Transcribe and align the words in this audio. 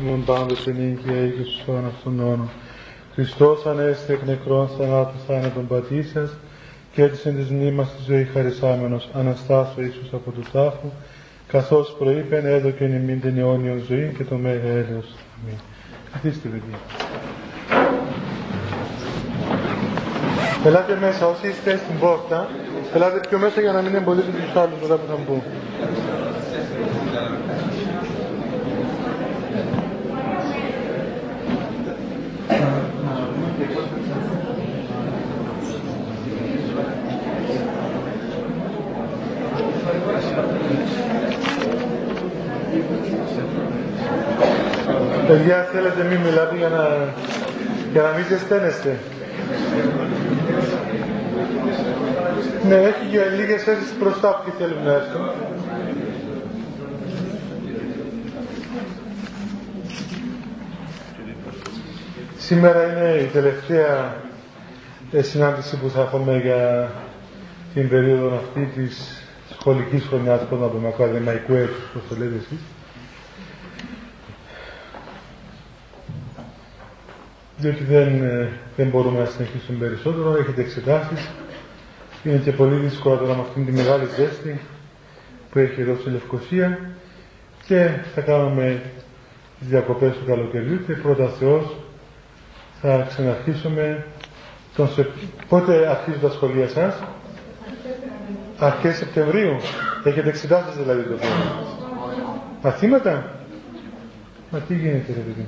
ημών 0.00 0.24
πάντως 0.24 0.66
εν 0.66 0.76
ήγια 0.80 1.28
και 1.28 1.42
στους 1.42 1.60
αυτόν 1.86 2.20
όνο. 2.20 2.48
Χριστός 3.14 3.66
ανέστη 3.66 4.12
εκ 4.12 4.22
νεκρών 4.26 4.68
θανάτου 4.68 5.14
θάνατον 5.26 5.66
πατήσιας 5.66 6.30
και 6.92 7.02
έτσι 7.02 7.28
εν 7.28 7.36
της 7.36 7.50
μνήμας 7.50 7.88
τη 7.96 8.02
ζωή 8.12 8.24
χαρισάμενος 8.24 9.08
Αναστάσου 9.12 9.80
Ιησούς 9.80 10.12
από 10.12 10.30
τους 10.30 10.50
τάφους 10.50 10.90
καθώς 11.48 11.96
προείπεν 11.98 12.46
έδωκεν 12.46 12.92
ημίν 12.92 13.20
την 13.20 13.38
αιώνιον 13.38 13.82
ζωή 13.88 14.14
και 14.16 14.24
το 14.24 14.36
μέγα 14.36 14.68
έλεος. 14.68 15.08
Αμήν. 15.42 15.58
Καθίστε 16.12 16.48
παιδιά. 16.48 16.78
Ελάτε 20.64 20.98
μέσα, 21.00 21.26
όσοι 21.26 21.48
είστε 21.48 21.76
στην 21.76 21.98
πόρτα, 21.98 22.48
ελάτε 22.94 23.20
πιο 23.28 23.38
μέσα 23.38 23.60
για 23.60 23.72
να 23.72 23.80
μην 23.80 23.94
εμπολίσετε 23.94 24.38
τους 24.46 24.56
άλλους 24.56 24.80
μετά 24.82 24.94
που 24.94 25.06
θα 25.08 25.18
μπουν. 25.26 25.42
Παιδιά, 45.26 45.68
θέλετε 45.72 46.04
μην 46.04 46.18
μιλάτε 46.20 46.56
για 46.56 46.68
να, 46.68 47.14
για 47.92 48.02
να 48.02 48.10
μην 48.16 48.24
ζεσταίνεστε. 48.28 48.98
Ναι, 52.68 52.74
έχει 52.74 53.06
για 53.10 53.24
λίγες 53.24 53.62
θέσεις 53.62 53.92
μπροστά 53.98 54.42
που 54.44 54.52
θέλουν 54.58 54.82
να 54.84 54.92
έρθουν. 54.92 55.30
Σήμερα 62.38 62.82
είναι 62.92 63.20
η 63.22 63.26
τελευταία 63.26 64.14
ε, 65.12 65.22
συνάντηση 65.22 65.76
που 65.76 65.90
θα 65.90 66.00
έχουμε 66.00 66.38
για 66.38 66.90
την 67.74 67.88
περίοδο 67.88 68.36
αυτή 68.36 68.70
της 68.74 69.22
σχολικής 69.58 70.04
χρονιάς, 70.08 70.40
πώς 70.50 70.60
να 70.60 70.66
πούμε, 70.66 70.88
ακαδημαϊκού 70.88 71.54
έτους, 71.54 71.90
πώς 71.92 72.02
το 72.08 72.14
λέτε 72.18 72.34
εσείς. 72.36 72.58
Διότι 77.62 77.84
δεν, 77.84 78.22
ε, 78.22 78.48
δεν 78.76 78.88
μπορούμε 78.88 79.18
να 79.18 79.24
συνεχίσουμε 79.24 79.78
περισσότερο, 79.78 80.36
έχετε 80.36 80.60
εξετάσεις. 80.60 81.30
Είναι 82.24 82.36
και 82.36 82.52
πολύ 82.52 82.74
δύσκολο 82.74 83.16
τώρα 83.16 83.34
με 83.34 83.40
αυτήν 83.40 83.66
τη 83.66 83.72
μεγάλη 83.72 84.04
ζέστη 84.16 84.60
που 85.50 85.58
έχει 85.58 85.80
εδώ 85.80 85.96
στη 86.00 86.10
Λευκοσία. 86.10 86.78
Και 87.66 87.88
θα 88.14 88.20
κάνουμε 88.20 88.82
τις 89.58 89.68
διακοπές 89.68 90.12
του 90.12 90.24
καλοκαιριού 90.26 90.80
και 90.86 90.92
πρώτα 90.92 91.28
Θεός 91.28 91.76
θα 92.80 93.06
ξαναρχίσουμε 93.08 94.06
τον 94.76 94.88
σε... 94.88 95.08
πότε 95.48 95.88
αρχίζουν 95.88 96.20
τα 96.20 96.30
σχολεία 96.30 96.68
σας; 96.68 97.02
Αρχές 98.58 98.96
Σεπτεμβρίου. 98.96 99.56
Έχετε 100.04 100.28
εξετάσεις 100.28 100.76
δηλαδή 100.82 101.02
το 101.02 101.16
θέμα. 101.16 101.66
Μαθήματα; 102.62 103.36
Μα 104.50 104.58
τι 104.58 104.74
γίνεται 104.74 105.12
ρε 105.12 105.20
παιδί 105.20 105.46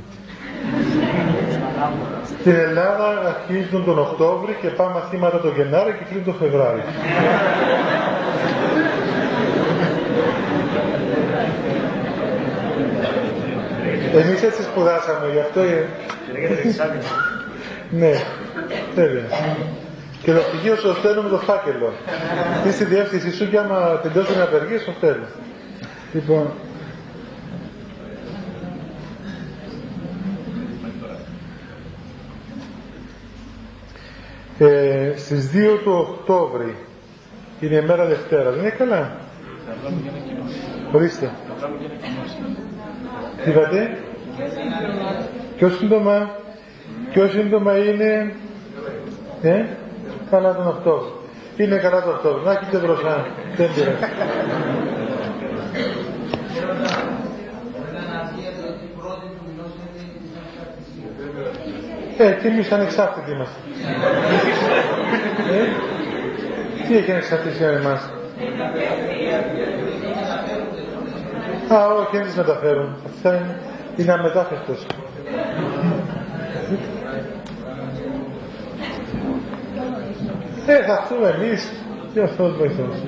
στην 2.40 2.54
Ελλάδα 2.54 3.08
αρχίζουν 3.34 3.84
τον 3.84 3.98
Οκτώβρη 3.98 4.56
και 4.60 4.68
πάμε 4.68 4.92
μαθήματα 4.92 5.40
τον 5.40 5.52
Γενάρη 5.56 5.92
και 5.92 6.04
κλείνουν 6.04 6.24
τον 6.24 6.34
Φεβράρι. 6.34 6.82
Εμείς 14.14 14.42
έτσι 14.42 14.62
σπουδάσαμε, 14.62 15.26
γι' 15.32 15.38
αυτό... 15.38 15.60
ναι, 17.90 18.12
βέβαια. 18.94 19.24
Και 20.22 20.32
το 20.32 20.40
στοιχείο 20.40 20.76
σου 20.76 20.94
στέλνουμε 20.98 21.28
το 21.28 21.38
φάκελο. 21.38 21.92
Τι 22.62 22.72
στη 22.72 22.84
διεύθυνση 22.84 23.32
σου 23.32 23.50
και 23.50 23.58
άμα 23.58 24.00
τελειώσει 24.02 24.36
να 24.36 24.42
απεργία, 24.42 24.78
σου 24.78 24.92
στέλνω. 24.96 25.26
Λοιπόν, 26.12 26.52
ε, 35.14 35.16
στις 35.16 35.50
2 35.54 35.78
του 35.84 36.06
Οκτώβρη 36.08 36.74
είναι 37.60 37.74
η 37.74 37.82
μέρα 37.82 38.04
Δευτέρα, 38.04 38.50
δεν 38.50 38.60
είναι 38.60 38.70
καλά; 38.70 39.16
Ορίστε. 40.92 41.30
Τι 43.44 43.50
είπατε. 43.50 43.98
Ποιο 45.56 45.68
σύντομα, 45.68 46.30
ποιο 47.12 47.28
σύντομα 47.28 47.78
είναι, 47.78 48.34
ε, 49.42 49.64
καλά 50.30 50.54
τον 50.54 50.66
Οκτώβριο. 50.66 51.22
Είναι 51.56 51.76
καλά 51.76 52.02
τον 52.02 52.14
Οκτώβριο. 52.14 52.42
Να 52.44 52.54
κοιτάξτε 52.54 52.86
μπροστά. 52.86 53.26
Δεν 53.56 53.70
πειράζει. 53.74 53.96
Ε, 62.18 62.38
και 62.42 62.48
εμείς 62.48 62.72
ανεξάρτητοι 62.72 63.30
είμαστε. 63.30 63.58
Ε, 65.50 66.86
τι 66.86 66.96
έχει 66.96 67.10
ανεξαρτησία 67.10 67.66
με 67.70 67.76
εμάς; 67.78 68.10
Α, 71.72 71.86
όχι, 71.86 72.16
δεν 72.16 72.26
τις 72.26 72.34
μεταφέρουν. 72.34 72.96
Αυτά 73.06 73.36
είναι, 73.36 73.56
είναι 73.96 74.12
αμετάφευτος. 74.12 74.86
Ε, 80.66 80.84
θα 80.84 80.92
έρθουμε 81.02 81.28
εμείς 81.28 81.72
και 82.12 82.20
ο 82.20 82.26
Θεός 82.26 82.56
βοηθός. 82.56 83.02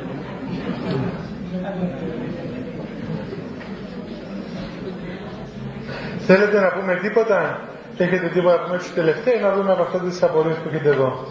Θέλετε 6.19 6.61
να 6.61 6.69
πούμε 6.73 6.95
τίποτα; 7.03 7.61
Έχετε 7.99 8.29
τίποτα 8.29 8.57
να 8.57 8.63
πούμε 8.63 8.77
έτσι 8.77 8.93
τελευταία 8.93 9.41
να 9.41 9.53
δούμε 9.53 9.73
από 9.73 9.83
αυτές 9.83 10.01
τις 10.01 10.23
απορίες 10.23 10.57
που 10.57 10.69
έχετε 10.69 10.89
εδώ. 10.89 11.27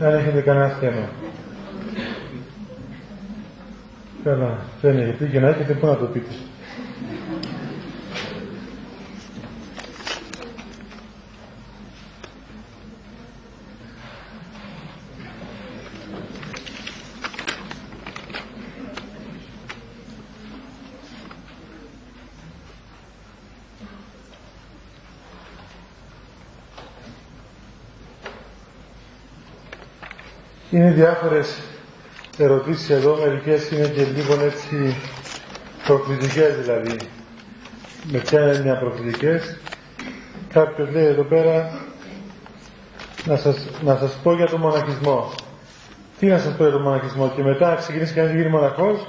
Αν 0.00 0.14
έχετε 0.14 0.40
κανένα 0.40 0.68
θέμα. 0.68 1.08
Καλά, 4.24 4.58
δεν 4.80 4.98
έχετε 4.98 5.26
και 5.26 5.40
να 5.40 5.48
έχετε 5.48 5.72
πού 5.74 5.86
να 5.86 5.96
το 5.96 6.04
πείτε. 6.04 6.34
Είναι 30.70 30.90
διάφορες 30.90 31.58
ερωτήσεις 32.38 32.90
εδώ, 32.90 33.18
μερικές 33.24 33.70
είναι 33.70 33.88
και 33.88 34.02
λίγο 34.02 34.44
έτσι 34.44 34.96
προκλητικές 35.86 36.56
δηλαδή. 36.60 36.96
Με 38.12 38.18
ποια 38.18 38.40
έννοια 38.40 38.78
προκλητικές. 38.78 39.56
Κάποιος 40.52 40.90
λέει 40.90 41.04
εδώ 41.06 41.22
πέρα 41.22 41.80
να 43.24 43.36
σας, 43.36 43.66
να 43.84 43.96
σας 43.96 44.18
πω 44.22 44.34
για 44.34 44.46
τον 44.46 44.60
μοναχισμό. 44.60 45.32
Τι 46.18 46.26
να 46.26 46.38
σας 46.38 46.56
πω 46.56 46.62
για 46.62 46.72
τον 46.72 46.82
μοναχισμό; 46.82 47.32
Και 47.36 47.42
μετά 47.42 47.74
ξεκινήσει 47.74 48.14
κανείς 48.14 48.32
γίνει 48.34 48.48
μοναχός 48.48 49.06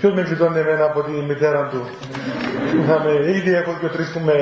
Ποιος 0.00 0.12
με 0.14 0.22
γλιτώνει 0.22 0.58
εμένα 0.58 0.84
από 0.84 1.02
τη 1.02 1.10
μητέρα 1.10 1.68
του; 1.68 1.82
Θα 2.86 3.02
με, 3.02 3.30
ήδη 3.30 3.52
έχω 3.54 3.76
και 3.80 3.86
τρεις 3.86 4.10
που 4.12 4.20
με 4.20 4.34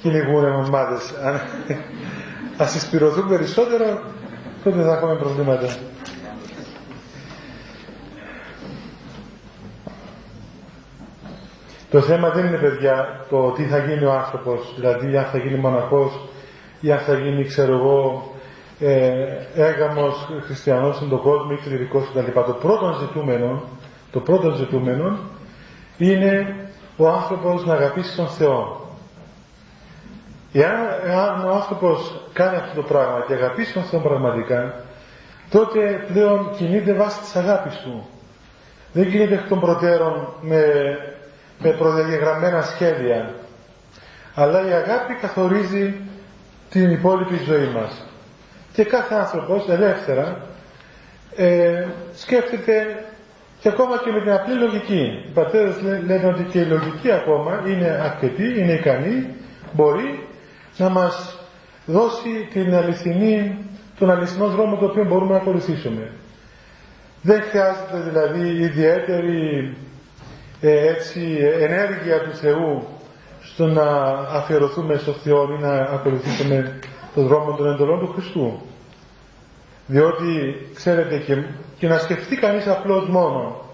κυνηγούν 0.00 0.44
ομάδες. 0.44 1.14
Αν, 1.22 1.40
αν 2.60 2.68
συσπηρωθούν 2.68 3.28
περισσότερο, 3.28 4.00
τότε 4.64 4.82
θα 4.82 4.92
έχουμε 4.92 5.14
προβλήματα. 5.14 5.66
Το 11.90 12.00
θέμα 12.00 12.30
δεν 12.30 12.46
είναι 12.46 12.56
παιδιά 12.56 13.26
το 13.30 13.50
τι 13.50 13.64
θα 13.64 13.78
γίνει 13.78 14.04
ο 14.04 14.12
άνθρωπος, 14.12 14.74
δηλαδή 14.76 15.16
αν 15.16 15.24
θα 15.24 15.38
γίνει 15.38 15.58
μοναχός 15.58 16.28
ή 16.80 16.92
αν 16.92 16.98
θα 16.98 17.14
γίνει 17.14 17.44
ξέρω 17.44 17.74
εγώ 17.74 18.30
ε, 18.78 19.12
έγαμος 19.54 20.28
χριστιανός 20.44 20.96
στον 20.96 21.20
κόσμο 21.20 21.50
ή 21.50 21.62
κληρικός 21.62 22.08
κτλ. 22.14 22.40
Το 22.40 22.52
πρώτο 22.60 22.92
ζητούμενο, 23.00 23.62
το 24.10 24.20
πρώτο 24.20 24.50
ζητούμενο 24.50 25.18
είναι 25.98 26.56
ο 26.96 27.08
άνθρωπος 27.08 27.64
να 27.64 27.74
αγαπήσει 27.74 28.16
τον 28.16 28.28
Θεό. 28.28 28.83
Εάν, 30.56 31.44
ο 31.44 31.50
άνθρωπος 31.54 32.20
κάνει 32.32 32.56
αυτό 32.56 32.80
το 32.80 32.82
πράγμα 32.82 33.24
και 33.26 33.32
αγαπήσει 33.34 33.72
τον 33.72 33.82
Θεό 33.82 34.00
πραγματικά, 34.00 34.74
τότε 35.50 36.04
πλέον 36.12 36.50
κινείται 36.56 36.92
βάσει 36.92 37.20
της 37.20 37.36
αγάπης 37.36 37.76
του. 37.76 38.08
Δεν 38.92 39.10
κινείται 39.10 39.34
εκ 39.34 39.48
των 39.48 39.60
προτέρων 39.60 40.34
με 40.40 40.64
με 41.58 41.70
προδιαγεγραμμένα 41.70 42.62
σχέδια. 42.62 43.34
Αλλά 44.34 44.68
η 44.68 44.72
αγάπη 44.72 45.14
καθορίζει 45.14 45.94
την 46.70 46.90
υπόλοιπη 46.90 47.36
ζωή 47.46 47.66
μας. 47.74 48.06
Και 48.72 48.84
κάθε 48.84 49.14
άνθρωπος 49.14 49.68
ελεύθερα 49.68 50.40
ε, 51.36 51.86
σκέφτεται 52.14 53.04
και 53.60 53.68
ακόμα 53.68 53.98
και 54.04 54.10
με 54.10 54.20
την 54.20 54.32
απλή 54.32 54.54
λογική. 54.54 55.24
Οι 55.28 55.30
πατέρες 55.34 55.80
λένε 56.06 56.26
ότι 56.26 56.42
και 56.42 56.60
η 56.60 56.64
λογική 56.64 57.12
ακόμα 57.12 57.62
είναι 57.66 58.00
αρκετή, 58.02 58.60
είναι 58.60 58.72
ικανή, 58.72 59.34
μπορεί 59.72 60.28
να 60.76 60.88
μας 60.88 61.38
δώσει 61.86 62.48
την 62.52 62.74
αληθινή, 62.74 63.58
τον 63.98 64.10
αληθινό 64.10 64.46
δρόμο 64.46 64.76
το 64.76 64.84
οποίο 64.84 65.04
μπορούμε 65.04 65.30
να 65.30 65.36
ακολουθήσουμε. 65.36 66.12
Δεν 67.22 67.42
χρειάζεται 67.42 68.00
δηλαδή 68.08 68.48
ιδιαίτερη 68.48 69.76
ε, 70.60 70.88
έτσι, 70.88 71.38
ενέργεια 71.60 72.20
του 72.20 72.36
Θεού 72.36 72.86
στο 73.40 73.66
να 73.66 73.82
αφιερωθούμε 74.10 74.96
στο 74.96 75.12
Θεό 75.12 75.56
ή 75.58 75.62
να 75.62 75.74
ακολουθήσουμε 75.74 76.78
τον 77.14 77.26
δρόμο 77.26 77.56
των 77.56 77.72
εντολών 77.72 77.98
του 77.98 78.12
Χριστού. 78.12 78.60
Διότι, 79.86 80.56
ξέρετε, 80.74 81.18
και, 81.18 81.42
και 81.78 81.88
να 81.88 81.98
σκεφτεί 81.98 82.36
κανείς 82.36 82.66
απλώς 82.66 83.08
μόνο 83.08 83.64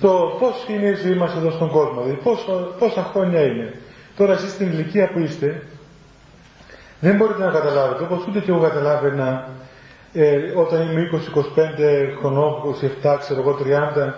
το 0.00 0.36
πώς 0.38 0.66
είναι 0.68 0.86
η 0.88 0.94
ζωή 0.94 1.14
μας 1.14 1.34
εδώ 1.34 1.50
στον 1.50 1.70
κόσμο, 1.70 2.02
δηλαδή 2.02 2.20
πόσο, 2.22 2.74
πόσα 2.78 3.02
χρόνια 3.02 3.42
είναι. 3.42 3.72
Τώρα 4.16 4.32
εσείς 4.32 4.50
στην 4.50 4.66
ηλικία 4.66 5.08
που 5.08 5.18
είστε, 5.18 5.62
δεν 7.00 7.16
μπορείτε 7.16 7.44
να 7.44 7.50
καταλάβετε, 7.50 8.02
όπως 8.02 8.26
ούτε 8.26 8.40
και 8.40 8.50
εγώ 8.50 8.60
καταλάβαινα 8.60 9.48
ε, 10.12 10.36
όταν 10.54 10.80
είμαι 10.80 11.08
20-25 11.12 11.18
χρονών, 12.18 12.54
27, 13.02 13.16
ξέρω 13.18 13.40
εγώ 13.40 13.58
30, 14.06 14.12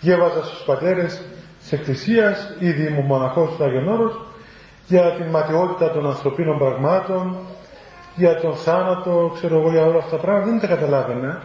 διέβαζα 0.00 0.44
στους 0.44 0.64
πατέρες 0.66 1.22
της 1.60 1.72
Εκκλησίας, 1.72 2.56
ήδη 2.58 2.86
ήμουν 2.86 3.04
μοναχός 3.04 3.56
του 3.56 3.64
Άγιον 3.64 3.88
Όρος, 3.88 4.20
για 4.86 5.10
την 5.10 5.26
ματιότητα 5.26 5.90
των 5.90 6.06
ανθρωπίνων 6.06 6.58
πραγμάτων, 6.58 7.36
για 8.16 8.40
τον 8.40 8.54
θάνατο, 8.54 9.30
ξέρω 9.34 9.58
εγώ 9.58 9.70
για 9.70 9.84
όλα 9.84 9.98
αυτά 9.98 10.16
τα 10.16 10.22
πράγματα, 10.22 10.50
δεν 10.50 10.60
τα 10.60 10.66
καταλάβαινα. 10.66 11.42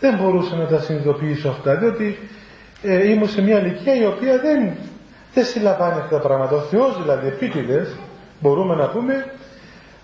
Δεν 0.00 0.16
μπορούσα 0.16 0.56
να 0.56 0.66
τα 0.66 0.80
συνειδητοποιήσω 0.80 1.48
αυτά, 1.48 1.74
διότι 1.74 2.18
ε, 2.82 3.10
ήμουν 3.10 3.28
σε 3.28 3.42
μια 3.42 3.58
ηλικία 3.60 3.94
η 3.96 4.06
οποία 4.06 4.38
δεν, 4.38 4.72
δεν 5.34 5.44
συλλαμβάνει 5.44 6.00
αυτά 6.00 6.16
τα 6.16 6.26
πράγματα. 6.26 6.56
Ο 6.56 6.60
Θεός 6.60 7.02
δηλαδή 7.02 7.26
επίτηδες, 7.26 7.96
μπορούμε 8.40 8.74
να 8.74 8.88
πούμε, 8.88 9.32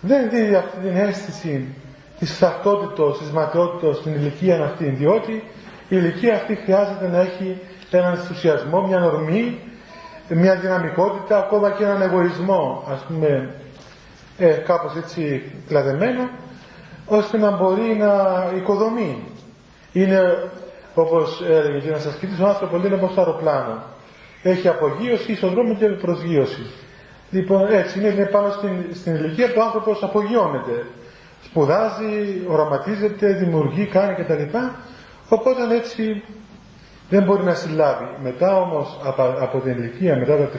δεν 0.07 0.31
δίνει 0.31 0.55
αυτή 0.55 0.77
την 0.79 0.97
αίσθηση 0.97 1.75
της 2.19 2.39
ταυτότητος, 2.39 3.19
της 3.19 3.31
ματαιότητος 3.31 3.97
στην 3.97 4.15
ηλικία 4.15 4.65
αυτή, 4.65 4.85
διότι 4.85 5.33
η 5.33 5.43
ηλικία 5.89 6.35
αυτή 6.35 6.55
χρειάζεται 6.55 7.09
να 7.09 7.19
έχει 7.21 7.61
έναν 7.91 8.11
ενθουσιασμό, 8.15 8.87
μια 8.87 9.05
ορμή, 9.05 9.59
μια 10.29 10.55
δυναμικότητα, 10.57 11.39
ακόμα 11.39 11.71
και 11.71 11.85
έναν 11.85 12.03
εγωισμό, 12.03 12.85
ας 12.91 13.01
πούμε, 13.09 13.55
ε, 14.39 14.47
κάπως 14.49 14.97
έτσι 14.97 15.53
κλαδεμένο, 15.69 16.29
ώστε 17.07 17.39
να 17.39 17.57
μπορεί 17.57 17.97
να 17.99 18.13
οικοδομεί. 18.57 19.25
Είναι, 19.93 20.21
όπως 20.95 21.43
έλεγε 21.49 21.79
και 21.79 21.91
να 21.91 21.99
σας 21.99 22.15
κοιτήσω, 22.15 22.45
ο 22.45 22.49
άνθρωπος 22.49 22.85
είναι 22.85 22.95
όπως 22.95 23.15
το 23.15 23.21
αεροπλάνο. 23.21 23.83
Έχει 24.43 24.69
απογείωση, 24.69 25.33
ισοδρόμο 25.33 25.75
και 25.75 25.87
προσγείωση. 25.87 26.63
Λοιπόν, 27.31 27.73
έτσι 27.73 27.99
είναι, 27.99 28.09
είναι 28.09 28.27
πάνω 28.27 28.51
στην, 28.51 28.71
στην 28.95 29.15
ηλικία 29.15 29.47
που 29.47 29.61
ο 29.61 29.63
άνθρωπος 29.63 30.03
απογειώνεται. 30.03 30.87
Σπουδάζει, 31.45 32.43
οραματίζεται, 32.49 33.33
δημιουργεί, 33.33 33.87
κάνει 33.87 34.15
κτλ. 34.15 34.57
Οπότε 35.29 35.75
έτσι 35.75 36.23
δεν 37.09 37.23
μπορεί 37.23 37.43
να 37.45 37.55
συλλάβει. 37.55 38.07
Μετά 38.23 38.61
όμως 38.61 39.01
από, 39.05 39.23
από 39.41 39.59
την 39.59 39.71
ηλικία 39.71 40.17
μετά 40.17 40.37
τα 40.37 40.49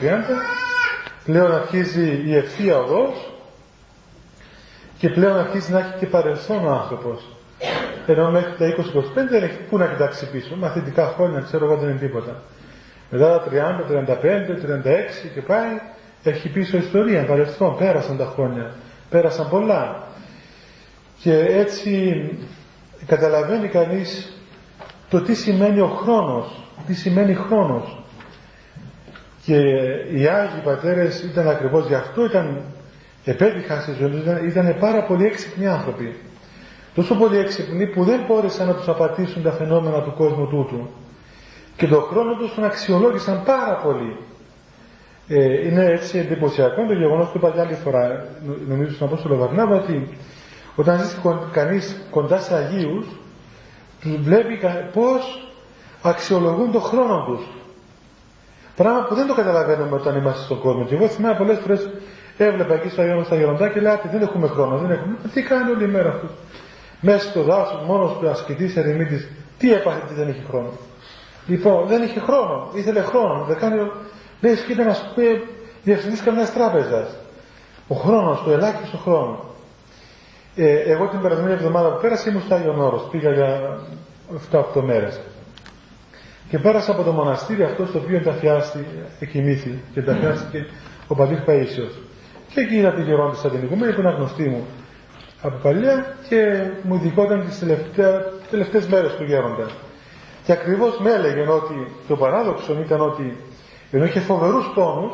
πλέον 1.24 1.54
αρχίζει 1.54 2.22
η 2.26 2.36
ευθεία 2.36 2.78
οδός 2.78 3.32
και 4.98 5.08
πλέον 5.08 5.38
αρχίζει 5.38 5.72
να 5.72 5.78
έχει 5.78 5.92
και 5.98 6.06
παρελθόν 6.06 6.66
ο 6.66 6.70
άνθρωπος. 6.70 7.36
Ενώ 8.06 8.30
μέχρι 8.30 8.52
τα 8.58 8.74
20-25 8.76 9.28
δεν 9.30 9.42
έχει 9.42 9.58
πού 9.70 9.78
να 9.78 9.86
κοιτάξει 9.86 10.30
πίσω. 10.30 10.56
Μαθητικά 10.56 11.06
χρόνια 11.16 11.40
ξέρω 11.40 11.64
εγώ 11.64 11.76
δεν 11.76 11.88
είναι 11.88 11.98
τίποτα. 11.98 12.42
Μετά 13.10 13.38
τα 13.38 13.48
30, 13.50 13.90
35, 13.90 14.14
36 14.14 15.30
και 15.34 15.40
πάει 15.40 15.80
έχει 16.30 16.48
πίσω 16.48 16.76
ιστορία, 16.76 17.24
παρελθόν, 17.26 17.76
πέρασαν 17.76 18.16
τα 18.16 18.32
χρόνια, 18.34 18.74
πέρασαν 19.10 19.48
πολλά. 19.48 20.02
Και 21.18 21.34
έτσι 21.38 22.22
καταλαβαίνει 23.06 23.68
κανείς 23.68 24.36
το 25.10 25.20
τι 25.22 25.34
σημαίνει 25.34 25.80
ο 25.80 25.86
χρόνος, 25.86 26.64
τι 26.86 26.94
σημαίνει 26.94 27.34
χρόνος. 27.34 28.00
Και 29.44 29.56
οι 30.14 30.26
Άγιοι 30.26 30.60
Πατέρες 30.64 31.22
ήταν 31.22 31.48
ακριβώς 31.48 31.86
γι' 31.86 31.94
αυτό, 31.94 32.24
ήταν 32.24 32.62
επέτυχαν 33.24 33.80
στη 33.80 33.92
ζωή 33.92 34.16
ήταν, 34.16 34.46
ήταν 34.46 34.76
πάρα 34.80 35.02
πολύ 35.02 35.24
έξυπνοι 35.26 35.66
άνθρωποι. 35.66 36.14
Τόσο 36.94 37.14
πολύ 37.14 37.38
έξυπνοι 37.38 37.86
που 37.86 38.04
δεν 38.04 38.20
μπόρεσαν 38.26 38.66
να 38.66 38.74
τους 38.74 38.88
απατήσουν 38.88 39.42
τα 39.42 39.52
φαινόμενα 39.52 40.02
του 40.02 40.14
κόσμου 40.16 40.46
τούτου. 40.46 40.88
Και 41.76 41.86
τον 41.86 42.02
χρόνο 42.02 42.34
τους 42.36 42.54
τον 42.54 42.64
αξιολόγησαν 42.64 43.42
πάρα 43.44 43.76
πολύ. 43.76 44.16
Ε, 45.28 45.66
είναι 45.66 45.84
έτσι 45.84 46.18
εντυπωσιακό 46.18 46.86
το 46.86 46.92
γεγονός 46.92 47.28
που 47.28 47.36
είπα 47.36 47.54
άλλη 47.60 47.74
φορά, 47.74 48.26
νομίζω 48.68 48.94
στον 48.94 49.06
Απόστολο 49.06 49.36
Βαρνάβα, 49.36 49.76
ότι 49.76 50.08
όταν 50.76 50.98
ζεις 50.98 51.20
κανείς 51.52 52.00
κοντά 52.10 52.38
σε 52.38 52.54
Αγίους, 52.54 53.06
τους 54.00 54.16
βλέπει 54.16 54.58
πώς 54.92 55.48
αξιολογούν 56.02 56.72
τον 56.72 56.82
χρόνο 56.82 57.24
τους. 57.26 57.46
Πράγμα 58.76 59.04
που 59.08 59.14
δεν 59.14 59.26
το 59.26 59.34
καταλαβαίνουμε 59.34 59.94
όταν 59.94 60.16
είμαστε 60.16 60.42
στον 60.42 60.60
κόσμο. 60.60 60.84
Και 60.84 60.94
εγώ 60.94 61.08
θυμάμαι 61.08 61.36
πολλές 61.36 61.58
φορές 61.58 61.90
έβλεπα 62.36 62.74
εκεί 62.74 62.88
στο 62.88 63.02
Αγίο 63.02 63.24
στα 63.24 63.36
γεροντά 63.36 63.68
και 63.68 63.80
λέει: 63.80 64.00
Δεν 64.10 64.22
έχουμε 64.22 64.46
χρόνο, 64.46 64.76
δεν 64.78 64.90
έχουμε. 64.90 65.16
Τι 65.34 65.42
κάνει 65.42 65.70
όλη 65.70 65.84
η 65.84 65.86
μέρα 65.88 66.08
αυτό. 66.08 66.26
Μέσα 67.00 67.28
στο 67.28 67.42
δάσος, 67.42 67.82
μόνος 67.86 68.18
του 68.18 68.28
ασκητής 68.28 68.76
ερημίτης, 68.76 69.28
τι 69.58 69.72
έπαθε, 69.72 70.00
τι 70.08 70.14
δεν 70.14 70.28
έχει 70.28 70.42
χρόνο. 70.48 70.72
Λοιπόν, 71.46 71.86
δεν 71.86 72.02
είχε 72.02 72.20
χρόνο, 72.20 72.70
ήθελε 72.74 73.00
χρόνο. 73.00 73.44
Δεν 73.44 73.56
κάνει 73.56 73.90
Λες 74.40 74.60
κοίτα 74.60 74.84
να 74.84 74.94
σου 74.94 75.04
πει 75.14 75.42
διευθυντής 75.82 76.22
καμιάς 76.22 76.52
τράπεζας. 76.52 77.08
Ο 77.88 77.94
χρόνος, 77.94 78.42
το 78.44 78.50
ελάχιστος 78.50 79.00
χρόνος. 79.00 79.38
Ε, 80.56 80.78
εγώ 80.78 81.08
την 81.08 81.20
περασμένη 81.20 81.52
εβδομάδα 81.52 81.88
που 81.92 82.00
πέρασε 82.00 82.30
ήμουν 82.30 82.42
στο 82.42 82.54
Άγιον 82.54 82.80
Όρος. 82.80 83.08
Πήγα 83.10 83.32
για 83.32 83.78
7-8 84.52 84.82
μέρες. 84.82 85.20
Και 86.48 86.58
πέρασα 86.58 86.92
από 86.92 87.02
το 87.02 87.12
μοναστήρι 87.12 87.62
αυτό 87.62 87.86
στο 87.86 87.98
οποίο 87.98 88.16
ενταφιάστη, 88.16 88.86
εκοιμήθη 89.20 89.82
και 89.92 90.00
ενταφιάστηκε 90.00 90.66
ο 91.08 91.14
Παντήρ 91.14 91.38
Παΐσιος. 91.46 91.92
Και 92.54 92.60
εκεί 92.60 92.74
είδα 92.74 92.92
τη 92.92 93.02
γερόντισσα 93.02 93.50
την 93.50 93.62
οικουμένη 93.62 93.92
που 93.92 94.00
είναι 94.00 94.10
γνωστή 94.10 94.48
μου 94.48 94.66
από 95.42 95.56
παλιά 95.62 96.16
και 96.28 96.70
μου 96.82 96.94
ειδικόταν 96.94 97.44
τις 97.46 97.64
τελευταίες 98.50 98.86
μέρες 98.86 99.14
του 99.14 99.24
γέροντα. 99.24 99.66
Και 100.44 100.52
ακριβώς 100.52 100.98
με 101.00 101.10
έλεγε 101.10 101.40
ότι 101.50 101.92
το 102.08 102.16
παράδοξο 102.16 102.76
ήταν 102.84 103.00
ότι 103.00 103.36
ενώ 103.90 104.04
είχε 104.04 104.20
φοβερούς 104.20 104.70
πόνου 104.74 105.10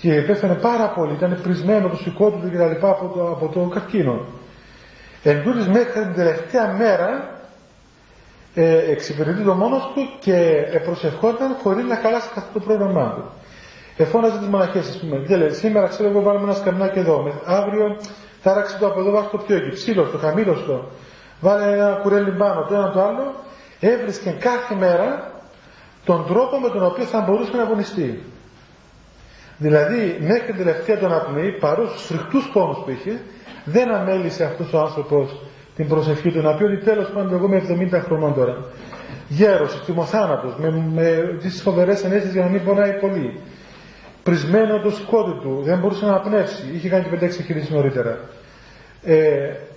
και 0.00 0.22
πέθανε 0.22 0.54
πάρα 0.54 0.88
πολύ, 0.88 1.12
ήταν 1.12 1.38
πρισμένο 1.42 1.88
το 1.88 1.96
σηκώ 1.96 2.30
του 2.30 2.50
κτλ. 2.52 2.86
Από 2.86 3.12
το, 3.14 3.28
από 3.30 3.48
το 3.48 3.60
καρκίνο. 3.60 4.20
Εν 5.22 5.42
τούτης, 5.42 5.68
μέχρι 5.68 6.02
την 6.02 6.14
τελευταία 6.14 6.72
μέρα 6.72 7.38
ε, 8.54 8.90
εξυπηρετεί 8.90 9.42
το 9.42 9.54
μόνος 9.54 9.90
του 9.94 10.08
και 10.20 10.64
προσευχόταν 10.84 11.56
χωρίς 11.62 11.84
να 11.84 11.96
χαλάσει 11.96 12.28
καθόλου 12.34 12.52
το 12.52 12.60
πρόγραμμά 12.60 13.12
του. 13.14 13.22
Εφώναζε 13.96 14.38
τις 14.38 14.48
μοναχές, 14.48 14.88
ας 14.88 14.98
πούμε, 14.98 15.18
δεν 15.18 15.38
λέει, 15.38 15.50
σήμερα 15.50 15.86
ξέρω 15.86 16.08
εγώ 16.08 16.22
βάλουμε 16.22 16.44
ένα 16.44 16.54
σκαρνάκι 16.54 16.98
εδώ, 16.98 17.32
αύριο 17.44 17.96
θα 18.42 18.54
ράξει 18.54 18.78
το 18.78 18.86
από 18.86 19.00
εδώ, 19.00 19.10
βάζει 19.10 19.28
το 19.30 19.38
πιο 19.38 19.56
εκεί, 19.56 19.68
ψήλο, 19.68 20.02
το 20.02 20.18
χαμήλο 20.18 20.54
στο, 20.54 20.88
βάλε 21.40 21.72
ένα 21.72 21.98
κουρέλι 22.02 22.30
πάνω, 22.30 22.64
το 22.68 22.74
ένα 22.74 22.90
το 22.90 23.02
άλλο, 23.02 23.34
έβρισκε 23.80 24.30
κάθε 24.30 24.74
μέρα 24.74 25.32
τον 26.08 26.24
τρόπο 26.26 26.58
με 26.58 26.68
τον 26.68 26.84
οποίο 26.84 27.04
θα 27.04 27.20
μπορούσε 27.20 27.56
να 27.56 27.62
αγωνιστεί. 27.62 28.22
Δηλαδή, 29.58 30.18
μέχρι 30.20 30.46
την 30.46 30.56
τελευταία 30.56 30.98
του 30.98 31.06
αναπνοή, 31.06 31.50
παρόλο 31.60 31.88
του 31.88 31.98
φρικτούς 31.98 32.50
πόνους 32.52 32.78
που 32.84 32.90
είχε, 32.90 33.20
δεν 33.64 33.94
αμέλησε 33.94 34.44
αυτός 34.44 34.72
ο 34.72 34.78
άνθρωπος 34.78 35.40
την 35.76 35.88
προσευχή 35.88 36.30
του 36.32 36.42
να 36.42 36.54
πει 36.54 36.64
ότι 36.64 36.76
τέλος 36.76 37.08
πάντων 37.14 37.32
εγώ 37.32 37.46
είμαι 37.46 37.88
70 37.98 38.00
χρονών 38.04 38.34
τώρα. 38.34 38.56
Γέρος, 39.28 39.74
εκτιμοθάνατος, 39.74 40.54
με, 40.58 40.70
με 40.94 41.36
τις 41.40 41.62
φοβερές 41.62 42.04
ενέργειε 42.04 42.30
για 42.30 42.42
να 42.44 42.48
μην 42.48 42.64
πονάει 42.64 42.92
πολύ. 43.00 43.40
Πρισμένο 44.22 44.80
το 44.80 44.90
σκότι 44.90 45.40
του, 45.42 45.60
δεν 45.64 45.78
μπορούσε 45.78 46.04
να 46.04 46.10
αναπνεύσει. 46.10 46.62
Είχε 46.74 46.88
κάνει 46.88 47.04
και 47.04 47.26
5-6 47.26 47.30
χιλιάδε 47.30 47.74
νωρίτερα. 47.74 48.18
Ε, 49.04 49.16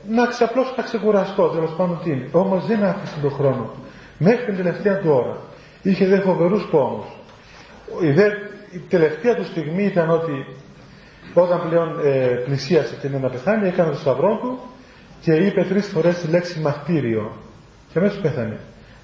να 0.09 0.25
ξαπλώσω 0.25 0.73
να 0.77 0.83
ξεκουραστώ, 0.83 1.47
τέλος 1.47 1.73
πάντων 1.77 1.99
τι 2.03 2.09
είναι. 2.09 2.27
Όμως 2.31 2.65
δεν 2.67 2.83
άφησε 2.83 3.15
τον 3.21 3.31
χρόνο. 3.31 3.69
Μέχρι 4.17 4.45
την 4.45 4.55
τελευταία 4.55 4.97
του 4.99 5.09
ώρα 5.11 5.37
είχε 5.81 6.07
δε 6.07 6.19
φοβερούς 6.19 6.67
πόνους. 6.71 7.05
Η, 8.01 8.11
δε, 8.11 8.25
η 8.71 8.79
τελευταία 8.89 9.35
του 9.35 9.45
στιγμή 9.45 9.83
ήταν 9.83 10.09
ότι 10.09 10.45
όταν 11.33 11.61
πλέον 11.69 11.99
ε, 12.03 12.27
πλησίασε 12.45 12.95
και 13.01 13.09
να 13.09 13.29
πεθάνει 13.29 13.67
έκανε 13.67 13.89
το 13.89 13.97
σταυρό 13.97 14.37
του 14.41 14.59
και 15.21 15.33
είπε 15.33 15.63
τρεις 15.63 15.87
φορές 15.87 16.19
τη 16.19 16.27
λέξη 16.27 16.59
μαρτύριο 16.59 17.31
και 17.93 17.99
αμέσως 17.99 18.19
πέθανε. 18.19 18.59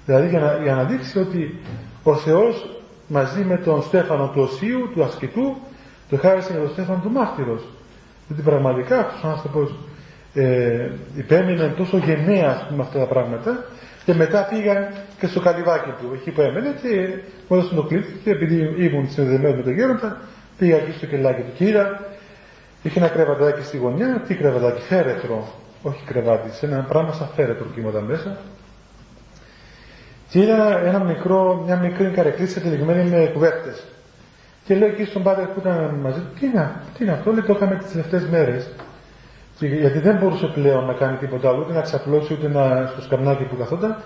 Δηλαδή 0.06 0.28
για 0.28 0.40
να, 0.40 0.58
για 0.62 0.74
να 0.74 0.84
δείξει 0.84 1.18
ότι 1.18 1.58
ο 2.02 2.14
Θεός 2.14 2.80
μαζί 3.06 3.44
με 3.44 3.56
τον 3.56 3.82
Στέφανο 3.82 4.28
του 4.28 4.40
Οσίου, 4.40 4.90
του 4.94 5.04
ασκητού, 5.04 5.56
το 6.10 6.16
χάρισε 6.16 6.50
για 6.50 6.60
τον 6.60 6.70
Στέφανο 6.70 7.00
του 7.02 7.10
Μάρτυρος. 7.10 7.62
Γιατί 8.26 8.42
πραγματικά 8.42 8.98
αυτός 8.98 9.22
ο 9.24 9.28
άνθρωπος 9.28 9.74
ε, 10.34 10.90
υπέμεινε 11.16 11.74
τόσο 11.76 11.96
γενναία 11.96 12.68
με 12.76 12.82
αυτά 12.82 12.98
τα 12.98 13.06
πράγματα 13.06 13.64
και 14.08 14.14
μετά 14.14 14.46
πήγα 14.50 14.92
και 15.18 15.26
στο 15.26 15.40
καλυβάκι 15.40 15.90
του, 15.90 16.12
εκεί 16.14 16.30
που 16.30 16.40
έμενε 16.40 16.74
και 16.82 16.88
μου 17.48 17.56
έδωσε 17.56 17.74
το 17.74 17.82
κλειδί 17.82 18.20
και 18.24 18.30
επειδή 18.30 18.74
ήμουν 18.84 19.10
συνδεδεμένος 19.10 19.56
με 19.56 19.62
τον 19.62 19.72
γέροντα, 19.72 20.20
πήγα 20.58 20.76
εκεί 20.76 20.92
στο 20.92 21.06
κελάκι 21.06 21.40
του 21.40 21.52
και 21.56 21.64
είδα, 21.64 22.00
είχε 22.82 22.98
ένα 22.98 23.08
κρεβατάκι 23.08 23.62
στη 23.64 23.76
γωνιά, 23.76 24.24
τι 24.26 24.34
κρεβατάκι, 24.34 24.80
φέρετρο, 24.80 25.48
όχι 25.82 26.04
κρεβάτι, 26.04 26.50
σε 26.50 26.66
ένα 26.66 26.84
πράγμα 26.88 27.12
σαν 27.12 27.28
φέρετρο 27.34 27.66
κύματα 27.74 28.00
μέσα. 28.00 28.36
Και 30.28 30.38
είδα 30.38 30.78
ένα 30.78 30.98
μικρό, 30.98 31.62
μια 31.66 31.76
μικρή 31.76 32.10
καρεκλίτσα 32.10 32.60
τυλιγμένη 32.60 33.10
με 33.10 33.30
κουβέρτες. 33.32 33.84
Και 34.64 34.74
λέω 34.74 34.88
εκεί 34.88 35.04
στον 35.04 35.22
πάτερ 35.22 35.46
που 35.46 35.60
ήταν 35.60 35.98
μαζί 36.02 36.20
του, 36.20 36.38
τι 36.40 36.46
είναι, 36.46 36.70
τι 36.96 37.04
είναι 37.04 37.12
αυτό, 37.12 37.32
λέει 37.32 37.42
το 37.42 37.52
είχαμε 37.56 37.76
τις 37.76 37.90
τελευταίες 37.90 38.26
μέρες. 38.28 38.70
Γιατί 39.66 39.98
δεν 39.98 40.16
μπορούσε 40.16 40.46
πλέον 40.46 40.84
να 40.84 40.92
κάνει 40.92 41.16
τίποτα 41.16 41.48
άλλο, 41.48 41.58
ούτε 41.58 41.72
να 41.72 41.80
ξαπλώσει 41.80 42.32
ούτε 42.32 42.48
να, 42.48 42.86
στο 42.86 43.02
σκαμνάκι 43.02 43.42
που 43.42 43.56
καθόταν. 43.56 43.96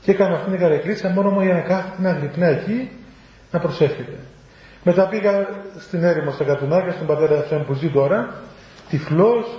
Και 0.00 0.10
έκανε 0.10 0.34
αυτήν 0.34 0.50
την 0.52 0.60
καρεκλίτσα 0.60 1.08
μόνο 1.08 1.30
μου 1.30 1.40
για 1.40 1.54
να 1.54 1.60
κάθεται 1.60 2.02
να 2.02 2.12
γλυπνά 2.12 2.46
εκεί 2.46 2.90
να 3.50 3.58
προσεύχεται. 3.58 4.18
Μετά 4.84 5.08
πήγα 5.08 5.48
στην 5.78 6.04
έρημο 6.04 6.30
στα 6.30 6.44
κατουνάκια, 6.44 6.92
στον 6.92 7.06
πατέρα 7.06 7.38
αυτόν 7.38 7.64
που 7.66 7.72
ζει 7.72 7.88
τώρα, 7.90 8.34
τυφλός, 8.88 9.58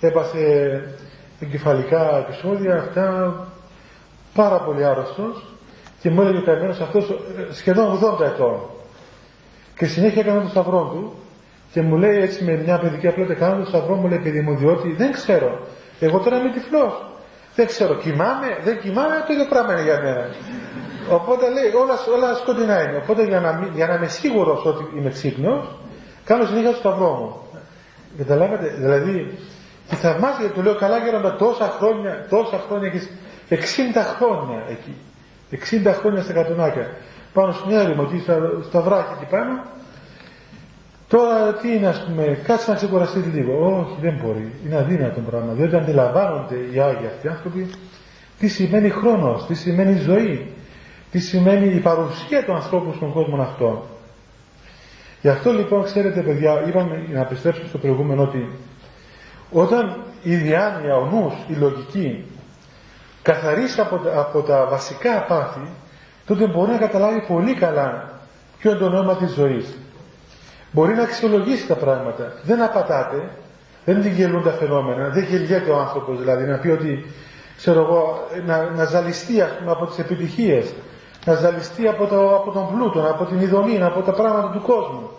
έπαθε 0.00 0.82
εγκεφαλικά 1.40 2.18
επεισόδια, 2.18 2.74
αυτά 2.74 3.34
πάρα 4.34 4.60
πολύ 4.60 4.84
άρρωστος 4.84 5.44
και 6.00 6.10
μου 6.10 6.20
έλεγε 6.20 6.38
ο 6.38 6.42
καημένος 6.42 6.80
αυτός 6.80 7.10
ε, 7.10 7.52
σχεδόν 7.52 7.98
80 8.20 8.24
ετών. 8.24 8.60
Και 9.76 9.86
συνέχεια 9.86 10.20
έκανε 10.20 10.40
το 10.40 10.48
σταυρό 10.48 10.90
του 10.92 11.12
και 11.72 11.82
μου 11.82 11.96
λέει 11.96 12.16
έτσι 12.16 12.44
με 12.44 12.52
μια 12.64 12.78
παιδική 12.78 13.06
απλότητα 13.08 13.34
κάνω 13.34 13.62
το 13.62 13.68
σταυρό 13.68 13.94
μου 13.94 14.08
λέει 14.08 14.18
παιδί 14.18 14.40
μου 14.40 14.56
διότι 14.56 14.92
δεν 14.92 15.12
ξέρω. 15.12 15.66
Εγώ 16.00 16.18
τώρα 16.18 16.36
είμαι 16.38 16.50
τυφλός. 16.52 16.94
Δεν 17.54 17.66
ξέρω, 17.66 17.94
κοιμάμαι, 17.94 18.58
δεν 18.64 18.80
κοιμάμαι, 18.80 19.24
το 19.26 19.32
ίδιο 19.32 19.46
πράγμα 19.48 19.72
είναι 19.72 19.82
για 19.82 20.00
μένα. 20.02 20.24
Οπότε 21.10 21.44
λέει 21.50 21.70
όλα, 21.82 21.96
όλα 22.16 22.34
σκοτεινά 22.34 22.82
είναι. 22.82 22.96
Οπότε 22.96 23.22
για 23.24 23.40
να, 23.40 23.68
για 23.74 23.86
να 23.86 23.94
είμαι 23.94 24.08
σίγουρος 24.08 24.64
ότι 24.64 24.98
είμαι 24.98 25.10
ξύπνιος, 25.10 25.64
κάνω 26.24 26.44
συνέχεια 26.44 26.70
το 26.70 26.76
σταυρό 26.76 27.10
μου. 27.20 27.60
Καταλάβατε, 28.18 28.66
δηλαδή, 28.78 29.38
και 29.88 29.94
θαυμάζει, 29.94 30.48
του 30.54 30.62
λέω 30.62 30.74
καλά 30.74 30.98
γέροντα 30.98 31.36
τόσα 31.36 31.68
χρόνια, 31.78 32.26
τόσα 32.30 32.58
χρόνια 32.68 32.88
έχεις 32.88 33.10
60 33.50 33.54
χρόνια 34.16 34.62
εκεί. 34.68 34.94
60 35.50 35.94
χρόνια 35.98 36.22
στα 36.22 36.32
κατονάκια. 36.32 36.90
Πάνω 37.32 37.52
στην 37.52 37.70
έρημο 37.70 38.08
εκεί 38.08 38.18
στα, 38.22 38.36
στα 38.68 38.80
βράχια 38.80 39.16
εκεί 39.20 39.30
πάνω. 39.30 39.62
Τώρα 41.08 41.52
τι 41.54 41.72
είναι 41.72 41.86
ας 41.86 42.04
πούμε, 42.04 42.38
κάτσε 42.44 42.70
να 42.70 42.76
ξεκουραστείς 42.76 43.26
λίγο. 43.34 43.78
Όχι 43.78 44.00
δεν 44.00 44.20
μπορεί. 44.22 44.52
Είναι 44.66 44.76
αδύνατο 44.76 45.20
πράγμα. 45.20 45.52
Διότι 45.52 45.76
αντιλαμβάνονται 45.76 46.54
οι 46.72 46.80
Άγιοι 46.80 47.06
αυτοί 47.06 47.28
άνθρωποι 47.28 47.70
τι 48.38 48.48
σημαίνει 48.48 48.90
χρόνος, 48.90 49.46
τι 49.46 49.54
σημαίνει 49.54 49.98
ζωή, 49.98 50.52
τι 51.10 51.18
σημαίνει 51.18 51.74
η 51.74 51.80
παρουσία 51.80 52.44
του 52.44 52.54
ανθρώπου 52.54 52.92
στον 52.92 53.12
κόσμο 53.12 53.42
αυτόν. 53.42 53.82
Γι' 55.20 55.28
αυτό 55.28 55.52
λοιπόν 55.52 55.82
ξέρετε 55.84 56.22
παιδιά, 56.22 56.64
είπαμε 56.68 57.06
να 57.12 57.20
επιστρέψουμε 57.20 57.68
στο 57.68 57.78
προηγούμενο 57.78 58.22
ότι 58.22 58.48
όταν 59.50 60.02
η 60.22 60.36
διάνοια, 60.36 60.96
ο 60.96 61.06
νους, 61.06 61.34
η 61.48 61.52
λογική 61.52 62.24
καθαρίσει 63.22 63.80
από, 63.80 64.00
από 64.14 64.42
τα 64.42 64.66
βασικά 64.70 65.24
πάθη, 65.28 65.68
τότε 66.26 66.46
μπορεί 66.46 66.70
να 66.70 66.78
καταλάβει 66.78 67.26
πολύ 67.26 67.54
καλά 67.54 68.10
ποιο 68.58 68.70
είναι 68.70 68.80
το 68.80 68.88
νόημα 68.88 69.16
της 69.16 69.32
ζωής. 69.32 69.78
Μπορεί 70.76 70.94
να 70.94 71.02
αξιολογήσει 71.02 71.66
τα 71.66 71.74
πράγματα. 71.74 72.32
Δεν 72.42 72.62
απατάται, 72.62 73.30
δεν 73.84 74.02
την 74.02 74.12
γελούν 74.12 74.42
τα 74.42 74.50
φαινόμενα, 74.50 75.08
δεν 75.08 75.24
γελιέται 75.24 75.70
ο 75.70 75.78
άνθρωπος 75.78 76.18
δηλαδή 76.18 76.44
να 76.44 76.56
πει 76.58 76.68
ότι 76.68 77.04
ξέρω 77.56 77.80
εγώ, 77.80 78.26
να, 78.46 78.70
να 78.70 78.84
ζαλιστεί 78.84 79.40
ας 79.40 79.50
πούμε, 79.58 79.70
από 79.70 79.86
τις 79.86 79.98
επιτυχίες, 79.98 80.74
να 81.24 81.34
ζαλιστεί 81.34 81.88
από, 81.88 82.06
το, 82.06 82.34
από 82.36 82.50
τον 82.50 82.68
πλούτο, 82.72 83.08
από 83.10 83.24
την 83.24 83.40
ειδονή, 83.40 83.82
από 83.82 84.00
τα 84.00 84.12
πράγματα 84.12 84.50
του 84.50 84.62
κόσμου. 84.62 85.10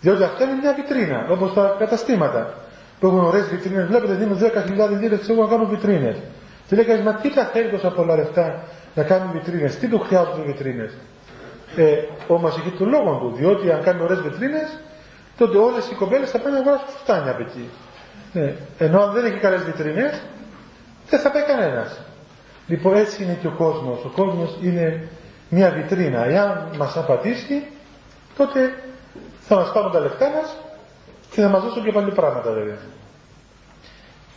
Διότι 0.00 0.22
αυτό 0.22 0.44
είναι 0.44 0.54
μια 0.62 0.72
βιτρίνα, 0.74 1.26
όπως 1.30 1.52
τα 1.54 1.76
καταστήματα 1.78 2.54
που 3.00 3.06
έχουν 3.06 3.18
ωραίες 3.24 3.48
βιτρίνες. 3.48 3.86
Βλέπετε, 3.86 4.12
δίνουν 4.14 4.38
10.000 4.38 5.00
λίρες 5.00 5.20
ξέρω 5.20 5.42
να 5.42 5.48
κάνουν 5.48 5.68
βιτρίνες. 5.68 6.16
Και 6.66 6.76
λέει 6.76 6.84
κανείς, 6.84 7.04
μα 7.04 7.14
τι 7.14 7.34
τα 7.34 7.44
θέλει 7.44 7.70
τόσα 7.70 7.90
πολλά 7.90 8.16
λεφτά 8.16 8.62
να 8.94 9.02
κάνουν 9.02 9.30
βιτρίνες, 9.32 9.78
τι 9.78 9.88
του 9.88 9.98
χρειάζονται 9.98 10.42
βιτρίνες; 10.46 10.92
Ε, 11.76 11.94
όμως 12.26 12.56
έχει 12.58 12.70
τον 12.70 12.88
λόγο 12.88 13.18
του, 13.18 13.32
διότι 13.36 13.70
αν 13.70 13.82
κάνει 13.82 14.02
ωραίες 14.02 14.20
βιτρίνες, 14.20 14.78
τότε 15.38 15.58
όλες 15.58 15.90
οι 15.90 15.94
κοπέλες 15.94 16.30
θα 16.30 16.38
πάνε 16.38 16.54
να 16.54 16.60
αγοράσουν 16.60 16.86
φουστάνια 16.88 17.30
από 17.30 17.42
εκεί. 17.42 17.68
Ναι. 18.32 18.54
Ενώ 18.78 19.02
αν 19.02 19.12
δεν 19.12 19.24
έχει 19.24 19.38
καλές 19.38 19.62
βιτρίνες, 19.64 20.22
δεν 21.08 21.20
θα 21.20 21.30
πάει 21.30 21.42
κανένας. 21.42 22.00
Λοιπόν 22.66 22.94
έτσι 22.96 23.22
είναι 23.22 23.38
και 23.40 23.46
ο 23.46 23.54
κόσμος. 23.56 24.04
Ο 24.04 24.08
κόσμος 24.16 24.58
είναι 24.62 25.08
μια 25.48 25.70
βιτρίνα. 25.70 26.24
Εάν 26.24 26.68
μας 26.76 26.96
απατήσει, 26.96 27.62
τότε 28.36 28.74
θα 29.40 29.54
μας 29.54 29.72
πάρουν 29.72 29.92
τα 29.92 30.00
λεφτά 30.00 30.30
μας 30.30 30.56
και 31.30 31.40
θα 31.40 31.48
μας 31.48 31.62
δώσουν 31.62 31.84
και 31.84 31.92
πάλι 31.92 32.12
πράγματα 32.12 32.50
βέβαια. 32.52 32.78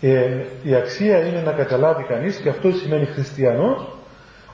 Ε, 0.02 0.46
η 0.64 0.76
αξία 0.76 1.26
είναι 1.26 1.42
να 1.42 1.52
καταλάβει 1.52 2.04
κανείς 2.04 2.36
και 2.38 2.50
αυτό 2.50 2.72
σημαίνει 2.72 3.06
χριστιανός 3.06 3.95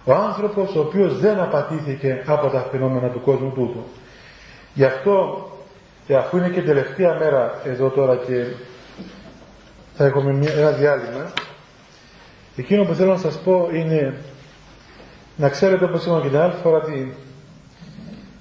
ο 0.03 0.13
άνθρωπος 0.13 0.75
ο 0.75 0.79
οποίος 0.79 1.19
δεν 1.19 1.39
απατήθηκε 1.39 2.23
από 2.25 2.47
τα 2.47 2.67
φαινόμενα 2.71 3.07
του 3.07 3.21
κόσμου 3.21 3.51
τούτου. 3.51 3.83
Γι' 4.73 4.85
αυτό 4.85 5.47
και 6.05 6.15
αφού 6.15 6.37
είναι 6.37 6.49
και 6.49 6.61
τελευταία 6.61 7.17
μέρα 7.19 7.61
εδώ 7.63 7.89
τώρα 7.89 8.15
και 8.15 8.45
θα 9.93 10.05
έχουμε 10.05 10.33
μια, 10.33 10.51
ένα 10.53 10.71
διάλειμμα 10.71 11.31
εκείνο 12.55 12.83
που 12.83 12.93
θέλω 12.93 13.11
να 13.11 13.17
σας 13.17 13.39
πω 13.39 13.69
είναι 13.73 14.13
να 15.35 15.49
ξέρετε 15.49 15.85
όπως 15.85 16.05
είπαμε 16.05 16.21
και 16.21 16.27
την 16.27 16.37
άλλη 16.37 16.53
φορά 16.63 16.77
ότι 16.77 17.13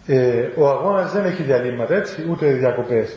ε, 0.07 0.49
ο 0.57 0.69
αγώνας 0.69 1.13
δεν 1.13 1.25
έχει 1.25 1.43
διαλύματα 1.43 1.95
έτσι 1.95 2.27
ούτε 2.31 2.53
διακοπές 2.53 3.17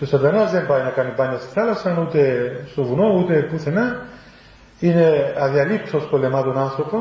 το 0.00 0.06
σατανάς 0.06 0.50
δεν 0.50 0.66
πάει 0.66 0.82
να 0.82 0.90
κάνει 0.90 1.12
μπάνια 1.16 1.38
στη 1.38 1.52
θάλασσα, 1.52 2.06
ούτε 2.08 2.50
στο 2.70 2.84
βουνό, 2.84 3.18
ούτε 3.18 3.34
πουθενά. 3.34 4.06
Είναι 4.80 5.34
αδιαλείψος 5.38 6.04
πολεμά 6.04 6.42
τον 6.42 6.58
άνθρωπο, 6.58 6.98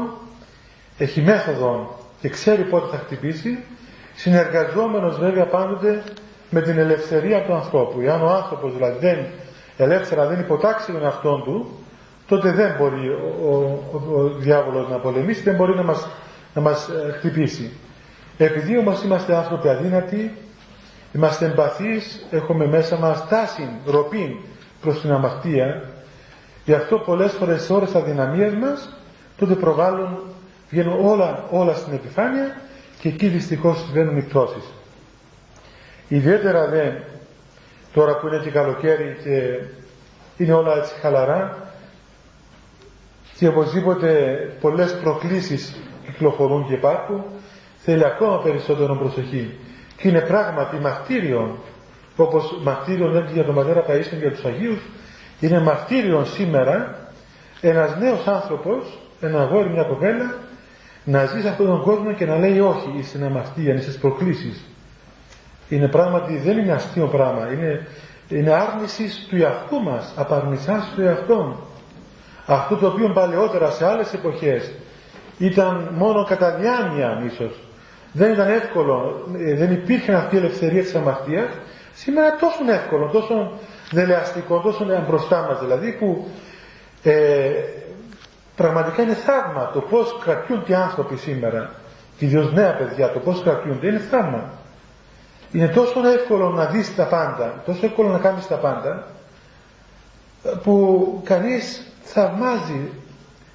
έχει 1.00 1.22
μέθοδο 1.22 1.98
και 2.22 2.30
ξέρει 2.30 2.64
πότε 2.64 2.96
θα 2.96 2.98
χτυπήσει, 2.98 3.58
συνεργαζόμενος 4.16 5.20
βέβαια 5.20 5.46
πάντοτε 5.46 6.04
με 6.50 6.62
την 6.62 6.78
ελευθερία 6.78 7.44
του 7.46 7.54
ανθρώπου. 7.54 8.00
Εάν 8.02 8.22
ο 8.22 8.30
άνθρωπος 8.30 8.74
δηλαδή 8.74 8.98
δεν 9.00 9.26
ελεύθερα 9.78 10.28
δεν 10.28 10.40
υποτάξει 10.40 10.92
τον 10.92 11.04
εαυτό 11.04 11.42
του, 11.46 11.70
τότε 12.28 12.52
δεν 12.52 12.76
μπορεί 12.78 13.10
ο, 13.10 13.48
ο, 13.92 14.14
ο, 14.16 14.30
διάβολος 14.30 14.90
να 14.90 14.98
πολεμήσει, 14.98 15.42
δεν 15.42 15.56
μπορεί 15.56 15.76
να 15.76 15.84
μας, 15.84 16.08
να 16.54 16.62
μας 16.62 16.90
ε, 16.90 17.12
χτυπήσει. 17.12 17.72
Επειδή 18.38 18.78
όμως 18.78 19.04
είμαστε 19.04 19.36
άνθρωποι 19.36 19.70
αδύνατοι, 19.70 20.32
Είμαστε 21.14 21.46
εμπαθείς, 21.46 22.26
έχουμε 22.32 22.68
μέσα 22.68 22.98
μας 22.98 23.28
τάση, 23.28 23.70
ροπή 23.86 24.46
προς 24.82 25.02
την 25.02 25.12
αμαρτία. 25.12 25.84
Γι' 26.66 26.74
αυτό 26.74 26.98
πολλές 26.98 27.32
φορές 27.32 27.62
σε 27.62 27.74
ώρες 27.74 27.96
αδυναμίας 27.96 28.54
μας, 28.54 28.98
τότε 29.38 29.54
προβάλλουν, 29.54 30.18
βγαίνουν 30.70 31.06
όλα, 31.06 31.44
όλα 31.52 31.74
στην 31.74 31.94
επιφάνεια 31.94 32.56
και 33.00 33.08
εκεί 33.08 33.28
δυστυχώς 33.28 33.78
συμβαίνουν 33.78 34.18
οι 34.18 34.22
πτώσεις. 34.22 34.64
Ιδιαίτερα 36.08 36.68
δε, 36.68 36.92
τώρα 37.94 38.18
που 38.18 38.28
είναι 38.28 38.38
και 38.44 38.50
καλοκαίρι 38.50 39.18
και 39.24 39.60
είναι 40.44 40.54
όλα 40.54 40.76
έτσι 40.78 40.94
χαλαρά 41.02 41.58
και 43.38 43.48
οπωσδήποτε 43.48 44.38
πολλές 44.62 45.00
προκλήσεις 45.00 45.76
κυκλοφορούν 46.06 46.68
και 46.68 46.74
υπάρχουν, 46.74 47.24
θέλει 47.78 48.06
ακόμα 48.06 48.42
περισσότερο 48.42 48.96
προσοχή 48.96 49.58
και 49.98 50.08
είναι 50.08 50.22
πράγματι 50.22 50.76
μαρτύριο 50.76 51.58
όπως 52.16 52.60
μαρτύριο 52.64 53.08
λέμε 53.08 53.30
για 53.34 53.44
τον 53.44 53.56
πατέρα 53.56 53.86
Παΐσιο 53.88 54.18
για 54.20 54.32
τους 54.32 54.46
Αγίους 54.46 54.80
είναι 55.40 55.60
μαρτύριο 55.60 56.26
σήμερα 56.26 56.98
ένας 57.62 57.98
νέος 57.98 58.28
άνθρωπος 58.28 59.00
ένα 59.22 59.42
αγόρι, 59.42 59.70
μια 59.70 59.84
κοπέλα 59.84 60.34
να 61.04 61.26
ζεις 61.26 61.42
σε 61.42 61.50
αυτόν 61.50 61.68
τον 61.68 61.82
κόσμο 61.82 62.14
και 62.14 62.26
να 62.26 62.38
λέει 62.38 62.60
όχι 62.60 63.04
στην 63.04 63.24
αμαρτία, 63.24 63.72
είναι 63.72 63.82
στις 63.82 63.98
προκλήσεις. 63.98 64.64
Είναι 65.70 65.88
πράγματι 65.88 66.38
δεν 66.38 66.58
είναι 66.58 66.72
αστείο 66.72 67.08
πράγμα. 67.08 67.52
Είναι, 67.52 67.88
είναι 68.30 68.52
άρνησης 68.52 69.28
του 69.30 69.36
εαυτού 69.36 69.82
μας 69.82 70.14
απαρνησάς 70.16 70.92
του 70.96 71.02
εαυτού 71.02 71.56
αυτό 72.46 72.76
το 72.76 72.88
οποίο 72.88 73.10
παλαιότερα 73.10 73.72
σε 73.72 73.86
άλλες 73.86 74.14
εποχές 74.14 74.72
ήταν 75.38 75.90
μόνο 75.94 76.24
κατά 76.26 76.56
διάνοια 76.56 77.24
ίσως 77.26 77.60
δεν 78.12 78.32
ήταν 78.34 78.50
εύκολο, 78.50 79.26
ε, 79.38 79.56
δεν 79.56 79.72
υπήρχε 79.72 80.14
αυτή 80.14 80.36
η 80.36 80.38
ελευθερία 80.38 80.82
της 80.82 80.96
αμαρτίας, 80.96 81.50
σήμερα 81.94 82.36
τόσο 82.36 82.72
εύκολο, 82.72 83.08
τόσο 83.08 83.52
δελεαστικό, 83.92 84.60
τόσο 84.60 84.86
μπροστά 85.08 85.46
μας 85.50 85.60
δηλαδή, 85.60 85.92
που 86.00 86.28
ε, 87.04 87.50
πραγματικά 88.62 89.02
είναι 89.02 89.14
θαύμα 89.14 89.72
το 89.74 89.80
πώς 89.80 90.18
κρατιούνται 90.24 90.72
οι 90.72 90.76
άνθρωποι 90.76 91.16
σήμερα 91.16 91.70
και 92.18 92.26
ιδίως 92.26 92.54
νέα 92.54 92.76
παιδιά, 92.76 93.12
το 93.12 93.20
πώς 93.20 93.42
κρατιούνται, 93.44 93.88
είναι 93.88 94.00
θαύμα. 94.00 94.44
Είναι 95.52 95.68
τόσο 95.68 96.08
εύκολο 96.08 96.50
να 96.50 96.66
δεις 96.66 96.96
τα 96.96 97.04
πάντα, 97.04 97.62
τόσο 97.66 97.86
εύκολο 97.86 98.10
να 98.10 98.18
κάνεις 98.18 98.48
τα 98.48 98.56
πάντα, 98.56 99.08
που 100.64 101.22
κανείς 101.24 101.88
θαυμάζει, 102.04 102.92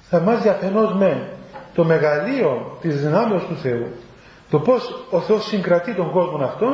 θαυμάζει 0.09 0.49
αφενός 0.49 0.93
με 0.93 1.29
το 1.73 1.83
μεγαλείο 1.83 2.77
της 2.81 3.01
δυνάμεως 3.01 3.43
του 3.45 3.57
Θεού, 3.57 3.87
το 4.49 4.59
πώς 4.59 5.05
ο 5.09 5.19
Θεός 5.19 5.45
συγκρατεί 5.45 5.93
τον 5.93 6.11
κόσμο 6.11 6.45
αυτό 6.45 6.67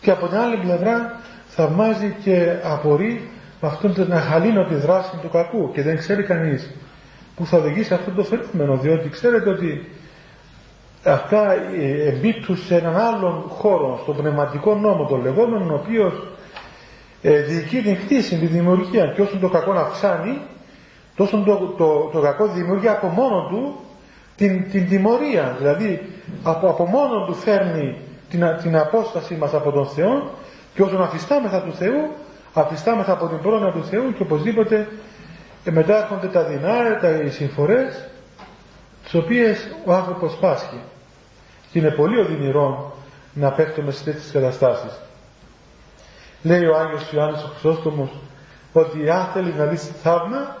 και 0.00 0.10
από 0.10 0.26
την 0.26 0.36
άλλη 0.38 0.56
πλευρά 0.56 1.20
θαυμάζει 1.48 2.16
και 2.24 2.56
απορεί 2.62 3.30
με 3.60 3.68
αυτόν 3.68 3.94
τον 3.94 4.12
αχαλήνο 4.12 4.64
τη 4.64 4.74
δράση 4.74 5.16
του 5.22 5.28
κακού 5.28 5.72
και 5.72 5.82
δεν 5.82 5.96
ξέρει 5.96 6.22
κανείς 6.22 6.70
που 7.36 7.46
θα 7.46 7.56
οδηγήσει 7.56 7.94
αυτό 7.94 8.10
το 8.10 8.24
φαινόμενο 8.24 8.76
διότι 8.76 9.08
ξέρετε 9.08 9.50
ότι 9.50 9.88
αυτά 11.04 11.52
ε, 11.52 12.08
εμπίπτουν 12.08 12.56
σε 12.56 12.76
έναν 12.76 12.96
άλλον 12.96 13.44
χώρο, 13.48 14.00
στον 14.02 14.16
πνευματικό 14.16 14.74
νόμο 14.74 15.06
των 15.06 15.22
λεγόμενων, 15.22 15.70
ο 15.70 15.74
οποίος 15.74 16.12
ε, 17.22 17.40
διοικεί 17.40 17.82
την 17.82 17.96
κτήση, 17.96 18.36
τη 18.36 18.46
δημιουργία 18.46 19.06
και 19.06 19.22
όσο 19.22 19.38
το 19.38 19.48
κακό 19.48 19.72
να 19.72 19.80
αυξάνει, 19.80 20.38
τόσο 21.16 21.42
το, 21.46 21.74
το, 21.76 22.10
το 22.12 22.20
κακό 22.20 22.46
δημιουργεί 22.46 22.88
από 22.88 23.06
μόνο 23.06 23.46
του 23.50 23.80
την, 24.36 24.70
την 24.70 24.88
τιμωρία. 24.88 25.54
Δηλαδή 25.58 26.00
από, 26.42 26.68
από 26.68 26.84
μόνο 26.86 27.24
του 27.26 27.34
φέρνει 27.34 27.96
την, 28.30 28.44
την 28.62 28.76
απόσταση 28.76 29.34
μας 29.34 29.54
από 29.54 29.70
τον 29.70 29.86
Θεό 29.86 30.30
και 30.74 30.82
όσον 30.82 31.02
αφιστάμεθα 31.02 31.62
του 31.62 31.72
Θεού, 31.72 32.10
αφιστάμεθα 32.52 33.12
από 33.12 33.26
την 33.26 33.38
πρόνοια 33.38 33.72
του 33.72 33.84
Θεού 33.84 34.12
και 34.12 34.22
οπωσδήποτε 34.22 34.88
ε, 35.66 35.70
μετά 35.70 35.96
έρχονται 36.02 36.26
τα 36.26 36.44
δεινά, 36.44 36.98
τα, 37.00 37.08
οι 37.10 37.30
συμφορές, 37.30 38.04
τις 39.04 39.14
οποίες 39.14 39.68
ο 39.84 39.92
άνθρωπος 39.92 40.36
πάσχει. 40.40 40.80
Και 41.72 41.78
είναι 41.78 41.90
πολύ 41.90 42.18
οδυνηρό 42.18 42.96
να 43.34 43.50
πέφτουμε 43.52 43.90
σε 43.90 44.04
τέτοιες 44.04 44.30
καταστάσεις. 44.32 45.00
Λέει 46.42 46.64
ο 46.66 46.76
Άγιος 46.76 47.12
Ιωάννης 47.12 47.42
ο 47.42 47.46
Χρυσόστομος 47.48 48.10
ότι 48.72 49.10
αν 49.10 49.26
θέλει 49.32 49.54
να 49.58 49.64
δεις 49.64 49.90
θαύμα, 50.02 50.56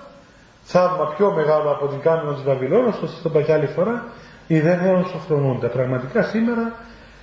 θαύμα 0.62 1.14
πιο 1.16 1.32
μεγάλο 1.32 1.70
από 1.70 1.86
την 1.86 2.00
κάμερα 2.00 2.34
της 2.34 2.42
Βαβυλώνας, 2.42 2.98
το 3.00 3.06
σας 3.06 3.22
είπα 3.24 3.54
άλλη 3.54 3.66
φορά, 3.66 4.04
οι 4.46 4.60
δεν 4.60 5.06
σοφρονούνται. 5.10 5.66
Πραγματικά 5.68 6.22
σήμερα 6.22 6.72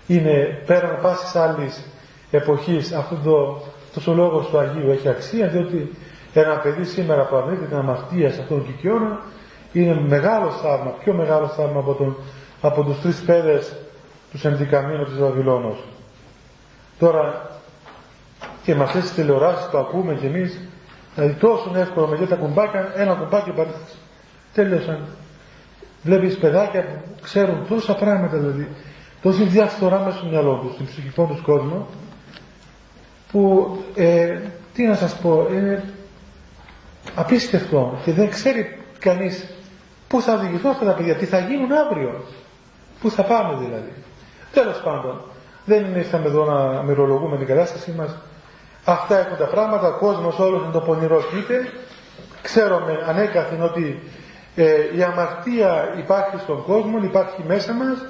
είναι 0.07 0.61
πέραν 0.65 0.99
πάσης 1.01 1.35
άλλης 1.35 1.83
εποχής 2.31 2.91
αυτό 2.91 3.15
το, 3.23 3.61
τόσο 3.93 4.13
λόγος 4.13 4.47
του 4.47 4.57
Αγίου 4.57 4.91
έχει 4.91 5.09
αξία 5.09 5.47
διότι 5.47 5.91
ένα 6.41 6.57
παιδί 6.57 6.83
σήμερα 6.83 7.23
που 7.25 7.35
αρνείται 7.35 7.65
την 7.65 7.75
αμαρτίας 7.77 8.33
σε 8.33 8.41
αυτόν 8.41 8.57
τον 8.57 8.65
κικιώνα 8.67 9.19
είναι 9.73 10.01
μεγάλο 10.07 10.49
θαύμα, 10.51 10.89
πιο 10.89 11.13
μεγάλο 11.13 11.47
θαύμα 11.47 11.79
από, 11.79 11.93
τον, 11.93 12.17
από 12.61 12.83
τους 12.83 13.01
τρεις 13.01 13.21
παιδες 13.21 13.75
τους 14.31 14.45
ενδικαμίνους 14.45 15.09
της 15.09 15.17
Βαβυλώνος. 15.19 15.83
Τώρα 16.99 17.49
και 18.63 18.75
με 18.75 18.83
αυτές 18.83 19.01
τις 19.01 19.13
τηλεοράσεις 19.13 19.69
που 19.69 19.77
ακούμε 19.77 20.13
κι 20.15 20.25
εμείς 20.25 20.59
δηλαδή 21.15 21.33
τόσο 21.33 21.71
εύκολο 21.75 22.07
με 22.07 22.25
τα 22.25 22.35
κουμπάκια 22.35 22.91
ένα 22.95 23.13
κουμπάκι 23.13 23.51
παρήθες 23.51 23.97
τέλειωσαν 24.53 24.99
βλέπεις 26.03 26.37
παιδάκια 26.37 26.83
που 26.83 27.21
ξέρουν 27.21 27.67
τόσα 27.69 27.95
πράγματα 27.95 28.37
δηλαδή 28.37 28.67
τόση 29.21 29.43
διαφθορά 29.43 29.99
μέσα 29.99 30.17
στο 30.17 30.27
μυαλό 30.27 30.59
τους 30.61 30.73
στην 30.73 30.85
ψυχικό 30.85 31.25
τους 31.25 31.41
κόσμο 31.41 31.87
που 33.31 33.77
ε, 33.95 34.39
τι 34.73 34.83
να 34.83 34.95
σας 34.95 35.15
πω 35.19 35.47
είναι 35.51 35.83
απίστευτο. 37.15 37.99
Και 38.03 38.11
δεν 38.11 38.29
ξέρει 38.29 38.79
κανείς 38.99 39.47
πού 40.07 40.21
θα 40.21 40.33
οδηγηθούν 40.33 40.71
αυτά 40.71 40.85
τα 40.85 40.91
παιδιά, 40.91 41.15
τι 41.15 41.25
θα 41.25 41.39
γίνουν 41.39 41.71
αύριο. 41.71 42.23
Πού 43.01 43.09
θα 43.09 43.23
πάμε 43.23 43.57
δηλαδή. 43.65 43.93
Τέλος 44.53 44.81
πάντων 44.83 45.21
δεν 45.65 45.95
ήρθαμε 45.95 46.25
εδώ 46.25 46.45
να 46.45 46.83
μυρολογούμε 46.83 47.37
την 47.37 47.47
κατάστασή 47.47 47.91
μας. 47.91 48.15
Αυτά 48.85 49.17
έχουν 49.17 49.37
τα 49.37 49.45
πράγματα 49.45 49.87
ο 49.87 49.97
κόσμος 49.97 50.39
όλος 50.39 50.61
είναι 50.63 50.71
το 50.71 50.79
πονηρό 50.79 51.21
κοίτε 51.21 51.71
ξέρουμε 52.43 53.03
ανέκαθεν 53.07 53.63
ότι 53.63 53.99
ε, 54.55 54.71
η 54.97 55.03
αμαρτία 55.03 55.93
υπάρχει 55.97 56.37
στον 56.37 56.63
κόσμο 56.63 56.97
υπάρχει 57.03 57.43
μέσα 57.47 57.73
μας. 57.73 58.05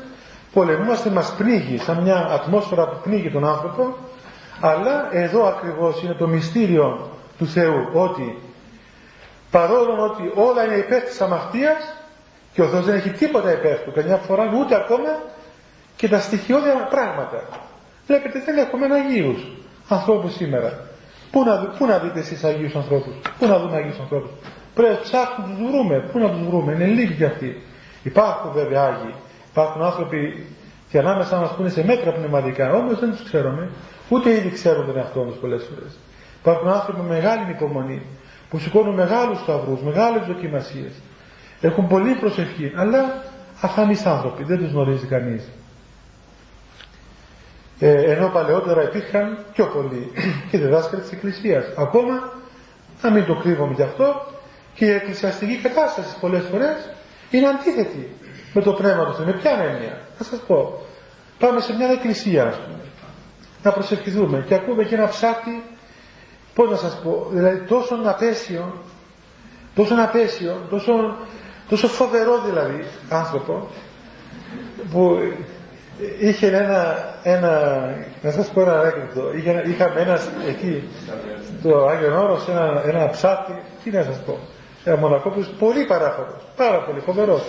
Πολεμούμαστε 0.53 1.09
μας 1.09 1.33
πνίγει 1.37 1.77
σαν 1.77 1.97
μια 2.01 2.27
ατμόσφαιρα 2.31 2.87
που 2.87 2.97
πνίγει 3.03 3.29
τον 3.31 3.45
άνθρωπο. 3.45 3.95
Αλλά 4.59 5.07
εδώ 5.11 5.45
ακριβώς 5.47 6.03
είναι 6.03 6.13
το 6.13 6.27
μυστήριο 6.27 7.09
του 7.37 7.45
Θεού 7.47 7.89
ότι 7.93 8.37
παρόλο 9.55 9.93
ότι 10.09 10.23
όλα 10.35 10.61
είναι 10.65 10.75
υπέρ 10.85 11.01
της 11.01 11.21
αμαρτίας 11.21 11.81
και 12.53 12.61
ο 12.61 12.67
Θεός 12.67 12.85
δεν 12.85 12.95
έχει 12.95 13.09
τίποτα 13.09 13.51
υπέρ 13.51 13.77
του 13.83 13.91
καμιά 13.91 14.17
φορά 14.17 14.43
ούτε 14.59 14.75
ακόμα 14.75 15.11
και 15.95 16.07
τα 16.07 16.19
στοιχειώδη 16.19 16.69
πράγματα. 16.89 17.39
Βλέπετε 18.07 18.39
δεν 18.45 18.57
έχουμε 18.57 18.85
Αγίους 18.95 19.41
ανθρώπους 19.89 20.33
σήμερα. 20.33 20.79
Πού 21.31 21.43
να, 21.43 21.57
πού 21.77 21.85
να 21.85 21.97
δείτε 21.97 22.19
εσείς 22.19 22.43
Αγίους 22.43 22.75
ανθρώπους 22.75 23.13
πού 23.39 23.45
να 23.47 23.59
δούμε 23.59 23.75
Αγίους 23.77 23.99
ανθρώπους. 23.99 24.31
Πρέπει 24.73 24.93
να 24.93 24.99
ψάχνουμε 24.99 25.51
να 25.51 25.57
τους 25.57 25.71
βρούμε 25.71 25.95
πού 26.11 26.19
να 26.19 26.29
τους 26.29 26.47
βρούμε 26.47 26.73
είναι 26.73 26.85
λίγοι 26.85 27.13
κι 27.13 27.25
αυτοί. 27.25 27.61
Υπάρχουν 28.03 28.51
βέβαια 28.53 28.81
Άγιοι 28.83 29.13
υπάρχουν 29.51 29.81
άνθρωποι 29.81 30.45
και 30.89 30.97
ανάμεσα 30.99 31.37
μας 31.37 31.49
που 31.49 31.61
είναι 31.61 31.69
σε 31.69 31.83
μέτρα 31.85 32.11
πνευματικά 32.11 32.73
όμως 32.73 32.99
δεν 32.99 33.09
τους 33.11 33.23
ξέρουμε 33.23 33.69
Ούτε 34.09 34.31
ήδη 34.31 34.49
ξέρουν 34.49 34.85
τον 34.85 34.97
εαυτό 34.97 35.19
του 35.21 35.37
πολλές 35.41 35.63
φορές. 35.69 35.97
Υπάρχουν 36.41 36.67
άνθρωποι 36.69 37.01
με 37.01 37.07
μεγάλη 37.07 37.51
υπομονή 37.51 38.01
που 38.53 38.59
σηκώνουν 38.59 38.93
μεγάλους 38.93 39.39
σταυρούς, 39.39 39.81
μεγάλες 39.81 40.25
δοκιμασίες. 40.27 40.91
Έχουν 41.61 41.87
πολύ 41.87 42.13
προσευχή, 42.15 42.71
αλλά 42.75 43.23
αφανείς 43.61 44.05
άνθρωποι, 44.05 44.43
δεν 44.43 44.57
τους 44.57 44.71
γνωρίζει 44.71 45.05
κανείς. 45.05 45.49
Ε, 47.79 48.11
ενώ 48.11 48.27
παλαιότερα 48.29 48.83
υπήρχαν 48.83 49.37
πιο 49.53 49.65
πολλοί 49.67 50.11
και 50.49 50.57
διδάσκαλοι 50.57 51.01
της 51.01 51.11
Εκκλησίας. 51.11 51.65
Ακόμα, 51.77 52.33
να 53.01 53.09
μην 53.11 53.25
το 53.25 53.35
κρύβουμε 53.35 53.73
γι' 53.73 53.81
αυτό, 53.81 54.25
και 54.73 54.85
η 54.85 54.89
εκκλησιαστική 54.89 55.55
κατάσταση 55.57 56.19
πολλές 56.19 56.43
φορές 56.51 56.89
είναι 57.31 57.47
αντίθετη 57.47 58.09
με 58.53 58.61
το 58.61 58.73
πνεύμα 58.73 59.05
τους. 59.05 59.25
Με 59.25 59.31
ποια 59.33 59.51
έννοια, 59.51 59.99
θα 60.17 60.23
σας 60.23 60.39
πω. 60.47 60.81
Πάμε 61.39 61.59
σε 61.61 61.73
μια 61.73 61.87
εκκλησία, 61.87 62.43
ας 62.47 62.55
πούμε 62.55 62.83
να 63.63 63.71
προσευχηθούμε 63.71 64.43
και 64.47 64.53
ακούμε 64.53 64.83
και 64.83 64.95
ένα 64.95 65.07
ψάρτη 65.07 65.63
πώς 66.55 66.69
να 66.69 66.75
σας 66.75 66.99
πω 67.03 67.27
δηλαδή 67.31 67.59
τόσο 67.59 67.95
απέσιο 68.05 68.73
τόσο 69.75 69.95
απέσιο 69.97 70.55
τόσο, 70.69 71.15
τόσο 71.69 71.87
φοβερό 71.87 72.41
δηλαδή 72.45 72.85
άνθρωπο 73.09 73.67
που 74.91 75.17
είχε 76.19 76.47
ένα, 76.47 76.97
ένα 77.23 77.83
να 78.21 78.31
σας 78.31 78.49
πω 78.49 78.61
ένα 78.61 78.79
ανέκδοτο. 78.79 79.33
Είχαμε 79.67 79.99
ένα 80.01 80.19
εκεί 80.47 80.83
στο 81.59 81.85
Άγιο 81.87 82.21
Όρος 82.23 82.47
ένα, 82.47 82.81
ένα 82.85 83.09
ψάρτη 83.09 83.61
τι 83.83 83.89
να 83.89 84.03
σας 84.03 84.17
πω 84.25 84.37
ένα 84.83 84.97
μονακό 84.97 85.29
που 85.29 85.45
πολύ 85.59 85.85
παράφορος 85.85 86.41
πάρα 86.55 86.83
πολύ 86.83 86.99
φοβερός 86.99 87.41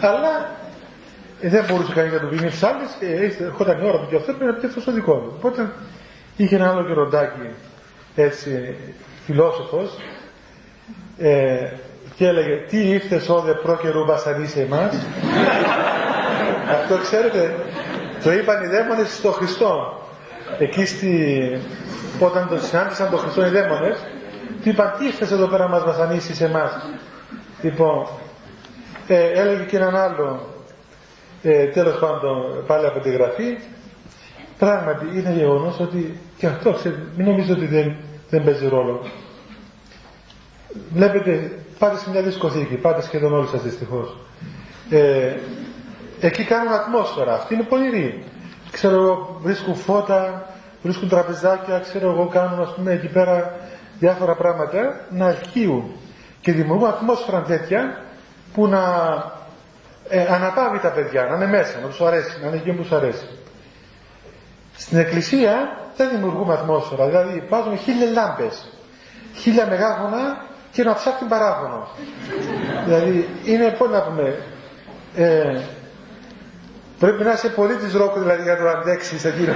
αλλά 0.00 0.50
ε, 1.40 1.48
δεν 1.48 1.64
μπορούσε 1.64 1.92
κανείς 1.92 2.12
να 2.12 2.18
του 2.18 2.28
πει 2.28 2.48
ψάλτης 2.48 2.96
και 2.98 3.44
ερχόταν 3.44 3.80
η 3.80 3.84
ώρα 3.86 3.98
του 3.98 4.06
και 4.08 4.16
αυτό 4.16 4.32
πρέπει 4.32 4.52
να 4.52 4.58
πει 4.58 4.66
αυτό 4.66 4.80
στο 4.80 4.92
δικό 4.92 5.14
του. 5.14 5.32
Οπότε 5.36 5.72
είχε 6.36 6.54
ένα 6.56 6.68
άλλο 6.70 6.82
γεροντάκι 6.86 7.48
έτσι 8.14 8.74
φιλόσοφος 9.24 9.98
ε, 11.18 11.70
και 12.14 12.26
έλεγε 12.26 12.56
Τι 12.68 12.88
ήρθε 12.88 13.22
όδε 13.32 13.52
προ 13.52 13.76
καιρού 13.76 14.04
βασανίσει 14.04 14.60
εμάς. 14.60 14.94
αυτό 16.80 16.98
ξέρετε, 16.98 17.54
το 18.24 18.32
είπαν 18.32 18.62
οι 18.62 18.66
δαίμονες 18.66 19.14
στο 19.16 19.30
Χριστό. 19.30 20.00
Εκεί 20.58 20.86
στη, 20.86 21.58
όταν 22.20 22.48
τον 22.48 22.60
συνάντησαν 22.60 23.10
τον 23.10 23.18
Χριστό 23.18 23.46
οι 23.46 23.50
δαίμονες, 23.50 23.98
του 24.62 24.68
είπαν 24.68 24.94
τι 24.98 25.04
ήρθες 25.06 25.30
εδώ 25.30 25.46
πέρα 25.46 25.62
να 25.64 25.70
μας 25.70 25.84
βασανίσεις 25.84 26.40
εμάς. 26.40 26.90
Λοιπόν, 27.62 28.06
ε, 29.06 29.30
έλεγε 29.40 29.62
και 29.62 29.76
έναν 29.76 29.96
άλλο 29.96 30.46
ε, 31.42 31.66
τέλος 31.66 31.98
πάντων 31.98 32.64
πάλι 32.66 32.86
από 32.86 33.00
τη 33.00 33.10
γραφή 33.10 33.58
πράγματι 34.64 35.06
είναι 35.18 35.32
γεγονός 35.32 35.80
ότι 35.80 36.18
και 36.38 36.46
αυτό 36.46 36.74
μην 37.16 37.26
νομίζετε 37.26 37.52
ότι 37.52 37.66
δεν, 37.66 37.96
δεν 38.30 38.44
παίζει 38.44 38.68
ρόλο. 38.68 39.06
Βλέπετε 40.92 41.58
πάτε 41.78 41.98
σε 41.98 42.10
μια 42.10 42.22
δισκοθήκη 42.22 42.74
πάτε 42.74 43.02
σχεδόν 43.02 43.32
όλοι 43.32 43.46
σας 43.46 43.62
δυστυχώς. 43.62 44.16
Ε, 44.90 45.34
εκεί 46.20 46.44
κάνουν 46.44 46.72
ατμόσφαιρα 46.72 47.34
αυτή 47.34 47.54
είναι 47.54 47.62
πονηρή 47.62 48.24
ξέρω 48.70 48.94
εγώ 48.94 49.38
βρίσκουν 49.42 49.74
φώτα 49.74 50.46
βρίσκουν 50.82 51.08
τραπεζάκια 51.08 51.78
ξέρω 51.78 52.10
εγώ 52.10 52.26
κάνουν 52.26 52.60
ας 52.60 52.74
πούμε 52.74 52.92
εκεί 52.92 53.06
πέρα 53.08 53.54
διάφορα 53.98 54.34
πράγματα 54.34 55.06
να 55.10 55.26
αρχίουν 55.26 55.84
και 56.40 56.52
δημιουργούν 56.52 56.88
ατμόσφαιρα 56.88 57.42
τέτοια 57.42 58.02
που 58.54 58.66
να 58.66 58.82
ε, 60.08 60.26
αναπαύει 60.34 60.78
τα 60.78 60.90
παιδιά, 60.90 61.24
να 61.24 61.34
είναι 61.36 61.46
μέσα, 61.46 61.78
να 61.80 61.88
τους 61.88 62.00
αρέσει, 62.00 62.40
να 62.40 62.46
είναι 62.48 62.56
εκεί 62.56 62.72
που 62.72 62.82
τους 62.82 62.92
αρέσει. 62.92 63.26
Στην 64.76 64.98
εκκλησία 64.98 65.76
δεν 65.96 66.08
δημιουργούμε 66.10 66.52
ατμόσφαιρα, 66.52 67.06
δηλαδή 67.06 67.42
βάζουμε 67.48 67.76
χίλια 67.76 68.10
λάμπες, 68.10 68.68
χίλια 69.34 69.66
μεγάφωνα 69.66 70.44
και 70.72 70.82
ένα 70.82 70.94
ψάχνει 70.94 71.28
παράγωνο. 71.28 71.88
δηλαδή 72.84 73.28
είναι, 73.44 73.70
πώς 73.78 73.90
να 73.90 74.02
πούμε, 74.02 74.36
ε, 75.16 75.60
Πρέπει 77.02 77.24
να 77.24 77.32
είσαι 77.32 77.48
πολύ 77.48 77.74
της 77.76 77.94
ρόκου 77.94 78.18
δηλαδή 78.18 78.42
για 78.42 78.52
να 78.54 78.58
το 78.58 78.68
αντέξεις 78.78 79.24
εκείνο. 79.24 79.52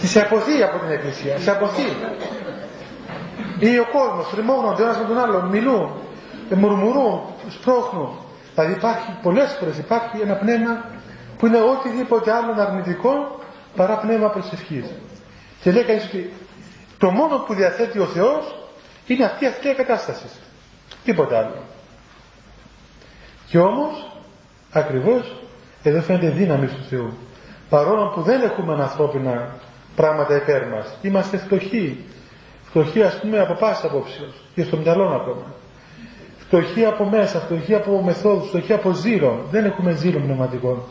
και 0.00 0.06
σε 0.06 0.20
αποθεί 0.20 0.62
από 0.62 0.78
την 0.78 0.90
Εκκλησία. 0.90 1.38
Σε 1.38 1.50
αποθεί. 1.50 1.96
Ή 3.58 3.78
ο 3.78 3.86
κόσμος 3.92 4.28
τριμώνονται 4.30 4.82
ένας 4.82 4.98
με 4.98 5.04
τον 5.04 5.18
άλλον, 5.18 5.44
μιλούν, 5.48 5.90
μουρμουρούν, 6.50 7.20
σπρώχνουν. 7.48 8.08
Δηλαδή 8.58 8.78
υπάρχει 8.78 9.10
πολλές 9.22 9.56
φορές 9.58 9.78
υπάρχει 9.78 10.20
ένα 10.20 10.34
πνεύμα 10.34 10.84
που 11.38 11.46
είναι 11.46 11.60
οτιδήποτε 11.60 12.32
άλλο 12.32 12.60
αρνητικό 12.60 13.40
παρά 13.76 13.96
πνεύμα 13.98 14.28
προσευχής. 14.30 14.84
Και 15.62 15.72
λέει 15.72 15.84
κανείς 15.84 16.04
ότι 16.04 16.32
το 16.98 17.10
μόνο 17.10 17.36
που 17.38 17.54
διαθέτει 17.54 17.98
ο 17.98 18.06
Θεός 18.06 18.54
είναι 19.06 19.24
αυτή 19.24 19.44
η 19.44 19.46
αστεία 19.46 19.74
κατάσταση. 19.74 20.26
Τίποτα 21.04 21.38
άλλο. 21.38 21.62
Και 23.46 23.58
όμως, 23.58 24.10
ακριβώς, 24.72 25.42
εδώ 25.82 26.00
φαίνεται 26.00 26.30
δύναμη 26.30 26.66
του 26.66 26.84
Θεού. 26.88 27.16
Παρόλο 27.68 28.08
που 28.14 28.22
δεν 28.22 28.42
έχουμε 28.42 28.82
ανθρώπινα 28.82 29.54
πράγματα 29.96 30.36
υπέρ 30.36 30.66
μας. 30.66 30.96
Είμαστε 31.02 31.36
φτωχοί. 31.36 32.04
Φτωχοί 32.64 33.02
ας 33.02 33.20
πούμε 33.20 33.40
από 33.40 33.54
πάσα 33.54 33.86
απόψεως 33.86 34.34
και 34.54 34.62
στο 34.62 34.76
μυαλό 34.76 35.08
ακόμα. 35.08 35.54
Φτωχοί 36.48 36.84
από 36.84 37.04
μέσα, 37.04 37.38
φτωχοί 37.38 37.74
από 37.74 38.02
μεθόδους, 38.02 38.48
φτωχοί 38.48 38.72
από 38.72 38.90
ζήλων. 38.92 39.40
Δεν 39.50 39.64
έχουμε 39.64 39.92
ζήλων 39.92 40.22
πνευματικών. 40.22 40.82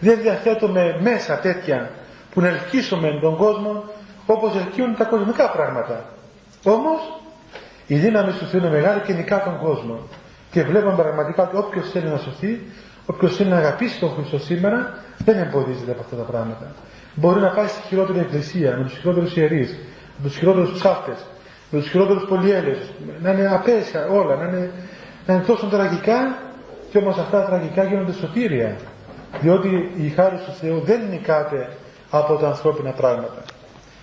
Δεν 0.00 0.20
διαθέτουμε 0.20 0.98
μέσα 1.00 1.38
τέτοια 1.38 1.90
που 2.30 2.40
να 2.40 2.48
ελκύσουμε 2.48 3.18
τον 3.20 3.36
κόσμο 3.36 3.84
όπως 4.26 4.54
ελκύουν 4.56 4.96
τα 4.96 5.04
κοσμικά 5.04 5.50
πράγματα. 5.50 6.04
Όμως 6.64 7.00
η 7.86 7.96
δύναμη 7.96 8.32
του 8.32 8.46
Θεού 8.46 8.60
είναι 8.60 8.70
μεγάλη 8.70 9.00
και 9.00 9.12
νικά 9.12 9.42
τον 9.44 9.58
κόσμο. 9.58 9.98
Και 10.50 10.62
βλέπουμε 10.62 10.94
πραγματικά 10.94 11.42
ότι 11.42 11.56
όποιος 11.56 11.90
θέλει 11.90 12.06
να 12.08 12.16
σωθεί, 12.16 12.60
όποιος 13.06 13.36
θέλει 13.36 13.48
να 13.48 13.56
αγαπήσει 13.56 13.98
τον 14.00 14.10
Χριστό 14.14 14.38
σήμερα, 14.38 14.94
δεν 15.18 15.38
εμποδίζεται 15.38 15.90
από 15.90 16.00
αυτά 16.00 16.16
τα 16.16 16.22
πράγματα. 16.22 16.74
Μπορεί 17.14 17.40
να 17.40 17.48
πάει 17.50 17.66
στη 17.66 17.80
χειρότερη 17.88 18.18
εκκλησία, 18.18 18.76
με 18.76 18.84
τους 18.84 18.98
χειρότερους 18.98 19.36
ιερείς, 19.36 19.78
με 20.16 20.28
τους 20.28 20.38
χειρότερους 20.38 20.72
ψάφτες, 20.72 21.16
με 21.72 21.80
τους 21.80 21.90
χειρότερους 21.90 22.24
πολυέλες, 22.24 22.78
να 23.22 23.30
είναι 23.30 23.48
απέσια 23.54 24.06
όλα, 24.08 24.36
να 24.36 24.48
είναι, 24.48 24.70
να 25.26 25.34
είναι 25.34 25.42
τόσο 25.42 25.66
τραγικά 25.66 26.38
και 26.90 26.98
όμως 26.98 27.18
αυτά 27.18 27.40
τα 27.40 27.46
τραγικά 27.46 27.84
γίνονται 27.84 28.12
σωτήρια. 28.12 28.76
Διότι 29.40 29.90
η 29.96 30.08
χάρη 30.08 30.36
του 30.36 30.52
Θεού 30.60 30.80
δεν 30.80 31.08
νικάται 31.10 31.68
από 32.10 32.34
τα 32.34 32.46
ανθρώπινα 32.46 32.90
πράγματα. 32.90 33.42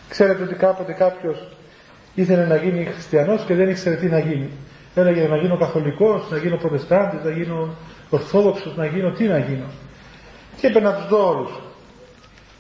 Ξέρετε 0.10 0.44
ότι 0.44 0.56
κάποτε 0.56 0.94
κάποιος 0.94 1.48
ήθελε 2.16 2.46
να 2.46 2.56
γίνει 2.56 2.86
χριστιανός 2.86 3.44
και 3.44 3.56
δεν 3.56 3.70
ήξερε 3.70 3.96
τι 3.96 4.08
να 4.08 4.20
γίνει. 4.20 4.50
Έλεγε 4.96 5.28
να 5.28 5.38
γίνω 5.38 5.58
καθολικός, 5.58 6.30
να 6.30 6.38
γίνω 6.38 6.58
προτεστάντης, 6.58 7.24
να 7.24 7.32
γίνω 7.32 7.70
ορθόδοξος, 8.10 8.76
να 8.76 8.86
γίνω 8.86 9.12
τι 9.12 9.24
να 9.28 9.38
γίνω. 9.38 9.66
Και 10.60 10.68
έπαιρνε 10.68 10.90
να 10.90 10.96
τους 10.96 11.08
δω 11.08 11.28
όλους. 11.28 11.52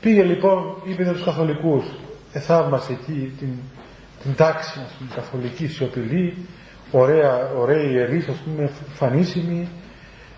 Πήγε 0.01 0.23
λοιπόν, 0.23 0.75
είπε 0.83 1.03
τους 1.03 1.23
καθολικούς, 1.23 1.85
εθαύμασε 2.33 2.91
εκεί 2.91 3.35
την, 3.39 3.49
την 4.23 4.35
τάξη, 4.35 4.79
ας 4.85 4.91
πούμε, 4.97 5.09
καθολική, 5.15 5.67
σιωπηλή, 5.67 6.37
ωραία, 6.91 7.49
ωραία 7.57 7.81
ιερείς, 7.83 8.27
ας 8.27 8.35
πούμε, 8.37 8.69
φανίσιμη, 8.93 9.67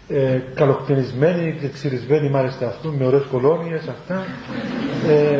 ε, 0.07 0.39
καλοκτενισμένοι 0.55 1.57
και 1.61 1.67
ξυρισμένοι 1.67 2.29
μάλιστα 2.29 2.67
ας 2.67 2.75
πούμε, 2.81 2.95
με 2.97 3.05
ωραίες 3.05 3.23
κολόνιες 3.31 3.87
αυτά. 3.87 4.25
Ε, 5.07 5.39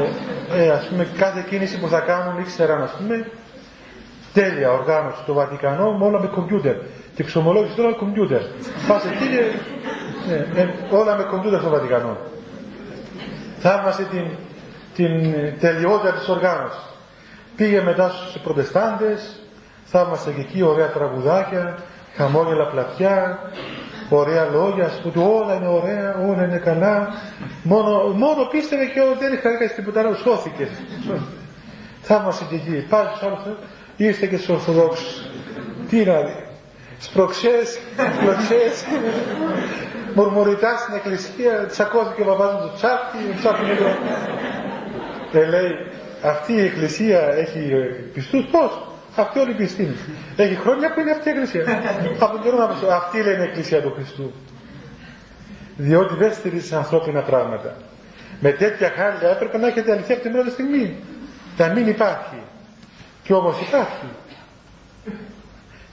ε, 0.63 0.69
ας 0.69 0.85
πούμε 0.87 1.07
κάθε 1.17 1.45
κίνηση 1.49 1.79
που 1.79 1.87
θα 1.87 1.99
κάνουν 1.99 2.39
ήξεραν 2.39 2.81
ας 2.81 2.91
πούμε 2.97 3.25
τέλεια 4.33 4.71
οργάνωση 4.71 5.21
στο 5.23 5.33
Βατικανό 5.33 5.97
με 5.97 6.05
όλα 6.05 6.19
με 6.19 6.27
κομπιούτερ 6.27 6.75
και 7.15 7.21
εξομολόγηση 7.21 7.75
τώρα 7.75 7.89
με 7.89 7.95
κομπιούτερ. 7.95 8.41
Πας 8.87 9.05
εκεί 9.05 9.27
και 9.29 9.41
ε, 10.33 10.61
ε, 10.61 10.69
όλα 10.89 11.15
με 11.17 11.23
κομπιούτερ 11.23 11.59
στο 11.59 11.69
Βατικανό. 11.69 12.17
Θαύμασε 13.59 14.03
την, 14.03 14.25
την 14.95 15.33
τελειότητα 15.59 16.13
της 16.13 16.27
οργάνωσης. 16.27 16.90
Πήγε 17.55 17.81
μετά 17.81 18.09
στους 18.09 18.41
προτεστάντες, 18.41 19.39
θαύμασε 19.85 20.31
και 20.31 20.41
εκεί 20.41 20.61
ωραία 20.61 20.89
τραγουδάκια, 20.89 21.77
χαμόγελα 22.15 22.67
πλατιά, 22.67 23.39
ωραία 24.09 24.45
λόγια, 24.45 24.89
σου 24.89 25.01
ότι 25.05 25.19
όλα 25.19 25.55
είναι 25.55 25.67
ωραία, 25.67 26.15
όλα 26.29 26.43
είναι 26.43 26.57
καλά. 26.57 27.07
Μόνο, 27.63 28.07
μόνο 28.07 28.45
πίστευε 28.51 28.85
και 28.85 29.01
δεν 29.19 29.33
είχα 29.33 29.57
κάνει 29.57 29.71
τίποτα 29.75 29.99
άλλο, 29.99 30.15
σώθηκε. 30.15 30.67
Θαύμασε 32.01 32.45
και 32.49 32.55
εκεί. 32.55 32.85
Πάλι 32.89 33.09
στου 33.15 33.25
άλλου, 33.25 33.57
ήρθε 33.95 34.25
και 34.27 34.37
στους 34.37 34.49
Ορθοδόξους. 34.49 35.25
Τι 35.89 36.05
να 36.05 36.21
δει. 36.21 36.45
Σπροξές, 36.99 37.79
κλωτσέ, 38.19 38.85
μουρμουριτά 40.15 40.77
στην 40.77 40.93
εκκλησία, 40.95 41.65
τσακώθηκε 41.65 42.21
ο 42.21 42.25
παπά 42.25 42.59
του 42.61 42.71
τσάπι, 42.75 43.17
ψάχνει 43.37 43.75
το. 43.75 43.85
Ε, 45.39 45.45
λέει, 45.45 45.71
αυτή 46.23 46.53
η 46.53 46.61
εκκλησία 46.61 47.19
έχει 47.19 47.73
πιστούς; 48.13 48.45
Πώς; 48.45 48.91
Αυτή 49.15 49.39
όλη 49.39 49.51
η 49.51 49.55
πιστή 49.55 49.95
Έχει 50.35 50.55
χρόνια 50.55 50.93
που 50.93 50.99
είναι 50.99 51.11
αυτή 51.11 51.29
η 51.29 51.31
εκκλησία. 51.31 51.63
Από 52.19 52.31
τον 52.31 52.41
καιρό 52.41 52.57
να 52.57 52.67
πει, 52.67 52.75
αυτή 52.91 53.23
λέει 53.23 53.33
είναι 53.33 53.43
η 53.43 53.47
εκκλησία 53.47 53.81
του 53.81 53.91
Χριστού. 53.95 54.31
Διότι 55.77 56.15
δεν 56.15 56.33
στηρίζεις 56.33 56.71
ανθρώπινα 56.71 57.21
πράγματα. 57.21 57.75
Με 58.39 58.51
τέτοια 58.51 58.89
χάρια 58.89 59.29
έπρεπε 59.29 59.57
να 59.57 59.67
έχετε 59.67 59.91
αλήθεια 59.91 60.13
από 60.13 60.23
την 60.23 60.31
πρώτη 60.31 60.49
στιγμή. 60.49 60.95
Να 61.57 61.67
μην 61.67 61.87
υπάρχει. 61.87 62.41
Και 63.23 63.33
όμως 63.33 63.61
υπάρχει. 63.67 64.05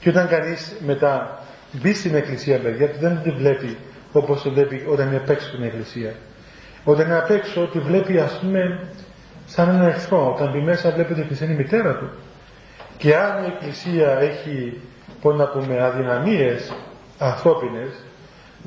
Και 0.01 0.09
όταν 0.09 0.29
κανείς 0.29 0.75
μετά 0.87 1.43
μπει 1.73 1.95
στην 1.95 2.15
εκκλησία, 2.15 2.59
παιδιά, 2.59 2.91
δεν 3.01 3.21
τη 3.23 3.31
βλέπει 3.31 3.77
όπως 4.13 4.43
το 4.43 4.51
βλέπει 4.51 4.85
όταν 4.89 5.07
είναι 5.07 5.17
απ' 5.17 5.31
έξω 5.31 5.51
την 5.51 5.63
εκκλησία. 5.63 6.15
Όταν 6.85 7.07
είναι 7.07 7.19
απ' 7.19 7.31
έξω, 7.31 7.67
τη 7.67 7.79
βλέπει 7.79 8.19
ας 8.19 8.39
πούμε 8.41 8.89
σαν 9.59 9.69
ένα 9.69 9.87
εχθρό. 9.87 10.33
Όταν 10.35 10.51
μπει 10.53 10.61
μέσα, 10.61 10.91
βλέπει 10.91 11.11
ότι 11.13 11.21
η 11.21 11.23
εκκλησία 11.23 11.47
είναι 11.47 11.55
η 11.55 11.59
μητέρα 11.59 11.95
του. 11.95 12.09
Και 12.99 13.17
αν 13.17 13.45
η 13.45 13.47
Εκκλησία 13.47 14.19
έχει, 14.19 14.81
πώς 15.21 15.37
να 15.37 15.47
πούμε, 15.49 15.83
αδυναμίες 15.83 16.73
ανθρώπινες, 17.19 17.91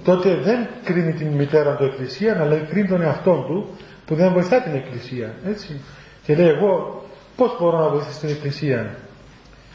τότε 0.04 0.36
δεν 0.36 0.68
κρίνει 0.84 1.14
την 1.14 1.28
μητέρα 1.28 1.76
του 1.76 1.84
Εκκλησία, 1.84 2.42
αλλά 2.42 2.56
κρίνει 2.56 2.88
τον 2.88 3.02
εαυτό 3.02 3.46
του 3.48 3.70
που 4.06 4.16
δεν 4.16 4.32
βοηθά 4.34 4.62
την 4.62 4.76
Εκκλησία. 4.76 5.34
Έτσι. 5.46 5.82
Και 6.24 6.36
λέει 6.36 6.48
εγώ 6.48 7.04
πώς 7.36 7.58
μπορώ 7.60 7.78
να 7.80 7.88
βοηθήσω 7.88 8.20
την 8.20 8.30
Εκκλησία; 8.30 8.96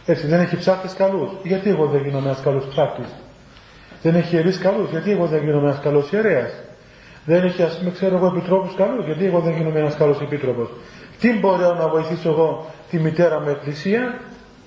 Έτσι, 0.07 0.27
δεν 0.27 0.41
έχει 0.41 0.57
ψάκτες 0.57 0.93
καλούς. 0.95 1.31
Γιατί 1.43 1.71
εγώ 1.71 1.87
δεν 1.87 2.03
γίνομαι 2.03 2.27
ένας 2.29 2.41
καλός 2.41 2.65
ψάκτης. 2.67 3.09
Δεν 4.03 4.15
έχει 4.15 4.35
ιερείς 4.35 4.59
καλούς. 4.59 4.91
Γιατί 4.91 5.11
εγώ 5.11 5.27
δεν 5.27 5.45
γίνομαι 5.45 5.69
ένας 5.69 5.81
καλός 5.83 6.13
ιερέας; 6.13 6.53
Δεν 7.25 7.45
έχει, 7.45 7.63
ας 7.63 7.79
πούμε, 7.79 7.91
ξέρω 7.91 8.17
εγώ, 8.17 8.27
επιτρόπους 8.27 8.75
καλούς. 8.75 9.05
Γιατί 9.05 9.25
εγώ 9.25 9.41
δεν 9.41 9.53
γίνομαι 9.53 9.79
ένας 9.79 9.97
καλός 9.97 10.21
επίτροπος; 10.21 10.69
Τι 11.21 11.39
μπορώ 11.39 11.75
να 11.75 11.89
βοηθήσω 11.89 12.29
εγώ 12.29 12.67
τη 12.91 12.99
μητέρα 12.99 13.41
μου 13.41 13.49
Εκκλησία; 13.49 14.21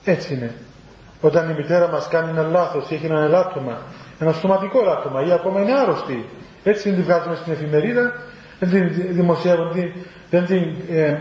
Έτσι 0.04 0.34
είναι. 0.34 0.54
Όταν 1.22 1.50
η 1.50 1.54
μητέρα 1.54 1.88
μας 1.88 2.08
κάνει 2.08 2.30
ένα 2.30 2.42
λάθος 2.42 2.90
ή 2.90 2.96
έχει 2.96 3.06
ένα 3.06 3.20
ελάττωμα, 3.20 3.78
ένα 4.20 4.34
σωματικό 4.34 4.80
ελάττωμα 4.80 5.26
ή 5.26 5.32
ακόμα 5.32 5.62
είναι 5.62 5.74
άρρωστη, 5.74 6.26
έτσι 6.64 6.90
δεν 6.90 6.98
τη 6.98 7.04
βγάζουμε 7.04 7.36
στην 7.36 7.54
εφημερίδα, 7.54 8.14
δεν 8.60 8.70
την 8.70 9.14
δημοσιεύουν, 9.16 9.72
δεν 10.30 10.46
την, 10.46 10.76
ε, 10.90 11.18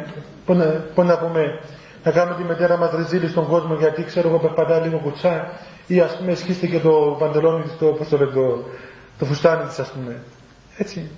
πώς 0.94 1.06
να 1.06 1.18
πούμε, 1.18 1.60
να 2.04 2.10
κάνουμε 2.10 2.36
τη 2.36 2.42
μητέρα 2.42 2.76
μας 2.76 2.90
ρεζίλη 2.92 3.28
στον 3.28 3.46
κόσμο 3.46 3.74
γιατί 3.74 4.04
ξέρω 4.04 4.28
εγώ 4.28 4.38
περπατά 4.38 4.78
λίγο 4.80 4.98
κουτσά 4.98 5.50
ή 5.86 6.00
ας 6.00 6.16
πούμε 6.16 6.34
σχίστε 6.34 6.66
και 6.66 6.78
το 6.78 7.16
παντελόνι 7.18 7.62
της, 7.62 7.76
το, 7.78 7.86
πώς 7.86 8.08
το, 8.08 8.16
το, 8.16 8.64
το 9.18 9.24
φουστάνι 9.24 9.66
της 9.66 9.78
ας 9.78 9.90
πούμε. 9.90 10.16
Έτσι. 10.78 11.10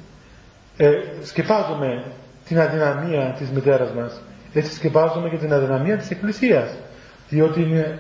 Ε, 0.77 0.91
σκεπάζουμε 1.23 2.05
την 2.51 2.61
αδυναμία 2.61 3.35
της 3.39 3.51
μητέρας 3.51 3.91
μας. 3.93 4.21
Έτσι 4.53 4.75
σκεπάζουμε 4.75 5.29
και 5.29 5.37
την 5.37 5.53
αδυναμία 5.53 5.97
της 5.97 6.11
Εκκλησίας 6.11 6.77
διότι 7.29 7.63
είναι 7.63 7.99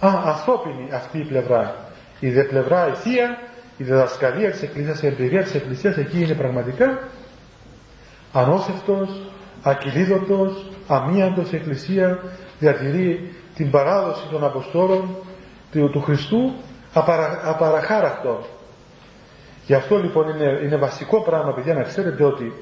α, 0.00 0.08
ανθρώπινη 0.24 0.88
αυτή 0.92 1.18
η 1.18 1.24
πλευρά. 1.24 1.74
Η 2.20 2.30
δε 2.30 2.42
πλευρά 2.42 2.88
η 2.88 2.94
θεία, 2.94 3.38
η 3.76 3.84
διδασκαλία 3.84 4.50
της 4.50 4.62
Εκκλησίας, 4.62 5.02
η 5.02 5.06
εμπειρία 5.06 5.42
της 5.42 5.54
Εκκλησίας 5.54 5.96
εκεί 5.96 6.22
είναι 6.22 6.34
πραγματικά 6.34 6.98
ανώσευτος, 8.32 9.08
ακυλίδωτος, 9.62 10.70
αμίαντος 10.86 11.52
η 11.52 11.56
Εκκλησία 11.56 12.18
διατηρεί 12.58 13.34
την 13.54 13.70
παράδοση 13.70 14.26
των 14.30 14.44
Αποστόλων 14.44 15.16
του, 15.72 15.90
του 15.90 16.00
Χριστού 16.00 16.52
απαρα, 16.92 17.40
απαραχάρακτο. 17.44 18.46
Γι' 19.66 19.74
αυτό 19.74 19.98
λοιπόν 19.98 20.28
είναι, 20.28 20.60
είναι 20.64 20.76
βασικό 20.76 21.22
πράγμα 21.22 21.52
παιδιά 21.52 21.74
να 21.74 21.82
ξέρετε 21.82 22.24
ότι 22.24 22.52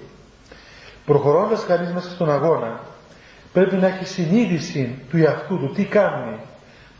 προχωρώντας 1.11 1.65
κανείς 1.67 1.93
μέσα 1.93 2.11
στον 2.11 2.31
αγώνα 2.31 2.81
πρέπει 3.53 3.77
να 3.77 3.87
έχει 3.87 4.05
συνείδηση 4.05 5.03
του 5.11 5.17
εαυτού 5.17 5.59
του, 5.59 5.73
τι 5.73 5.85
κάνει, 5.85 6.37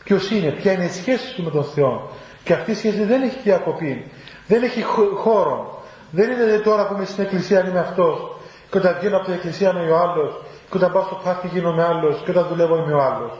ποιος 0.03 0.31
είναι, 0.31 0.49
ποια 0.51 0.71
είναι 0.71 0.83
η 0.85 0.89
σχέση 0.89 1.35
του 1.35 1.43
με 1.43 1.49
τον 1.49 1.63
Θεό. 1.63 2.09
Και 2.43 2.53
αυτή 2.53 2.71
η 2.71 2.73
σχέση 2.73 3.03
δεν 3.03 3.21
έχει 3.21 3.37
διακοπή, 3.43 4.11
δεν 4.47 4.63
έχει 4.63 4.81
χώρο. 5.17 5.83
Δεν 6.11 6.31
είναι 6.31 6.57
τώρα 6.63 6.87
που 6.87 6.93
είμαι 6.93 7.05
στην 7.05 7.23
εκκλησία 7.23 7.67
είμαι 7.67 7.79
αυτός, 7.79 8.35
και 8.71 8.77
όταν 8.77 8.95
βγαίνω 8.99 9.15
από 9.15 9.25
την 9.25 9.33
εκκλησία 9.33 9.69
είμαι 9.69 9.91
ο 9.91 9.97
άλλος, 9.97 10.41
και 10.69 10.77
όταν 10.77 10.91
πάω 10.91 11.03
στο 11.03 11.21
πάρτι 11.23 11.47
γίνομαι 11.47 11.83
άλλος, 11.83 12.21
και 12.25 12.31
όταν 12.31 12.45
δουλεύω 12.47 12.75
είμαι 12.75 12.93
ο 12.93 13.01
άλλος. 13.01 13.31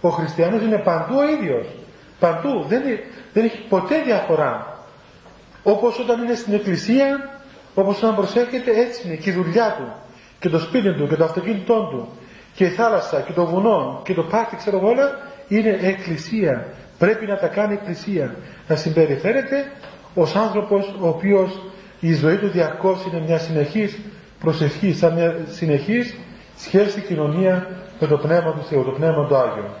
Ο 0.00 0.08
χριστιανός 0.08 0.62
είναι 0.62 0.78
παντού 0.78 1.14
ο 1.18 1.28
ίδιος. 1.28 1.66
Παντού. 2.18 2.64
Δεν, 2.68 2.82
δεν 3.32 3.44
έχει 3.44 3.58
ποτέ 3.68 4.02
διαφορά. 4.04 4.78
όπως 5.62 5.98
όταν 5.98 6.22
είναι 6.22 6.34
στην 6.34 6.54
εκκλησία 6.54 7.30
όπως 7.74 7.96
όταν 8.02 8.14
προσέρχεται 8.14 8.70
έτσι 8.80 9.06
είναι 9.06 9.16
και 9.16 9.30
η 9.30 9.32
δουλειά 9.32 9.74
του 9.78 9.92
και 10.40 10.48
το 10.48 10.58
σπίτι 10.58 10.92
του 10.94 11.08
και 11.08 11.16
το 11.16 11.24
αυτοκίνητό 11.24 11.88
του 11.90 12.08
και 12.54 12.64
η 12.64 12.68
θάλασσα 12.68 13.20
και 13.20 13.32
το 13.32 13.46
βουνό 13.46 14.00
και 14.04 14.14
το 14.14 14.22
πάρτι 14.22 14.56
ξέρω 14.56 14.76
εγώ 14.76 14.88
όλα 14.88 15.18
είναι 15.48 15.78
εκκλησία 15.82 16.66
πρέπει 16.98 17.26
να 17.26 17.36
τα 17.36 17.46
κάνει 17.46 17.72
εκκλησία 17.72 18.36
να 18.68 18.76
συμπεριφέρεται 18.76 19.72
ως 20.14 20.34
άνθρωπος 20.36 20.94
ο 21.00 21.08
οποίος 21.08 21.62
η 22.00 22.14
ζωή 22.14 22.36
του 22.36 22.48
διαρκώς 22.48 23.04
είναι 23.04 23.20
μια 23.26 23.38
συνεχής 23.38 23.98
προσευχή 24.38 24.92
σαν 24.92 25.12
μια 25.12 25.36
συνεχής 25.50 26.16
σχέση 26.56 27.00
κοινωνία 27.00 27.68
με 28.00 28.06
το 28.06 28.16
Πνεύμα 28.16 28.52
του 28.52 28.64
Θεού, 28.68 28.84
το 28.84 28.90
Πνεύμα 28.90 29.26
του 29.26 29.36
Άγιο. 29.36 29.74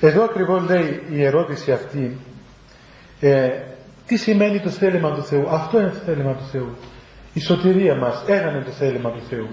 Εδώ 0.00 0.24
ακριβώς 0.24 0.68
λέει 0.68 1.02
η 1.10 1.24
ερώτηση 1.24 1.72
αυτή 1.72 2.16
ε, 3.20 3.50
τι 4.06 4.16
σημαίνει 4.16 4.60
το 4.60 4.70
θέλημα 4.70 5.10
του 5.14 5.22
Θεού; 5.22 5.48
Αυτό 5.48 5.80
είναι 5.80 5.88
το 5.88 5.98
θέλημα 6.06 6.34
του 6.34 6.44
Θεού. 6.44 6.76
Η 7.32 7.40
σωτηρία 7.40 7.94
μας, 7.96 8.24
ένα 8.26 8.50
είναι 8.50 8.62
το 8.64 8.70
θέλημα 8.70 9.10
του 9.10 9.22
Θεού. 9.28 9.48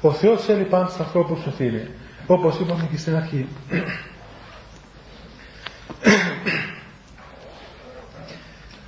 Ο 0.00 0.12
Θεός 0.12 0.44
θέλει 0.44 0.64
πάντα 0.64 0.86
στους 0.86 1.00
ανθρώπους 1.00 1.42
σωθήνει. 1.42 1.88
Όπως 2.26 2.58
είπαμε 2.58 2.88
και 2.90 2.96
στην 2.96 3.16
αρχή. 3.16 3.48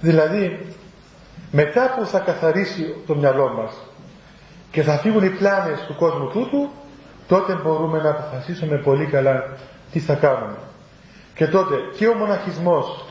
δηλαδή, 0.00 0.66
μετά 1.50 1.94
που 1.96 2.06
θα 2.06 2.18
καθαρίσει 2.18 2.94
το 3.06 3.14
μυαλό 3.14 3.52
μας 3.52 3.72
και 4.70 4.82
θα 4.82 4.98
φύγουν 4.98 5.24
οι 5.24 5.30
πλάνες 5.30 5.80
του 5.86 5.94
κόσμου 5.94 6.28
τούτου, 6.28 6.70
τότε 7.28 7.54
μπορούμε 7.54 8.02
να 8.02 8.10
αποφασίσουμε 8.10 8.76
πολύ 8.76 9.06
καλά 9.06 9.56
τι 9.92 9.98
θα 9.98 10.14
κάνουμε. 10.14 10.58
Και 11.34 11.46
τότε 11.46 11.74
και 11.96 12.06
ο 12.06 12.14
μοναχισμός 12.14 13.05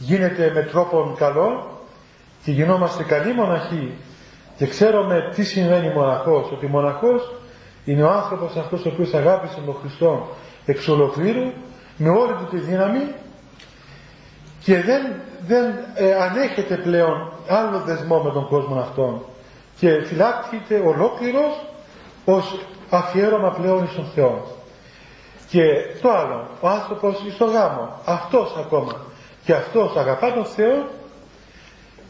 γίνεται 0.00 0.50
με 0.54 0.62
τρόπο 0.62 1.14
καλό 1.18 1.78
και 2.44 2.50
γινόμαστε 2.50 3.02
καλοί 3.04 3.34
μοναχοί 3.34 3.94
και 4.56 4.66
ξέρουμε 4.66 5.30
τι 5.34 5.44
σημαίνει 5.44 5.92
μοναχός, 5.94 6.50
ότι 6.52 6.66
μοναχός 6.66 7.32
είναι 7.84 8.02
ο 8.02 8.10
άνθρωπος 8.10 8.56
αυτός 8.56 8.84
ο 8.84 8.88
οποίος 8.88 9.14
αγάπησε 9.14 9.60
τον 9.66 9.76
Χριστό 9.80 10.28
εξ 10.66 10.88
ολοκλήρου 10.88 11.52
με 11.96 12.08
όλη 12.08 12.32
του 12.32 12.46
τη 12.50 12.58
δύναμη 12.58 13.14
και 14.64 14.80
δεν, 14.80 15.02
δεν 15.46 15.64
ε, 15.94 16.14
ανέχεται 16.14 16.76
πλέον 16.76 17.32
άλλο 17.48 17.78
δεσμό 17.78 18.22
με 18.22 18.30
τον 18.30 18.48
κόσμο 18.48 18.80
αυτόν 18.80 19.22
και 19.78 20.02
φυλάχθηκε 20.04 20.82
ολόκληρος 20.86 21.64
ως 22.24 22.58
αφιέρωμα 22.90 23.50
πλέον 23.50 23.88
στον 23.88 24.04
Θεό. 24.14 24.46
Και 25.48 25.62
το 26.02 26.10
άλλο, 26.10 26.46
ο 26.60 26.68
άνθρωπος 26.68 27.24
στο 27.34 27.44
γάμο, 27.44 28.00
αυτός 28.04 28.56
ακόμα 28.56 29.08
και 29.44 29.52
αυτός 29.52 29.96
αγαπά 29.96 30.32
τον 30.32 30.44
Θεό 30.44 30.88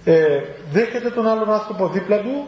ε, 0.05 0.41
δέχεται 0.73 1.11
τον 1.11 1.27
άλλον 1.27 1.53
άνθρωπο 1.53 1.89
δίπλα 1.89 2.19
του 2.19 2.47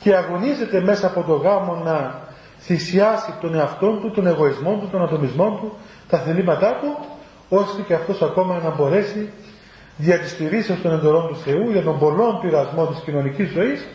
και 0.00 0.14
αγωνίζεται 0.14 0.80
μέσα 0.80 1.06
από 1.06 1.22
το 1.22 1.34
γάμο 1.34 1.74
να 1.74 2.26
θυσιάσει 2.60 3.34
τον 3.40 3.54
εαυτό 3.54 3.90
του, 3.90 4.10
τον 4.10 4.26
εγωισμό 4.26 4.78
του, 4.80 4.88
τον 4.90 5.02
ατομισμό 5.02 5.58
του, 5.60 5.76
τα 6.08 6.18
θελήματά 6.18 6.78
του, 6.80 6.96
ώστε 7.48 7.82
και 7.82 7.94
αυτός 7.94 8.22
ακόμα 8.22 8.58
να 8.58 8.70
μπορέσει 8.70 9.30
δια 9.96 10.18
της 10.18 10.30
στηρίσεως 10.30 10.80
των 10.82 10.92
εντορών 10.92 11.28
του 11.28 11.36
Θεού, 11.36 11.70
για 11.70 11.82
τον 11.82 11.98
πολλών 11.98 12.40
πειρασμό 12.40 12.86
της 12.86 13.00
κοινωνικής 13.04 13.50
ζωής, 13.50 13.88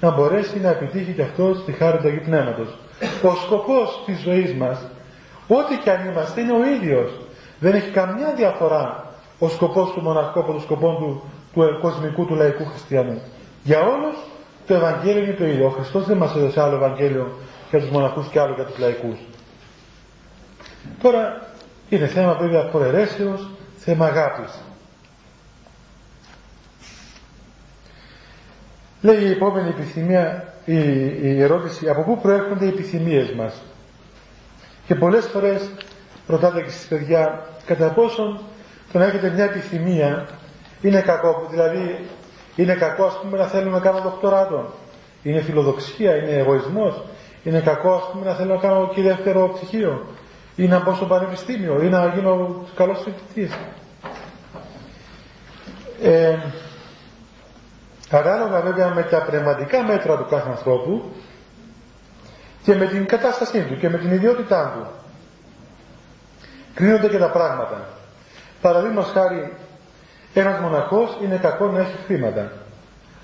να 0.00 0.10
μπορέσει 0.10 0.60
να 0.60 0.68
επιτύχει 0.68 1.12
και 1.12 1.22
αυτός 1.22 1.64
τη 1.64 1.72
χάρη 1.72 1.98
του 1.98 2.06
Αγίου 2.06 2.22
Πνεύματος. 2.24 2.78
Ο 3.22 3.34
σκοπός 3.34 4.02
της 4.06 4.20
ζωής 4.20 4.54
μας, 4.54 4.78
ό,τι 5.48 5.76
και 5.76 5.90
αν 5.90 6.08
είμαστε, 6.08 6.40
είναι 6.40 6.52
ο 6.52 6.64
ίδιος. 6.64 7.10
Δεν 7.58 7.74
έχει 7.74 7.90
καμιά 7.90 8.32
διαφορά 8.36 9.13
ο 9.38 9.48
σκοπός 9.48 9.92
του 9.92 10.00
μοναχού 10.00 10.40
από 10.40 10.52
τον 10.52 10.60
σκοπό 10.60 10.94
του, 10.94 11.22
του 11.54 11.78
κοσμικού 11.80 12.26
του 12.26 12.34
λαϊκού 12.34 12.64
χριστιανού. 12.64 13.20
Για 13.62 13.80
όλους 13.80 14.16
το 14.66 14.74
Ευαγγέλιο 14.74 15.22
είναι 15.22 15.32
το 15.32 15.44
ίδιο. 15.46 15.66
Ο 15.66 15.70
Χριστός 15.70 16.06
δεν 16.06 16.16
μας 16.16 16.34
έδωσε 16.36 16.60
άλλο 16.60 16.74
Ευαγγέλιο 16.76 17.32
για 17.70 17.80
τους 17.80 17.90
μοναχούς 17.90 18.28
και 18.28 18.40
άλλο 18.40 18.54
για 18.54 18.64
τους 18.64 18.78
λαϊκούς. 18.78 19.18
Τώρα 21.02 21.48
είναι 21.88 22.06
θέμα 22.06 22.34
βέβαια 22.34 22.64
προαιρέσεως, 22.68 23.50
θέμα 23.76 24.06
αγάπης. 24.06 24.60
Λέει 29.00 29.22
η 29.22 29.30
επόμενη 29.30 29.68
επιθυμία, 29.68 30.54
η, 30.64 30.78
η 31.22 31.42
ερώτηση, 31.42 31.88
από 31.88 32.02
πού 32.02 32.20
προέρχονται 32.20 32.64
οι 32.64 32.68
επιθυμίες 32.68 33.32
μας. 33.32 33.62
Και 34.86 34.94
πολλές 34.94 35.26
φορές 35.26 35.70
ρωτάτε 36.26 36.62
και 36.62 36.70
στις 36.70 36.86
παιδιά, 36.86 37.46
κατά 37.66 37.90
πόσον 37.90 38.40
το 38.94 39.00
να 39.00 39.06
έχετε 39.06 39.30
μια 39.30 39.44
επιθυμία 39.44 40.26
είναι 40.80 41.00
κακό, 41.00 41.46
δηλαδή 41.50 42.04
είναι 42.56 42.74
κακό 42.74 43.04
ας 43.04 43.18
πούμε 43.22 43.38
να 43.38 43.46
θέλουμε 43.46 43.70
να 43.70 43.80
κάνω 43.80 44.00
δοκτοράτο. 44.00 44.72
Είναι 45.22 45.40
φιλοδοξία, 45.40 46.16
είναι 46.16 46.30
εγωισμός. 46.30 47.02
Είναι 47.44 47.60
κακό 47.60 47.94
ας 47.94 48.08
πούμε 48.12 48.24
να 48.26 48.34
θέλω 48.34 48.54
να 48.54 48.60
κάνω 48.60 48.88
και 48.94 49.02
δεύτερο 49.02 49.52
ψυχείο. 49.54 50.06
Ή 50.56 50.66
να 50.66 50.80
μπω 50.80 50.94
στο 50.94 51.04
πανεπιστήμιο 51.06 51.82
ή 51.82 51.88
να 51.88 52.06
γίνω 52.06 52.64
καλός 52.74 53.00
φοιτητής. 53.04 53.58
Ε, 56.02 56.36
Ανάλογα 58.10 58.60
βέβαια 58.60 58.94
με 58.94 59.02
τα 59.02 59.22
πνευματικά 59.22 59.82
μέτρα 59.82 60.16
του 60.16 60.26
κάθε 60.30 60.48
ανθρώπου 60.50 61.12
και 62.62 62.74
με 62.74 62.86
την 62.86 63.06
κατάστασή 63.06 63.60
του 63.62 63.76
και 63.76 63.88
με 63.88 63.98
την 63.98 64.12
ιδιότητά 64.12 64.72
του. 64.74 64.86
Κρίνονται 66.74 67.08
και 67.08 67.18
τα 67.18 67.30
πράγματα. 67.30 67.94
Παραδείγματος 68.64 69.10
χάρη, 69.10 69.52
ένας 70.34 70.60
μοναχός 70.60 71.16
είναι 71.24 71.36
κακό 71.36 71.66
να 71.66 71.78
έχει 71.80 71.96
χρήματα. 72.06 72.52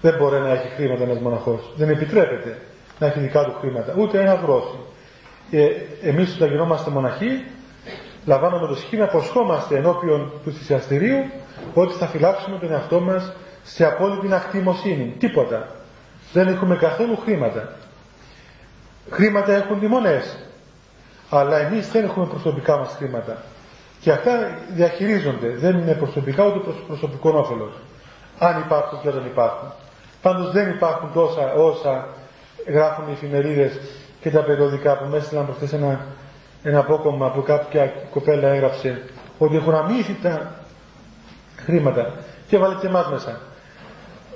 Δεν 0.00 0.14
μπορεί 0.18 0.40
να 0.40 0.48
έχει 0.50 0.68
χρήματα 0.68 1.02
ένας 1.02 1.18
μοναχός. 1.18 1.72
Δεν 1.76 1.88
επιτρέπεται 1.88 2.58
να 2.98 3.06
έχει 3.06 3.18
δικά 3.18 3.44
του 3.44 3.54
χρήματα. 3.60 3.94
Ούτε 3.98 4.20
ένα 4.20 4.34
γρόση. 4.34 4.78
Ε, 5.50 5.66
Εμείς 6.02 6.34
όταν 6.34 6.48
γινόμαστε 6.48 6.90
μοναχοί, 6.90 7.44
λαμβάνουμε 8.26 8.66
το 8.66 8.74
σχήμα, 8.74 9.06
προσχόμαστε 9.06 9.76
ενώπιον 9.76 10.32
του 10.44 10.52
θυσιαστηρίου 10.52 11.30
ότι 11.74 11.92
θα 11.94 12.06
φυλάξουμε 12.06 12.58
τον 12.58 12.72
εαυτό 12.72 13.00
μας 13.00 13.32
σε 13.62 13.84
απόλυτη 13.84 14.34
ακτιμοσύνη. 14.34 15.14
Τίποτα. 15.18 15.66
Δεν 16.32 16.48
έχουμε 16.48 16.76
καθόλου 16.76 17.16
χρήματα. 17.16 17.72
Χρήματα 19.10 19.52
έχουν 19.52 19.80
τιμονές. 19.80 20.38
Αλλά 21.30 21.56
εμείς 21.58 21.90
δεν 21.90 22.04
έχουμε 22.04 22.26
προσωπικά 22.26 22.76
μας 22.76 22.94
χρήματα. 22.98 23.36
Και 24.00 24.10
αυτά 24.10 24.58
διαχειρίζονται. 24.74 25.48
Δεν 25.48 25.78
είναι 25.78 25.92
προσωπικά 25.94 26.44
ούτε 26.46 26.58
προς 26.58 26.74
προσωπικό 26.86 27.30
όφελος. 27.30 27.72
Αν 28.38 28.60
υπάρχουν 28.60 29.00
και 29.00 29.10
δεν 29.10 29.24
υπάρχουν. 29.24 29.72
Πάντως 30.22 30.52
δεν 30.52 30.70
υπάρχουν 30.70 31.12
τόσα 31.12 31.52
όσα 31.52 32.08
γράφουν 32.66 33.08
οι 33.08 33.12
εφημερίδες 33.12 33.80
και 34.20 34.30
τα 34.30 34.40
περιοδικά 34.40 34.96
που 34.98 35.04
μέσα 35.10 35.34
να 35.34 35.42
προχθές 35.42 35.72
ένα, 35.72 36.06
ένα 36.62 36.78
απόκομμα 36.78 37.30
που 37.30 37.42
κάποια 37.42 37.92
κοπέλα 38.10 38.48
έγραψε 38.48 39.02
ότι 39.38 39.56
έχουν 39.56 39.74
αμύθιτα 39.74 40.54
χρήματα 41.56 42.12
και 42.48 42.58
βάλε 42.58 42.74
και 42.74 42.86
εμάς 42.86 43.08
μέσα. 43.10 43.40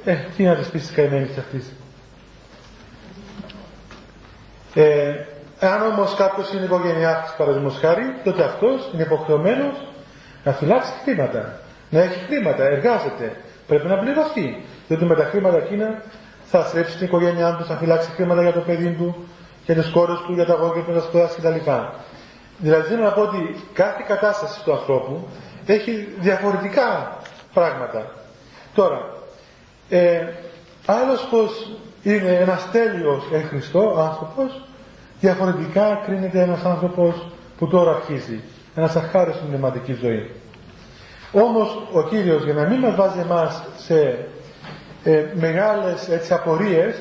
Ε, 0.05 0.17
τι 0.37 0.43
να 0.43 0.55
της 0.55 0.69
πεις 0.69 0.91
καημένης 0.91 1.39
αυτής. 1.39 1.73
Ε, 4.75 5.15
αν 5.67 5.83
όμως 5.87 6.15
κάποιος 6.15 6.53
είναι 6.53 6.65
οικογενειά 6.65 7.35
παραδείγματος 7.39 7.79
χάρη, 7.79 8.05
τότε 8.25 8.45
αυτός 8.45 8.91
είναι 8.93 9.03
υποχρεωμένος 9.03 9.75
να 10.45 10.53
φυλάξει 10.53 10.93
χρήματα. 11.03 11.59
Να 11.91 12.01
έχει 12.01 12.19
χρήματα, 12.27 12.65
εργάζεται. 12.65 13.37
Πρέπει 13.67 13.87
να 13.87 13.99
πληρωθεί. 13.99 14.63
Διότι 14.89 15.05
με 15.05 15.15
τα 15.15 15.25
χρήματα 15.25 15.57
εκείνα 15.57 16.03
θα 16.45 16.65
στρέψει 16.65 16.97
την 16.97 17.07
οικογένειά 17.07 17.57
του, 17.57 17.65
θα 17.65 17.77
φυλάξει 17.77 18.11
χρήματα 18.11 18.43
για 18.43 18.53
το 18.53 18.61
παιδί 18.61 18.91
του, 18.91 19.27
για 19.65 19.75
τις 19.75 19.91
κόρες 19.91 20.19
του, 20.27 20.33
για 20.33 20.47
τα 20.47 20.53
αγόρια 20.53 20.83
που 20.83 20.93
θα 20.93 21.01
σπουδάσει 21.01 21.41
κτλ. 21.41 21.71
Δηλαδή 22.59 22.89
θέλω 22.89 23.03
να 23.03 23.13
πω 23.13 23.21
ότι 23.21 23.65
κάθε 23.73 24.05
κατάσταση 24.07 24.65
του 24.65 24.73
ανθρώπου 24.73 25.29
έχει 25.67 26.09
διαφορετικά 26.19 27.17
πράγματα. 27.53 28.07
Τώρα, 28.75 28.99
ε, 29.89 30.27
άλλος 30.87 31.27
πως 31.31 31.71
είναι 32.03 32.31
ένας 32.31 32.71
τέλειος 32.71 33.25
εν 33.33 33.47
Χριστώ 33.49 33.95
άνθρωπος, 33.99 34.63
διαφορετικά 35.25 36.03
κρίνεται 36.05 36.41
ένας 36.41 36.65
άνθρωπος 36.65 37.27
που 37.59 37.67
τώρα 37.69 37.91
αρχίζει, 37.91 38.41
ένας 38.75 38.97
αχάριστος 38.97 39.37
στην 39.37 39.49
πνευματικής 39.49 39.97
ζωής. 39.99 40.27
Όμως 41.33 41.69
ο 41.93 42.03
Κύριος 42.03 42.45
για 42.45 42.55
να 42.55 42.65
μην 42.69 42.79
μας 42.79 42.95
βάζει 42.95 43.19
εμάς 43.19 43.63
σε 43.77 44.19
ε, 45.05 45.25
μεγάλες 45.35 46.09
έτσι, 46.09 46.33
απορίες, 46.33 46.95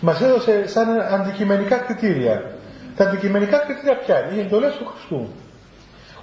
μας 0.00 0.20
έδωσε 0.20 0.68
σαν 0.68 1.00
αντικειμενικά 1.00 1.76
κριτήρια. 1.76 2.50
Τα 2.96 3.04
αντικειμενικά 3.04 3.58
κριτήρια 3.58 3.96
ποια 3.96 4.16
είναι, 4.18 4.40
οι 4.40 4.44
εντολές 4.44 4.74
του 4.76 4.86
Χριστού. 4.86 5.28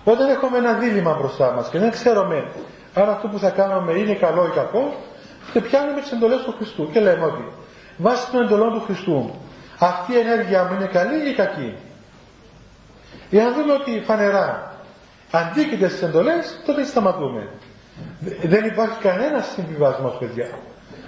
Όταν 0.03 0.29
έχουμε 0.29 0.57
ένα 0.57 0.73
δίλημα 0.73 1.17
μπροστά 1.19 1.51
μας 1.51 1.69
και 1.69 1.79
δεν 1.79 1.91
ξέρουμε 1.91 2.45
αν 2.93 3.09
αυτό 3.09 3.27
που 3.27 3.39
θα 3.39 3.49
κάνουμε 3.49 3.91
είναι 3.93 4.13
καλό 4.13 4.45
ή 4.45 4.49
κακό, 4.49 4.93
και 5.53 5.61
πιάνουμε 5.61 6.01
τις 6.01 6.11
εντολές 6.11 6.41
του 6.41 6.53
Χριστού 6.57 6.89
και 6.91 6.99
λέμε 6.99 7.25
ότι 7.25 7.43
βάσει 7.97 8.31
των 8.31 8.41
εντολών 8.41 8.73
του 8.73 8.81
Χριστού 8.85 9.31
αυτή 9.81 10.13
η 10.13 10.17
ενέργεια 10.17 10.63
μου 10.63 10.73
είναι 10.73 10.85
καλή 10.85 11.29
ή 11.29 11.33
κακή; 11.33 11.75
Εάν 13.31 13.53
δούμε 13.53 13.73
ότι 13.73 14.03
φανερά 14.05 14.75
αντίκειται 15.31 15.87
στις 15.87 16.01
εντολές, 16.01 16.61
τότε 16.65 16.85
σταματούμε. 16.85 17.47
Δεν 18.43 18.65
υπάρχει 18.65 18.99
κανένα 19.01 19.41
συμβιβασμός, 19.41 20.17
παιδιά. 20.19 20.49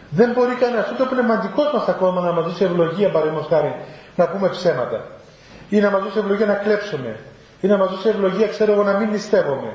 Δεν 0.10 0.32
μπορεί 0.32 0.56
κανένας, 0.56 0.92
ούτε 0.92 1.04
ο 1.04 1.06
πνευματικός 1.06 1.74
μας 1.74 1.88
ακόμα 1.88 2.22
να 2.22 2.32
μας 2.32 2.46
δώσει 2.46 2.64
ευλογία, 2.64 3.12
παραδείγματος 3.12 3.48
χάρη, 3.50 3.76
να 4.16 4.28
πούμε 4.28 4.50
ψέματα. 4.50 5.06
Ή 5.70 5.80
να 5.80 5.90
μας 5.90 6.04
δώσει 6.04 6.18
ευλογία 6.18 6.46
να 6.46 6.54
κλέψουμε. 6.54 7.20
Ή 7.62 7.68
να 7.68 7.78
μας 7.78 7.90
δώσει 7.90 8.08
ευλογία, 8.10 8.48
ξέρω 8.48 8.72
εγώ, 8.72 8.84
να 8.84 8.98
μην 8.98 9.10
νηστεύουμε. 9.10 9.74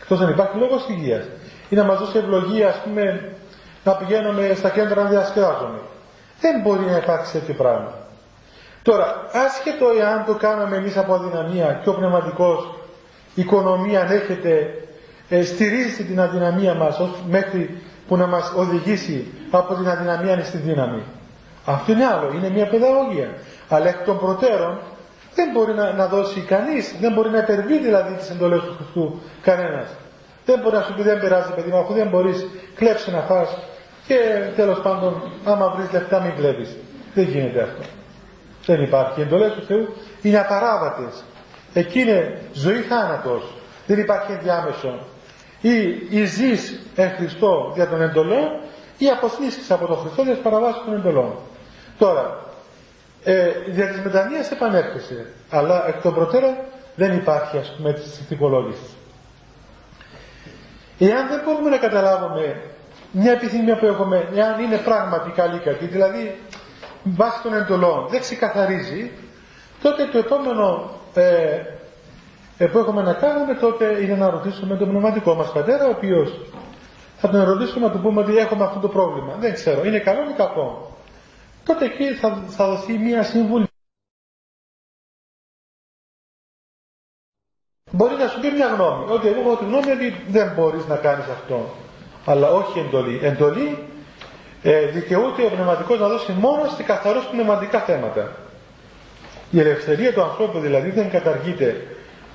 Εκτός 0.00 0.20
αν 0.20 0.28
υπάρχει 0.28 0.56
λόγος 0.58 0.86
υγείας. 0.88 1.24
Ή 1.68 1.74
να 1.74 1.84
μας 1.84 1.98
δώσει 1.98 2.18
ευλογία, 2.18 2.68
ας 2.68 2.80
πούμε, 2.84 3.32
να 3.84 3.92
πηγαίνουμε 3.92 4.54
στα 4.54 4.68
κέντρα 4.68 5.02
να 5.02 5.08
διασκεδάζουμε. 5.08 5.78
Δεν 6.40 6.60
μπορεί 6.60 6.84
να 6.84 6.96
υπάρξει 6.96 7.32
τέτοιο 7.32 7.54
πράγμα. 7.54 8.05
Τώρα, 8.86 9.26
άσχετο 9.32 9.86
εάν 10.00 10.24
το 10.26 10.34
κάναμε 10.34 10.76
εμείς 10.76 10.96
από 10.96 11.14
αδυναμία 11.14 11.80
και 11.82 11.88
ο 11.88 11.94
πνευματικός 11.94 12.74
οικονομία 13.34 14.00
ανέχεται, 14.00 14.74
ε, 15.28 15.42
στηρίζει 15.42 16.04
την 16.04 16.20
αδυναμία 16.20 16.74
μας 16.74 17.00
μέχρι 17.28 17.82
που 18.08 18.16
να 18.16 18.26
μας 18.26 18.52
οδηγήσει 18.56 19.26
από 19.50 19.74
την 19.74 19.88
αδυναμία 19.88 20.44
στη 20.44 20.56
δύναμη. 20.56 21.02
Αυτό 21.64 21.92
είναι 21.92 22.04
άλλο, 22.04 22.32
είναι 22.34 22.48
μια 22.48 22.66
παιδαγωγία. 22.66 23.28
Αλλά 23.68 23.88
εκ 23.88 24.04
των 24.04 24.18
προτέρων 24.18 24.78
δεν 25.34 25.50
μπορεί 25.52 25.74
να, 25.74 25.92
να 25.92 26.06
δώσει 26.06 26.40
κανείς, 26.40 26.94
δεν 27.00 27.12
μπορεί 27.12 27.30
να 27.30 27.38
υπερβεί 27.38 27.78
δηλαδή 27.78 28.14
τις 28.14 28.30
εντολές 28.30 28.60
του 28.60 28.74
Χριστού 28.76 29.20
κανένας. 29.42 29.88
Δεν 30.44 30.60
μπορεί 30.62 30.74
να 30.74 30.82
σου 30.82 30.94
πει 30.94 31.02
δεν 31.02 31.20
πειράζει 31.20 31.52
παιδί 31.54 31.70
μου, 31.70 31.78
αφού 31.78 31.92
δεν 31.92 32.08
μπορείς 32.08 32.46
κλέψει 32.74 33.10
να 33.10 33.20
φας 33.20 33.58
και 34.06 34.18
τέλος 34.56 34.80
πάντων 34.80 35.22
άμα 35.44 35.68
βρεις 35.76 35.92
λεφτά 35.92 36.20
μην 36.20 36.34
κλέβεις. 36.36 36.76
Δεν 37.14 37.24
γίνεται 37.24 37.62
αυτό. 37.62 37.82
Δεν 38.66 38.82
υπάρχει. 38.82 39.20
Οι 39.20 39.22
εντολές 39.22 39.52
του 39.52 39.64
Θεού 39.66 39.96
είναι 40.22 40.38
απαράβατες. 40.38 41.24
Εκεί 41.72 42.00
είναι 42.00 42.40
ζωή 42.52 42.80
θάνατος. 42.80 43.42
Δεν 43.86 43.98
υπάρχει 43.98 44.32
ενδιάμεσο. 44.32 44.98
Ή, 45.60 45.70
ή 46.10 46.24
ζεις 46.24 46.80
εν 46.94 47.10
Χριστώ 47.10 47.72
δια 47.74 47.88
των 47.88 48.02
εντολών 48.02 48.60
ή 48.98 49.08
αποθνίσκεις 49.08 49.70
από 49.70 49.86
τον 49.86 49.98
Χριστό 49.98 50.22
για 50.22 50.34
παραβάσεις 50.42 50.82
των 50.84 50.94
εντολών. 50.94 51.34
Τώρα, 51.98 52.44
ε, 53.24 53.48
δια 53.68 53.88
της 53.88 54.00
μετανοίας 54.00 54.50
επανέρχεσαι. 54.50 55.26
Αλλά 55.50 55.88
εκ 55.88 56.02
των 56.02 56.14
προτέρων 56.14 56.54
δεν 56.96 57.16
υπάρχει 57.16 57.58
ας 57.58 57.74
πούμε 57.76 57.92
της 57.92 58.18
ηθικολόγησης. 58.18 58.96
Εάν 60.98 61.28
δεν 61.28 61.40
μπορούμε 61.44 61.70
να 61.70 61.76
καταλάβουμε 61.76 62.60
μια 63.10 63.32
επιθυμία 63.32 63.78
που 63.78 63.86
έχουμε, 63.86 64.28
εάν 64.34 64.62
είναι 64.62 64.76
πράγματι 64.76 65.30
καλή 65.30 65.58
κακή, 65.58 65.86
δηλαδή 65.86 66.38
βάσει 67.14 67.42
των 67.42 67.54
εντολών 67.54 68.06
δεν 68.08 68.20
ξεκαθαρίζει, 68.20 69.10
τότε 69.82 70.04
το 70.06 70.18
επόμενο 70.18 70.90
ε, 71.14 71.60
ε, 72.58 72.66
που 72.66 72.78
έχουμε 72.78 73.02
να 73.02 73.12
κάνουμε 73.14 73.54
τότε 73.54 74.02
είναι 74.02 74.14
να 74.14 74.30
ρωτήσουμε 74.30 74.76
τον 74.76 74.88
πνευματικό 74.88 75.34
μας 75.34 75.52
πατέρα, 75.52 75.86
ο 75.86 75.90
οποίος 75.90 76.40
θα 77.16 77.28
τον 77.28 77.44
ρωτήσουμε 77.44 77.86
να 77.86 77.92
του 77.92 78.00
πούμε 78.00 78.20
ότι 78.20 78.36
έχουμε 78.36 78.64
αυτό 78.64 78.80
το 78.80 78.88
πρόβλημα. 78.88 79.34
Δεν 79.34 79.52
ξέρω, 79.54 79.84
είναι 79.84 79.98
καλό 79.98 80.30
ή 80.30 80.32
κακό. 80.36 80.96
Τότε 81.64 81.84
εκεί 81.84 82.14
θα, 82.14 82.42
θα 82.48 82.66
δοθεί 82.66 82.98
μία 82.98 83.22
συμβουλή. 83.22 83.66
Μπορεί 87.90 88.14
να 88.14 88.28
σου 88.28 88.40
πει 88.40 88.50
μια 88.50 88.66
γνώμη, 88.66 89.12
ότι 89.12 89.28
εγώ 89.28 89.40
έχω 89.40 89.56
τη 89.56 89.64
γνώμη 89.64 89.90
ότι 89.90 90.24
δεν 90.28 90.52
μπορείς 90.54 90.86
να 90.86 90.96
κάνεις 90.96 91.26
αυτό. 91.26 91.70
Αλλά 92.24 92.50
όχι 92.50 92.78
εντολή. 92.78 93.18
Εντολή 93.22 93.85
ε, 94.68 94.86
δικαιούται 94.86 95.44
ο 95.44 95.48
πνευματικός 95.48 95.98
να 96.00 96.08
δώσει 96.08 96.32
μόνο 96.40 96.62
σε 96.76 96.82
καθαρός 96.82 97.24
πνευματικά 97.30 97.80
θέματα. 97.80 98.32
Η 99.50 99.60
ελευθερία 99.60 100.12
του 100.12 100.22
ανθρώπου 100.22 100.58
δηλαδή 100.58 100.90
δεν 100.90 101.10
καταργείται 101.10 101.86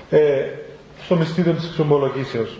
ε, 0.10 0.44
στο 1.04 1.15
μυστήριο 1.15 1.54
της 1.54 1.65
εξομολογήσεως. 1.65 2.60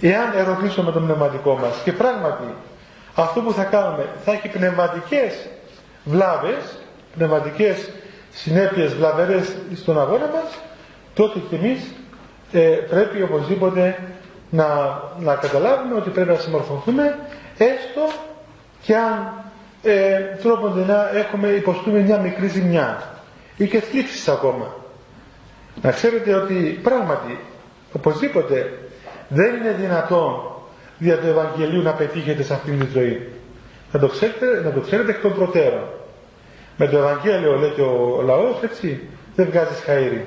Εάν 0.00 0.32
ερωτήσουμε 0.36 0.92
το 0.92 1.00
πνευματικό 1.00 1.56
μας 1.56 1.80
και 1.84 1.92
πράγματι 1.92 2.54
αυτό 3.14 3.40
που 3.40 3.52
θα 3.52 3.64
κάνουμε 3.64 4.06
θα 4.24 4.32
έχει 4.32 4.48
πνευματικές 4.48 5.48
βλάβες, 6.04 6.78
πνευματικές 7.16 7.90
συνέπειες 8.30 8.94
βλαβερές 8.94 9.56
στον 9.74 10.00
αγώνα 10.00 10.26
μας, 10.26 10.58
τότε 11.14 11.38
και 11.50 11.56
εμείς 11.56 11.94
ε, 12.52 12.60
πρέπει 12.90 13.22
οπωσδήποτε 13.22 13.98
να, 14.50 14.66
να 15.18 15.34
καταλάβουμε 15.34 15.94
ότι 15.94 16.10
πρέπει 16.10 16.28
να 16.30 16.36
συμμορφωθούμε 16.38 17.18
έστω 17.58 18.29
και 18.82 18.96
αν 18.96 19.32
ε, 19.82 20.20
τρόπον 20.42 20.84
να 20.86 21.10
έχουμε 21.14 21.48
υποστούμε 21.48 21.98
μια 22.00 22.18
μικρή 22.18 22.46
ζημιά 22.48 23.02
ή 23.56 23.66
και 23.68 23.80
θλίψεις 23.80 24.28
ακόμα. 24.28 24.74
Να 25.82 25.90
ξέρετε 25.90 26.34
ότι 26.34 26.80
πράγματι 26.82 27.38
οπωσδήποτε 27.92 28.78
δεν 29.28 29.54
είναι 29.54 29.72
δυνατόν 29.80 30.50
δια 30.98 31.18
του 31.18 31.26
Ευαγγελίου 31.26 31.82
να 31.82 31.92
πετύχετε 31.92 32.42
σε 32.42 32.54
αυτήν 32.54 32.78
τη 32.80 32.86
ζωή. 32.92 33.28
Να 33.92 34.00
το 34.00 34.08
ξέρετε, 34.08 34.62
να 34.64 34.70
το 34.72 34.80
ξέρετε 34.80 35.10
εκ 35.10 35.20
των 35.20 35.34
προτέρων. 35.34 35.84
Με 36.76 36.86
το 36.88 36.96
Ευαγγέλιο 36.98 37.56
λέει 37.58 37.70
και 37.70 37.80
ο 37.80 38.22
λαός 38.24 38.62
έτσι 38.62 39.08
δεν 39.36 39.46
βγάζει 39.46 39.74
χαΐρι. 39.86 40.24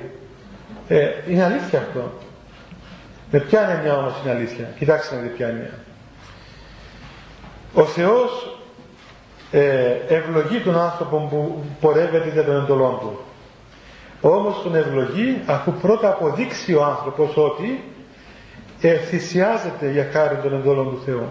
Ε, 0.88 1.08
είναι 1.28 1.44
αλήθεια 1.44 1.78
αυτό. 1.78 2.12
Με 3.30 3.40
ποια 3.40 3.68
έννοια 3.68 3.96
όμως 3.98 4.14
είναι 4.22 4.34
αλήθεια. 4.34 4.68
Κοιτάξτε 4.78 5.14
να 5.14 5.20
δει 5.20 5.28
ποια 5.28 5.48
έννοια. 5.48 5.70
Ο 7.74 7.84
Θεός 7.84 8.58
ε, 9.50 9.96
ευλογεί 10.08 10.60
τον 10.60 10.78
άνθρωπο 10.78 11.26
που 11.30 11.64
πορεύεται 11.80 12.30
για 12.32 12.44
τον 12.44 12.56
εντολών 12.56 12.98
του. 13.00 13.18
Όμως 14.20 14.62
τον 14.62 14.74
ευλογεί 14.74 15.42
αφού 15.46 15.72
πρώτα 15.72 16.08
αποδείξει 16.08 16.74
ο 16.74 16.84
άνθρωπος 16.84 17.36
ότι 17.36 17.84
ε, 18.80 18.96
θυσιάζεται 18.96 19.90
για 19.90 20.08
χάρη 20.12 20.36
των 20.36 20.54
εντολών 20.54 20.90
του 20.90 21.02
Θεού. 21.04 21.28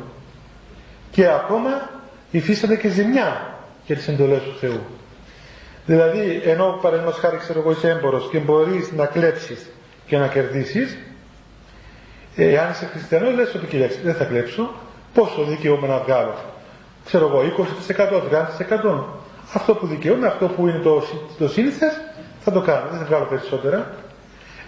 Και 1.12 1.28
ακόμα 1.28 1.90
υφίσταται 2.32 2.76
και 2.76 2.90
ζημιά 2.90 3.58
για 3.86 3.96
τις 3.96 4.08
εντολές 4.08 4.42
του 4.42 4.58
Θεού. 4.60 4.80
Δηλαδή, 5.86 6.42
ενώ 6.46 6.80
παραδείγματος 6.82 7.20
χάρη 7.20 7.38
ξέρω 7.38 7.60
εγώ 7.60 7.72
είσαι 7.72 7.90
έμπορος 7.90 8.28
και 8.30 8.38
μπορείς 8.38 8.92
να 8.92 9.06
κλέψεις 9.06 9.70
και 10.06 10.18
να 10.18 10.28
κερδίσεις, 10.28 10.98
ε, 12.36 12.58
αν 12.58 12.72
είσαι 12.72 12.86
χριστιανός 12.86 13.34
λες 13.36 13.56
ότι 13.56 13.66
κοιτάξτε 13.66 14.02
δεν 14.04 14.16
θα 14.16 14.24
κλέψω, 14.24 14.70
πόσο 15.14 15.44
δικαιούμαι 15.44 15.88
να 15.88 15.98
βγάλω. 15.98 16.36
Ξέρω 17.06 17.28
εγώ 17.28 17.42
20%, 17.88 18.22
30%. 18.94 19.04
Αυτό 19.54 19.76
που 19.76 19.88
δικαιούμαι, 19.88 20.28
αυτό 20.28 20.48
που 20.48 20.68
είναι 20.68 20.80
το, 20.80 21.04
το 21.40 21.48
σύνηθες, 21.48 22.02
θα 22.44 22.52
το 22.52 22.62
κάνω, 22.62 22.88
δεν 22.90 23.00
θα 23.00 23.06
βγάλω 23.06 23.26
περισσότερα. 23.26 23.92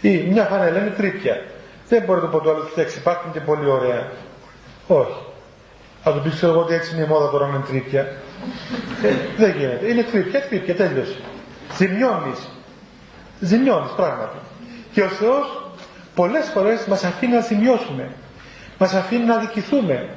Ή 0.01 0.17
μια 0.17 0.43
φανέλα 0.43 0.79
είναι 0.79 0.89
τρίπια. 0.89 1.41
Δεν 1.87 2.03
μπορεί 2.03 2.21
να 2.21 2.29
το 2.29 2.37
πω 2.37 2.43
το 2.43 2.49
άλλο, 2.49 2.63
κοιτάξτε, 2.63 2.99
υπάρχουν 2.99 3.31
και 3.31 3.39
πολύ 3.39 3.69
ωραία. 3.69 4.11
Όχι. 4.87 5.19
Θα 6.03 6.13
του 6.13 6.21
πεις, 6.21 6.35
ξέρω 6.35 6.51
εγώ 6.51 6.61
ότι 6.61 6.73
έτσι 6.73 6.95
είναι 6.95 7.03
η 7.03 7.07
μόδα 7.07 7.29
τώρα 7.29 7.45
με 7.47 7.63
τρίπια. 7.67 8.01
Ε, 9.03 9.13
δεν 9.37 9.55
γίνεται. 9.57 9.87
Είναι 9.87 10.03
τρίπια, 10.03 10.41
τρίπια, 10.47 10.75
τέλειωσε. 10.75 11.19
Ζημιώνεις. 11.77 12.49
Ζημιώνεις 13.39 13.91
πράγματι. 13.95 14.37
Και 14.91 15.01
ο 15.01 15.07
Θεός 15.07 15.71
πολλές 16.15 16.49
φορές 16.53 16.85
μας 16.85 17.03
αφήνει 17.03 17.33
να 17.33 17.41
ζημιώσουμε. 17.41 18.11
Μας 18.77 18.93
αφήνει 18.93 19.25
να 19.25 19.37
δικηθούμε. 19.37 20.09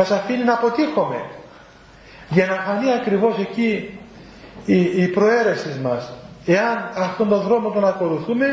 Μας 0.00 0.10
αφήνει 0.10 0.44
να 0.44 0.52
αποτύχουμε. 0.52 1.30
Για 2.28 2.46
να 2.46 2.54
φανεί 2.54 2.92
ακριβώς 2.92 3.38
εκεί 3.38 3.98
η, 4.64 5.02
η 5.02 5.08
προαίρεσης 5.08 5.78
μας 5.78 6.12
εάν 6.46 6.90
αυτόν 6.94 7.28
τον 7.28 7.40
δρόμο 7.40 7.70
τον 7.70 7.84
ακολουθούμε 7.84 8.46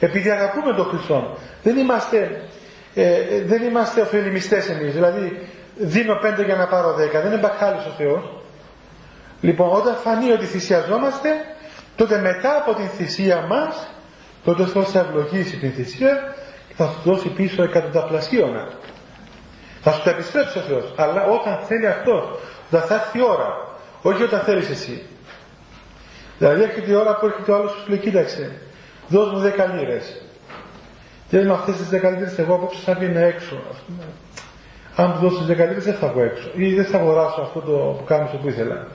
επειδή 0.00 0.30
αγαπούμε 0.30 0.74
τον 0.74 0.84
Χριστό 0.84 1.36
δεν 1.62 1.76
είμαστε 1.76 2.48
ε, 2.94 3.42
δεν 3.44 3.62
είμαστε 3.62 4.00
ωφελημιστές 4.00 4.68
εμείς. 4.68 4.92
Δηλαδή 4.92 5.48
δίνω 5.76 6.14
πέντε 6.14 6.44
για 6.44 6.56
να 6.56 6.66
πάρω 6.66 6.92
δέκα. 6.92 7.20
Δεν 7.20 7.32
είναι 7.32 7.40
μπαχάλης 7.40 7.84
ο 7.86 7.90
Θεός. 7.98 8.22
Λοιπόν 9.40 9.68
όταν 9.72 9.94
φανεί 9.94 10.30
ότι 10.30 10.44
θυσιαζόμαστε 10.44 11.28
τότε 11.96 12.20
μετά 12.20 12.56
από 12.56 12.74
την 12.74 12.88
θυσία 12.88 13.46
μας 13.48 13.90
τότε 14.44 14.62
ο 14.62 14.66
Θεός 14.66 14.90
θα 14.90 14.98
ευλογήσει 14.98 15.56
την 15.56 15.72
θυσία 15.72 16.34
και 16.68 16.74
θα 16.76 16.86
σου 16.86 17.00
δώσει 17.04 17.28
πίσω 17.28 17.62
εκατονταπλασίωνα 17.62 18.68
θα 19.84 19.92
σου 19.92 20.02
τα 20.02 20.10
επιστρέψει 20.10 20.58
ο 20.58 20.60
Θεός 20.60 20.92
αλλά 20.96 21.24
όταν 21.24 21.58
θέλει 21.66 21.86
αυτό 21.86 22.38
όταν 22.70 22.80
θα 22.88 22.94
έρθει 22.94 23.18
η 23.18 23.22
ώρα 23.22 23.68
όχι 24.02 24.22
όταν 24.22 24.40
θέλεις 24.40 24.70
εσύ 24.70 25.02
Δηλαδή 26.38 26.62
έρχεται 26.62 26.90
η 26.90 26.94
ώρα 26.94 27.16
που 27.16 27.26
έρχεται 27.26 27.52
ο 27.52 27.54
άλλος 27.54 27.70
σου 27.70 27.88
λέει: 27.88 27.98
Κοίταξε, 27.98 28.52
δώσ' 29.08 29.32
μου 29.32 29.42
10 29.42 29.78
λίρες. 29.78 30.22
Και 31.28 31.40
με 31.40 31.52
αυτές 31.52 31.76
τις 31.76 31.88
10 31.88 31.90
λίρες, 31.90 32.38
εγώ 32.38 32.54
απόψε 32.54 32.80
θα 32.84 32.94
βγει 32.94 33.12
έξω. 33.16 33.56
Αν 34.96 35.06
μου 35.14 35.28
δώσεις 35.28 35.46
10 35.46 35.46
λίρες, 35.46 35.84
δεν 35.84 35.94
θα 35.94 36.08
βγω 36.08 36.22
έξω. 36.22 36.50
Ή 36.54 36.74
δεν 36.74 36.84
θα 36.84 36.98
αγοράσω 36.98 37.40
αυτό 37.40 37.60
το 37.60 37.72
που 37.72 38.04
κάνω 38.04 38.30
που 38.42 38.48
ήθελα. 38.48 38.86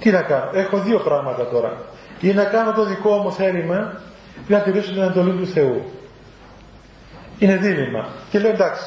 Τι 0.00 0.10
να 0.10 0.22
κάνω. 0.22 0.50
Έχω 0.52 0.78
δύο 0.78 0.98
πράγματα 0.98 1.46
τώρα. 1.46 1.76
Ή 2.20 2.32
να 2.32 2.44
κάνω 2.44 2.72
το 2.72 2.84
δικό 2.84 3.16
μου 3.16 3.32
θέλημα 3.32 4.00
ή 4.48 4.52
να 4.52 4.58
τηρήσω 4.58 4.92
την 4.92 5.02
εντολή 5.02 5.32
του 5.32 5.46
Θεού. 5.46 5.92
Είναι 7.38 7.56
δίλημα. 7.56 8.08
Και 8.30 8.38
λέω 8.38 8.50
εντάξει, 8.50 8.82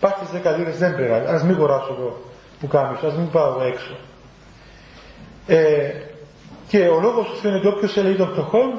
πάρτε 0.00 0.24
τι 0.24 0.48
10 0.48 0.56
λίρε 0.58 0.70
δεν 0.70 0.96
πειράζει. 0.96 1.26
Α 1.26 1.44
μην 1.44 1.54
αγοράσω 1.54 1.96
εγώ 1.98 2.20
που 2.60 2.66
κάνω, 2.66 2.98
ας 3.06 3.14
μην 3.14 3.30
πάω 3.30 3.62
έξω. 3.62 3.96
Ε, 5.46 5.90
και 6.68 6.78
ο 6.78 7.00
λόγος 7.00 7.26
του 7.26 7.36
Θεού 7.36 7.50
είναι 7.50 7.58
ότι 7.58 7.66
όποιος 7.66 7.96
έλεγε 7.96 8.16
των 8.16 8.28
φτωχών 8.28 8.78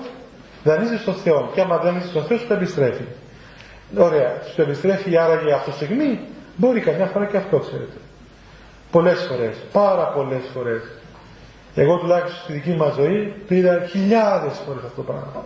Δανείζεις 0.68 1.02
στον 1.02 1.14
Θεό 1.14 1.50
και 1.54 1.62
άμα 1.62 1.78
δανείζεις 1.78 2.10
στον 2.10 2.24
Θεό 2.24 2.38
σου 2.38 2.48
το 2.48 2.54
επιστρέφει. 2.54 3.04
Ωραία, 3.98 4.42
σου 4.48 4.56
το 4.56 4.62
επιστρέφει 4.62 5.18
άραγε 5.18 5.54
αυτό 5.54 5.72
στιγμή. 5.72 6.20
Μπορεί 6.56 6.80
καμιά 6.80 7.06
φορά 7.06 7.26
και 7.26 7.38
αυτό 7.38 7.60
ξέρετε. 7.60 7.98
Πολλές 8.92 9.26
φορές, 9.30 9.56
πάρα 9.72 10.08
πολλές 10.08 10.42
φορές. 10.54 10.82
Εγώ 11.76 11.98
τουλάχιστον 11.98 12.44
στη 12.44 12.54
δική 12.54 12.72
μας 12.72 12.94
ζωή 12.94 13.34
το 13.48 13.56
είδα 13.56 13.86
χιλιάδες 13.90 14.62
φορές 14.66 14.84
αυτό 14.84 14.96
το 14.96 15.02
πράγμα. 15.02 15.46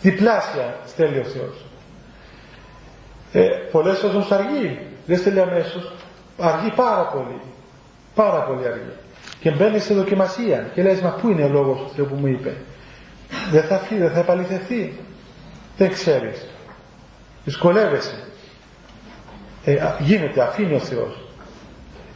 Διπλάσια 0.00 0.76
στέλνει 0.86 1.18
ο 1.18 1.24
Θεός. 1.24 1.64
Ε, 3.36 3.48
πολλές 3.70 3.98
φορές 3.98 4.30
αργεί. 4.30 4.78
Δεν 5.06 5.18
στέλνει 5.18 5.40
αμέσως. 5.40 5.92
Αργεί 6.38 6.72
πάρα 6.76 7.06
πολύ. 7.06 7.40
Πάρα 8.14 8.42
πολύ 8.42 8.66
αργεί. 8.66 8.92
Και 9.40 9.50
μπαίνει 9.50 9.78
σε 9.78 9.94
δοκιμασία 9.94 10.70
και 10.74 10.82
λες 10.82 11.00
μα 11.00 11.10
πού 11.10 11.28
είναι 11.28 11.44
ο 11.44 11.48
λόγος 11.48 11.78
του 11.78 11.90
Θεού 11.94 12.06
που 12.06 12.14
μου 12.14 12.26
είπε; 12.26 12.56
Δεν 13.50 13.62
θα 13.62 13.78
φύγει, 13.78 14.00
δεν 14.00 14.10
θα 14.10 14.18
επαληθευτεί. 14.18 15.00
Δεν 15.76 15.92
ξέρεις. 15.92 16.46
Δυσκολεύεσαι. 17.44 18.24
Ε, 19.64 19.76
γίνεται, 19.98 20.42
αφήνει 20.42 20.74
ο 20.74 20.78
Θεός. 20.78 21.24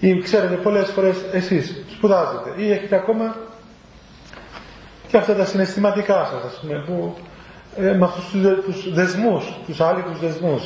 Ή 0.01 0.19
ξέρετε 0.19 0.55
πολλές 0.55 0.91
φορές 0.91 1.17
εσείς 1.33 1.85
σπουδάζετε 1.93 2.53
ή 2.57 2.73
έχετε 2.73 2.97
ακόμα 2.97 3.37
και 5.09 5.17
αυτά 5.17 5.35
τα 5.35 5.45
συναισθηματικά 5.45 6.25
σας 6.25 6.45
ας 6.45 6.59
πούμε 6.61 6.85
που 6.87 7.17
ε, 7.81 7.93
με 7.93 8.05
αυτούς 8.05 8.31
τους 8.65 8.93
δεσμούς, 8.93 9.45
τους 9.67 9.81
άλλους 9.81 10.21
δεσμούς 10.21 10.63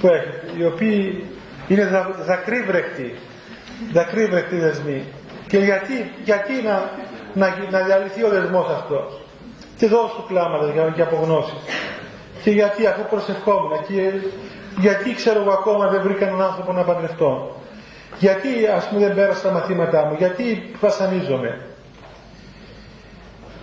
που 0.00 0.06
έχετε, 0.06 0.42
οι 0.58 0.64
οποίοι 0.64 1.24
είναι 1.68 1.86
δα, 1.86 2.10
δακρύβρεκτοι, 2.26 3.14
δακρύβρεκτοι 3.92 4.56
δεσμοί. 4.56 5.02
Και 5.46 5.58
γιατί, 5.58 6.12
γιατί 6.24 6.52
να, 6.62 6.90
να, 7.34 7.54
να 7.70 7.80
διαλυθεί 7.84 8.24
ο 8.24 8.28
δεσμός 8.28 8.68
αυτός; 8.68 9.20
Και 9.76 9.86
δώσου 9.86 10.24
κλάματα 10.28 10.70
για, 10.72 10.92
για 10.94 11.04
απογνώσεις. 11.04 11.58
Και 12.42 12.50
γιατί 12.50 12.86
αφού 12.86 13.02
προσευχόμουν 13.10 13.72
και 13.88 14.12
γιατί 14.78 15.14
ξέρω 15.14 15.40
εγώ 15.40 15.50
ακόμα 15.50 15.88
δεν 15.88 16.02
βρήκα 16.02 16.26
έναν 16.26 16.42
άνθρωπο 16.42 16.72
να 16.72 16.82
παντρευτώ; 16.82 17.56
Γιατί 18.18 18.48
ας 18.76 18.88
πούμε 18.88 19.06
δεν 19.06 19.14
πέρασα 19.14 19.42
τα 19.42 19.52
μαθήματά 19.52 20.04
μου; 20.04 20.14
Γιατί 20.18 20.70
βασανίζομαι; 20.80 21.60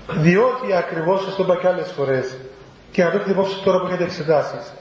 Διότι 0.09 0.74
ακριβώς 0.74 1.24
σας 1.24 1.36
το 1.36 1.43
είπα 1.43 1.55
και 1.55 1.68
άλλες 1.68 1.91
φορές 1.95 2.38
και 2.96 3.04
να 3.04 3.10
το 3.10 3.16
έχετε 3.16 3.32
υπόψη 3.32 3.64
τώρα 3.64 3.80
που 3.80 3.88
έχετε 3.88 4.04
εξετάσεις. 4.04 4.74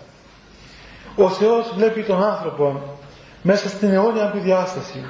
Ο 1.16 1.28
Θεός 1.28 1.72
βλέπει 1.76 2.02
τον 2.02 2.22
άνθρωπο 2.24 2.80
μέσα 3.42 3.68
στην 3.68 3.90
αιώνια 3.92 4.30
του 4.30 4.38
διάσταση 4.38 5.04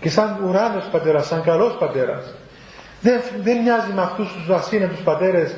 και 0.00 0.10
σαν 0.10 0.38
ουράνιος 0.46 0.84
πατέρας, 0.84 1.26
σαν 1.26 1.42
καλός 1.42 1.76
πατέρας. 1.78 2.34
Δεν, 3.00 3.20
δεν 3.42 3.62
μοιάζει 3.62 3.92
με 3.92 4.02
αυτούς 4.02 4.32
τους 4.32 4.48
ασύνετους 4.48 5.00
πατέρες 5.00 5.56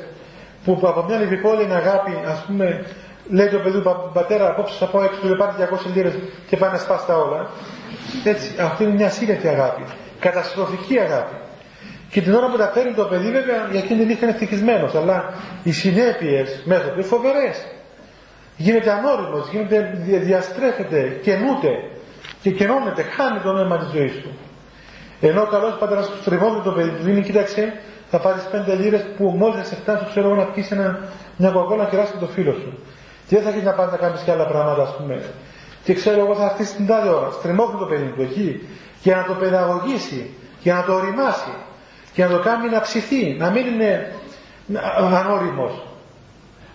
που 0.65 0.81
από 0.83 1.03
μια 1.03 1.19
λιβικόλυνη 1.19 1.75
αγάπη 1.75 2.13
ας 2.27 2.45
πούμε 2.47 2.85
λέει 3.29 3.49
το 3.49 3.59
παιδί 3.59 3.81
του 3.81 4.11
πατέρα 4.13 4.49
απόψε 4.49 4.75
θα 4.79 4.87
πάω 4.87 5.03
έξω 5.03 5.19
και 5.21 5.35
πάρει 5.35 5.53
200 5.91 5.95
λίρες 5.95 6.13
και 6.49 6.57
πάει 6.57 6.71
να 6.71 6.79
σπάσει 6.79 7.07
τα 7.07 7.17
όλα. 7.17 7.51
Έτσι, 8.25 8.55
αυτή 8.61 8.85
είναι 8.85 8.93
μια 8.93 9.11
σύννετη 9.11 9.49
αγάπη. 9.49 9.83
Καταστροφική 10.21 10.99
αγάπη. 10.99 11.35
Και 12.11 12.21
την 12.21 12.35
ώρα 12.35 12.51
που 12.51 12.57
τα 12.57 12.69
φέρνει 12.75 12.95
το 12.95 13.05
παιδί, 13.05 13.31
βέβαια, 13.31 13.69
για 13.71 13.81
εκείνη 13.81 14.01
την 14.07 14.19
είναι 14.23 14.31
ευτυχισμένος. 14.31 14.95
Αλλά 14.95 15.35
οι 15.63 15.73
συνέπειες 15.73 16.63
μέσα 16.65 16.83
του 16.83 16.93
είναι 16.95 17.03
φοβερές. 17.03 17.67
Γίνεται 18.57 18.91
ανώριμος, 18.91 19.49
γίνεται, 19.51 19.77
διαστρέφεται, 20.05 21.19
καινούται 21.23 21.71
και 22.43 22.51
κενώνεται, 22.51 23.03
χάνει 23.03 23.41
το 23.41 23.53
νόημα 23.53 23.79
της 23.79 23.89
ζωής 23.91 24.13
του. 24.23 24.31
Ενώ 25.21 25.43
ο 25.43 25.47
καλός 25.47 25.77
πατέρας 25.79 26.07
του 26.11 26.17
στριμώχνει 26.21 26.63
το 26.63 26.73
παιδί 26.73 26.91
του, 26.91 27.03
δίνει, 27.03 27.23
κοίταξε, 27.23 27.73
θα 28.11 28.19
πάρεις 28.21 28.43
πέντε 28.43 28.75
λίρες 28.75 29.05
που 29.17 29.25
μόλις 29.25 29.67
σε 29.67 29.75
φτάσει, 29.75 30.05
ξέρω 30.11 30.35
να 30.35 30.45
πιει 30.45 30.65
μια 31.37 31.51
κοκκόνα 31.51 31.85
και 31.85 31.97
ράσει 31.97 32.13
το 32.21 32.27
φίλο 32.27 32.53
σου. 32.53 32.79
Και 33.27 33.35
δεν 33.37 33.45
θα 33.45 33.51
έχεις 33.51 33.63
να 33.63 33.73
πάρει 33.73 33.91
να 33.91 33.97
κάνεις 33.97 34.21
και 34.21 34.31
άλλα 34.31 34.47
πράγματα, 34.47 34.83
ας 34.83 34.97
πούμε. 34.97 35.23
Και 35.85 35.95
ξέρω 35.95 36.21
εγώ 36.21 36.35
θα 36.35 36.49
χτίσει 36.49 36.75
την 36.77 36.87
τάδε 36.87 37.09
ώρα. 37.09 37.31
Στριμώχνει 37.31 37.79
το 37.79 37.87
παιδί 37.87 38.13
του 38.15 38.23
εκεί 38.23 38.69
για 39.03 39.17
να 39.17 39.25
το 39.25 39.35
παιδαγωγήσει, 39.35 40.35
για 40.63 40.75
να 40.75 40.83
το 40.85 40.93
οριμάσει 40.95 41.53
και 42.13 42.25
να 42.25 42.31
το 42.31 42.39
κάνει 42.39 42.69
να 42.69 42.81
ψηθεί, 42.81 43.35
να 43.39 43.51
μην 43.51 43.67
είναι 43.67 44.13
ανώριμος. 44.97 45.83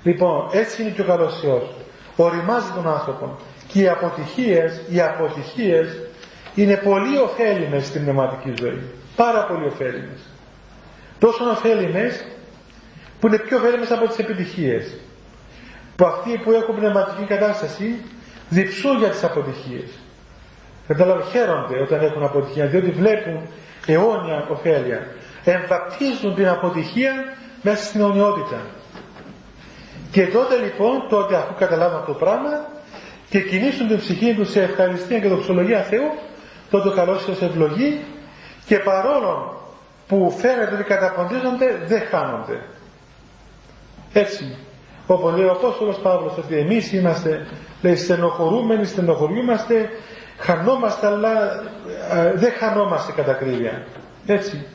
Λοιπόν, 0.03 0.49
έτσι 0.51 0.81
είναι 0.81 0.91
και 0.91 1.01
ο 1.01 1.05
καλός 1.05 1.39
Θεός. 1.39 1.69
Οριμάζει 2.15 2.71
τον 2.75 2.87
άνθρωπο. 2.87 3.37
Και 3.67 3.81
οι 3.81 3.87
αποτυχίες, 3.89 4.81
οι 4.89 5.01
αποτυχίες 5.01 5.87
είναι 6.55 6.75
πολύ 6.75 7.17
ωφέλιμες 7.17 7.85
στην 7.85 8.01
πνευματική 8.03 8.53
ζωή. 8.59 8.81
Πάρα 9.15 9.45
πολύ 9.45 9.65
ωφέλιμες. 9.65 10.19
Τόσο 11.19 11.49
ωφέλιμες 11.49 12.25
που 13.19 13.27
είναι 13.27 13.37
πιο 13.37 13.57
ωφέλιμες 13.57 13.91
από 13.91 14.07
τις 14.07 14.17
επιτυχίες. 14.17 14.93
Που 15.95 16.05
αυτοί 16.05 16.37
που 16.43 16.51
έχουν 16.51 16.75
πνευματική 16.75 17.23
κατάσταση 17.23 17.95
διψούν 18.49 18.97
για 18.97 19.09
τις 19.09 19.23
αποτυχίες. 19.23 19.89
Κατάλαβε, 20.87 21.23
χαίρονται 21.31 21.81
όταν 21.81 22.01
έχουν 22.03 22.23
αποτυχία, 22.23 22.65
διότι 22.65 22.91
βλέπουν 22.91 23.47
αιώνια 23.85 24.47
ωφέλεια 24.49 25.07
εμβαπτίζουν 25.51 26.35
την 26.35 26.47
αποτυχία 26.47 27.13
μέσα 27.61 27.83
στην 27.83 28.01
αιωνιότητα. 28.01 28.61
Και 30.11 30.27
τότε 30.27 30.55
λοιπόν, 30.57 31.07
τότε 31.09 31.35
αφού 31.35 31.53
καταλάβουν 31.57 31.97
αυτό 31.97 32.11
το 32.11 32.17
πράγμα 32.17 32.65
και 33.29 33.39
κινήσουν 33.41 33.87
την 33.87 33.97
ψυχή 33.97 34.33
τους 34.35 34.49
σε 34.49 34.61
ευχαριστία 34.61 35.19
και 35.19 35.27
δοξολογία 35.27 35.81
Θεού, 35.81 36.11
τότε 36.69 36.87
ο 36.87 36.91
καλός 36.91 37.23
Θεός 37.23 37.41
ευλογεί 37.41 38.03
και 38.65 38.77
παρόλο 38.79 39.61
που 40.07 40.35
φαίνεται 40.37 40.73
ότι 40.73 40.83
καταποντίζονται, 40.83 41.83
δεν 41.87 42.01
χάνονται. 42.09 42.59
Έτσι. 44.13 44.57
Όπως 45.07 45.33
λέει 45.35 45.45
ο 45.45 45.51
Απόστολος 45.51 45.97
Παύλος 45.97 46.37
ότι 46.37 46.57
εμείς 46.57 46.93
είμαστε 46.93 47.47
λέει, 47.81 47.95
στενοχωρούμενοι, 47.95 48.85
στενοχωριούμαστε, 48.85 49.89
χανόμαστε 50.37 51.07
αλλά 51.07 51.63
ε, 52.13 52.31
δεν 52.33 52.51
χανόμαστε 52.51 53.11
κατά 53.11 53.33
κρύβια. 53.33 53.85
Έτσι. 54.25 54.65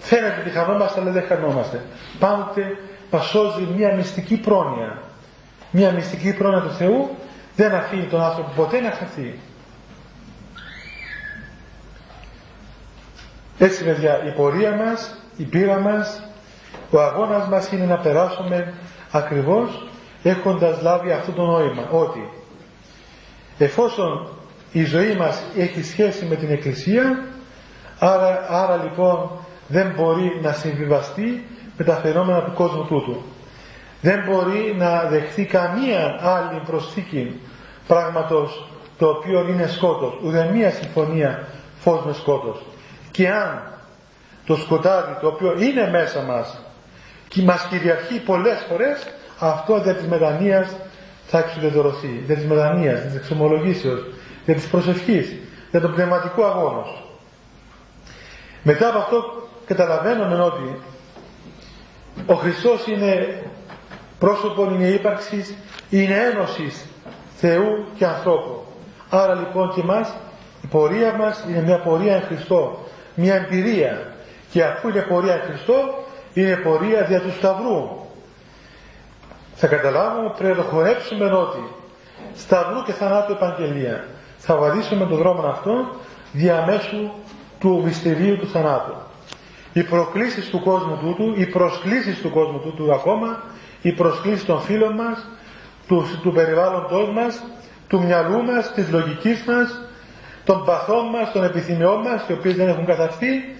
Φαίνεται 0.00 0.40
ότι 0.40 0.50
χανόμαστε, 0.50 1.00
αλλά 1.00 1.10
δεν 1.10 1.22
χανόμαστε. 1.22 1.80
Πάντοτε 2.18 2.62
πασώζει 3.10 3.68
μια 3.76 3.94
μυστική 3.94 4.36
πρόνοια. 4.36 5.02
Μια 5.70 5.92
μυστική 5.92 6.32
πρόνοια 6.32 6.60
του 6.60 6.74
Θεού 6.74 7.10
δεν 7.56 7.74
αφήνει 7.74 8.06
τον 8.06 8.22
άνθρωπο 8.22 8.50
ποτέ 8.56 8.80
να 8.80 8.90
χαθεί. 8.90 9.38
Έτσι 13.58 13.84
παιδιά, 13.84 14.24
η 14.24 14.30
πορεία 14.30 14.76
μας, 14.76 15.16
η 15.36 15.44
πείρα 15.44 15.80
μας, 15.80 16.22
ο 16.90 17.00
αγώνας 17.00 17.48
μας 17.48 17.72
είναι 17.72 17.84
να 17.84 17.98
περάσουμε 17.98 18.74
ακριβώς 19.10 19.86
έχοντας 20.22 20.82
λάβει 20.82 21.12
αυτό 21.12 21.32
το 21.32 21.42
νόημα, 21.42 21.88
ότι 21.90 22.28
εφόσον 23.58 24.28
η 24.72 24.84
ζωή 24.84 25.16
μας 25.16 25.42
έχει 25.56 25.82
σχέση 25.82 26.24
με 26.24 26.36
την 26.36 26.50
Εκκλησία, 26.50 27.24
άρα, 27.98 28.46
άρα 28.48 28.76
λοιπόν 28.76 29.30
δεν 29.70 29.92
μπορεί 29.96 30.38
να 30.42 30.52
συμβιβαστεί 30.52 31.46
με 31.76 31.84
τα 31.84 31.94
φαινόμενα 31.94 32.42
του 32.42 32.52
κόσμου 32.52 32.84
τούτου. 32.84 33.22
Δεν 34.00 34.22
μπορεί 34.26 34.74
να 34.78 35.02
δεχθεί 35.04 35.44
καμία 35.44 36.18
άλλη 36.20 36.60
προσθήκη 36.66 37.40
πράγματος 37.86 38.66
το 38.98 39.06
οποίο 39.08 39.46
είναι 39.48 39.66
σκότος. 39.66 40.14
Ούτε 40.24 40.50
μία 40.54 40.70
συμφωνία 40.70 41.46
φως 41.78 42.04
με 42.04 42.12
σκότος. 42.12 42.62
Και 43.10 43.28
αν 43.30 43.62
το 44.46 44.56
σκοτάδι 44.56 45.16
το 45.20 45.26
οποίο 45.26 45.54
είναι 45.58 45.90
μέσα 45.90 46.22
μας 46.22 46.58
και 47.28 47.42
μας 47.42 47.66
κυριαρχεί 47.70 48.18
πολλές 48.20 48.66
φορές 48.68 49.06
αυτό 49.38 49.80
δεν 49.80 49.96
της 49.96 50.06
μετανοίας 50.06 50.68
θα 51.26 51.38
εξουδετερωθεί. 51.38 52.22
Δεν 52.26 52.36
της 52.36 52.46
μετανοίας, 52.46 53.02
της 53.02 53.14
εξομολογήσεως, 53.14 54.00
δεν 54.44 54.54
της 54.54 54.66
προσευχής, 54.68 55.36
για 55.70 55.80
τον 55.80 55.94
πνευματικό 55.94 56.44
αγώνος. 56.44 57.02
Μετά 58.62 58.88
από 58.88 58.98
αυτό 58.98 59.39
καταλαβαίνουμε 59.74 60.42
ότι 60.42 60.80
ο 62.26 62.34
Χριστός 62.34 62.86
είναι 62.86 63.42
πρόσωπο, 64.18 64.64
είναι 64.64 64.86
ύπαρξης, 64.86 65.54
είναι 65.90 66.14
ένωσης 66.14 66.84
Θεού 67.36 67.84
και 67.96 68.06
ανθρώπου. 68.06 68.64
Άρα 69.10 69.34
λοιπόν 69.34 69.72
και 69.74 69.80
εμάς 69.80 70.14
η 70.62 70.66
πορεία 70.66 71.12
μας 71.12 71.44
είναι 71.48 71.62
μια 71.62 71.80
πορεία 71.80 72.14
εν 72.14 72.22
Χριστώ, 72.22 72.78
μια 73.14 73.34
εμπειρία. 73.34 74.12
Και 74.50 74.64
αφού 74.64 74.88
είναι 74.88 75.00
πορεία 75.00 75.34
εν 75.34 75.40
Χριστώ, 75.40 75.74
είναι 76.34 76.56
πορεία 76.56 77.02
δια 77.02 77.20
του 77.20 77.32
Σταυρού. 77.38 77.88
Θα 79.54 79.66
καταλάβουμε, 79.66 80.32
πρέπει 80.38 80.58
να 80.58 80.64
το 80.64 80.70
χορέψουμε 80.70 81.24
ότι 81.24 81.62
Σταυρού 82.34 82.82
και 82.82 82.92
θανάτου 82.92 83.32
επαγγελία. 83.32 84.04
Θα 84.36 84.56
βαδίσουμε 84.56 85.06
τον 85.06 85.16
δρόμο 85.16 85.48
αυτό 85.48 85.72
διαμέσου 86.32 87.10
του 87.58 87.82
μυστηρίου 87.84 88.38
του 88.38 88.48
θανάτου 88.48 88.94
οι 89.72 89.82
προκλήσεις 89.82 90.50
του 90.50 90.60
κόσμου 90.60 90.98
τούτου, 91.00 91.40
οι 91.40 91.46
προσκλήσεις 91.46 92.20
του 92.20 92.30
κόσμου 92.30 92.58
τούτου 92.60 92.94
ακόμα, 92.94 93.42
οι 93.82 93.92
προσκλήσεις 93.92 94.44
των 94.44 94.60
φίλων 94.60 94.94
μας, 94.94 95.26
του, 95.86 96.04
του 96.22 96.32
περιβάλλοντος 96.32 97.10
μας, 97.12 97.42
του 97.88 98.02
μυαλού 98.02 98.44
μας, 98.44 98.72
της 98.72 98.90
λογικής 98.90 99.44
μας, 99.44 99.80
των 100.44 100.64
παθών 100.64 101.06
μας, 101.06 101.32
των 101.32 101.44
επιθυμιών 101.44 102.00
μας, 102.00 102.28
οι 102.28 102.32
οποίες 102.32 102.54
δεν 102.54 102.68
έχουν 102.68 102.86
καθαστεί, 102.86 103.56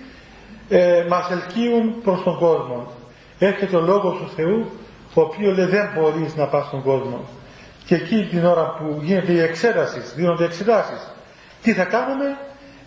ε, 0.69 1.05
μας 1.09 1.31
ελκύουν 1.31 2.03
προς 2.03 2.23
τον 2.23 2.39
κόσμο. 2.39 2.93
Έρχεται 3.39 3.77
ο 3.77 3.81
Λόγος 3.81 4.19
του 4.19 4.31
Θεού 4.37 4.67
ο 5.15 5.21
οποίος 5.21 5.57
λέει 5.57 5.67
δεν 5.67 5.89
μπορείς 5.95 6.37
να 6.37 6.47
πας 6.47 6.67
στον 6.67 6.83
κόσμο 6.83 7.25
και 7.91 7.97
εκεί 7.97 8.27
την 8.31 8.45
ώρα 8.45 8.75
που 8.79 9.01
γίνεται 9.03 9.33
η 9.33 9.41
εξέταση, 9.41 10.01
δίνονται 10.15 10.45
εξετάσεις, 10.45 11.13
τι 11.63 11.73
θα 11.73 11.85
κάνουμε, 11.85 12.39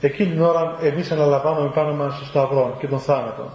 εκείνη 0.08 0.30
την 0.30 0.42
ώρα 0.42 0.78
εμείς 0.82 1.12
αναλαμβάνουμε 1.12 1.72
πάνω 1.74 1.94
μας 1.94 2.16
στο 2.16 2.26
σταυρό 2.26 2.76
και 2.80 2.88
τον 2.88 3.00
θάνατο. 3.00 3.52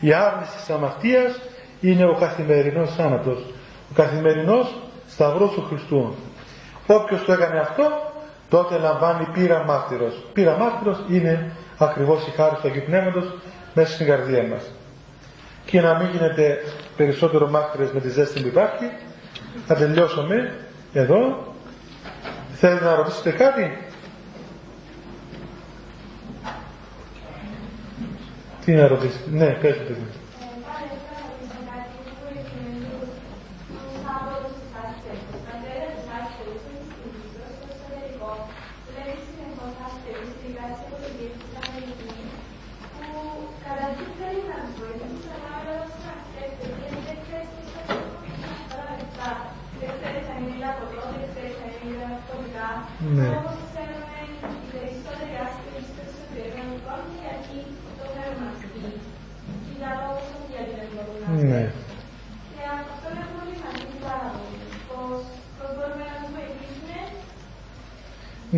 Η 0.00 0.12
άρνηση 0.12 0.56
της 0.56 0.70
αμαρτίας 0.70 1.40
είναι 1.80 2.04
ο 2.04 2.14
καθημερινός 2.14 2.94
θάνατος. 2.94 3.38
Ο 3.90 3.94
καθημερινός 3.94 4.74
σταυρός 5.08 5.50
του 5.52 5.64
Χριστού. 5.68 6.14
Όποιος 6.86 7.24
το 7.24 7.32
έκανε 7.32 7.58
αυτό, 7.58 7.82
τότε 8.48 8.78
λαμβάνει 8.78 9.24
πείρα 9.32 9.64
μάρτυρος. 9.64 10.24
Πείρα 10.32 10.56
μάρτυρος 10.56 10.98
είναι 11.10 11.52
ακριβώς 11.78 12.26
η 12.26 12.30
χάρη 12.30 12.54
του 12.54 12.68
Αγίου 12.68 12.82
Πνεύματος 12.86 13.24
μέσα 13.74 13.92
στην 13.92 14.06
καρδία 14.06 14.42
μας. 14.42 14.62
Και 15.64 15.80
να 15.80 15.94
μην 15.94 16.08
γίνετε 16.10 16.58
περισσότερο 16.96 17.48
μάρτυρες 17.48 17.92
με 17.92 18.00
τη 18.00 18.08
ζέστη 18.08 18.40
που 18.40 18.46
υπάρχει, 18.46 18.90
θα 19.66 19.74
τελειώσουμε 19.74 20.54
εδώ. 20.92 21.48
Θέλετε 22.52 22.84
να 22.84 22.94
ρωτήσετε 22.94 23.30
κάτι; 23.30 23.89
Τι 28.70 28.76
να 28.76 28.86
ρωτήσετε. 28.86 29.30
Ναι, 29.30 29.46
πέστε 29.60 29.96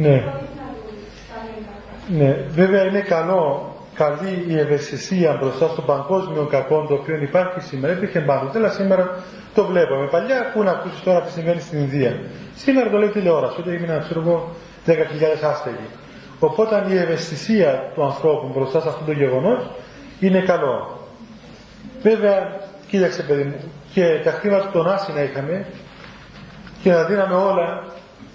Ναι. 0.03 0.25
Ναι, 2.09 2.37
βέβαια 2.49 2.85
είναι 2.85 3.01
καλό, 3.01 3.73
καλή 3.95 4.45
η 4.49 4.59
ευαισθησία 4.59 5.39
μπροστά 5.41 5.69
στον 5.69 5.85
παγκόσμιο 5.85 6.47
κακό 6.47 6.87
το 6.89 6.95
οποίο 6.95 7.17
υπάρχει 7.17 7.61
σήμερα. 7.61 7.93
Υπήρχε 7.93 8.21
πάντοτε, 8.21 8.59
αλλά 8.59 8.69
σήμερα 8.69 9.23
το 9.55 9.65
βλέπουμε. 9.65 10.07
Παλιά, 10.07 10.51
πού 10.55 10.63
να 10.63 10.71
ακούσεις 10.71 11.03
τώρα 11.03 11.21
τι 11.23 11.31
συμβαίνει 11.31 11.61
στην 11.61 11.79
Ινδία. 11.79 12.21
Σήμερα 12.55 12.91
το 12.91 12.99
λέει 12.99 13.09
τηλεόραση, 13.09 13.61
ότι 13.61 13.71
έμειναν, 13.71 14.01
ξέρω 14.01 14.21
εγώ, 14.21 14.49
10.000 14.87 14.93
άστεγοι. 15.51 15.89
Οπότε 16.39 16.85
η 16.89 16.97
ευαισθησία 16.97 17.91
του 17.95 18.05
ανθρώπου 18.05 18.51
μπροστά 18.55 18.81
σε 18.81 18.89
αυτό 18.89 19.05
το 19.05 19.13
γεγονός 19.13 19.71
είναι 20.21 20.41
καλό. 20.41 20.99
Βέβαια, 22.03 22.61
κοίταξε 22.87 23.23
παιδί 23.23 23.43
μου, 23.43 23.57
και 23.93 24.21
τα 24.25 24.31
χρήματα 24.31 24.71
των 24.73 24.91
άσυνα 24.91 25.23
είχαμε 25.23 25.67
και 26.83 26.91
να 26.91 27.05
δίναμε 27.05 27.35
όλα, 27.35 27.85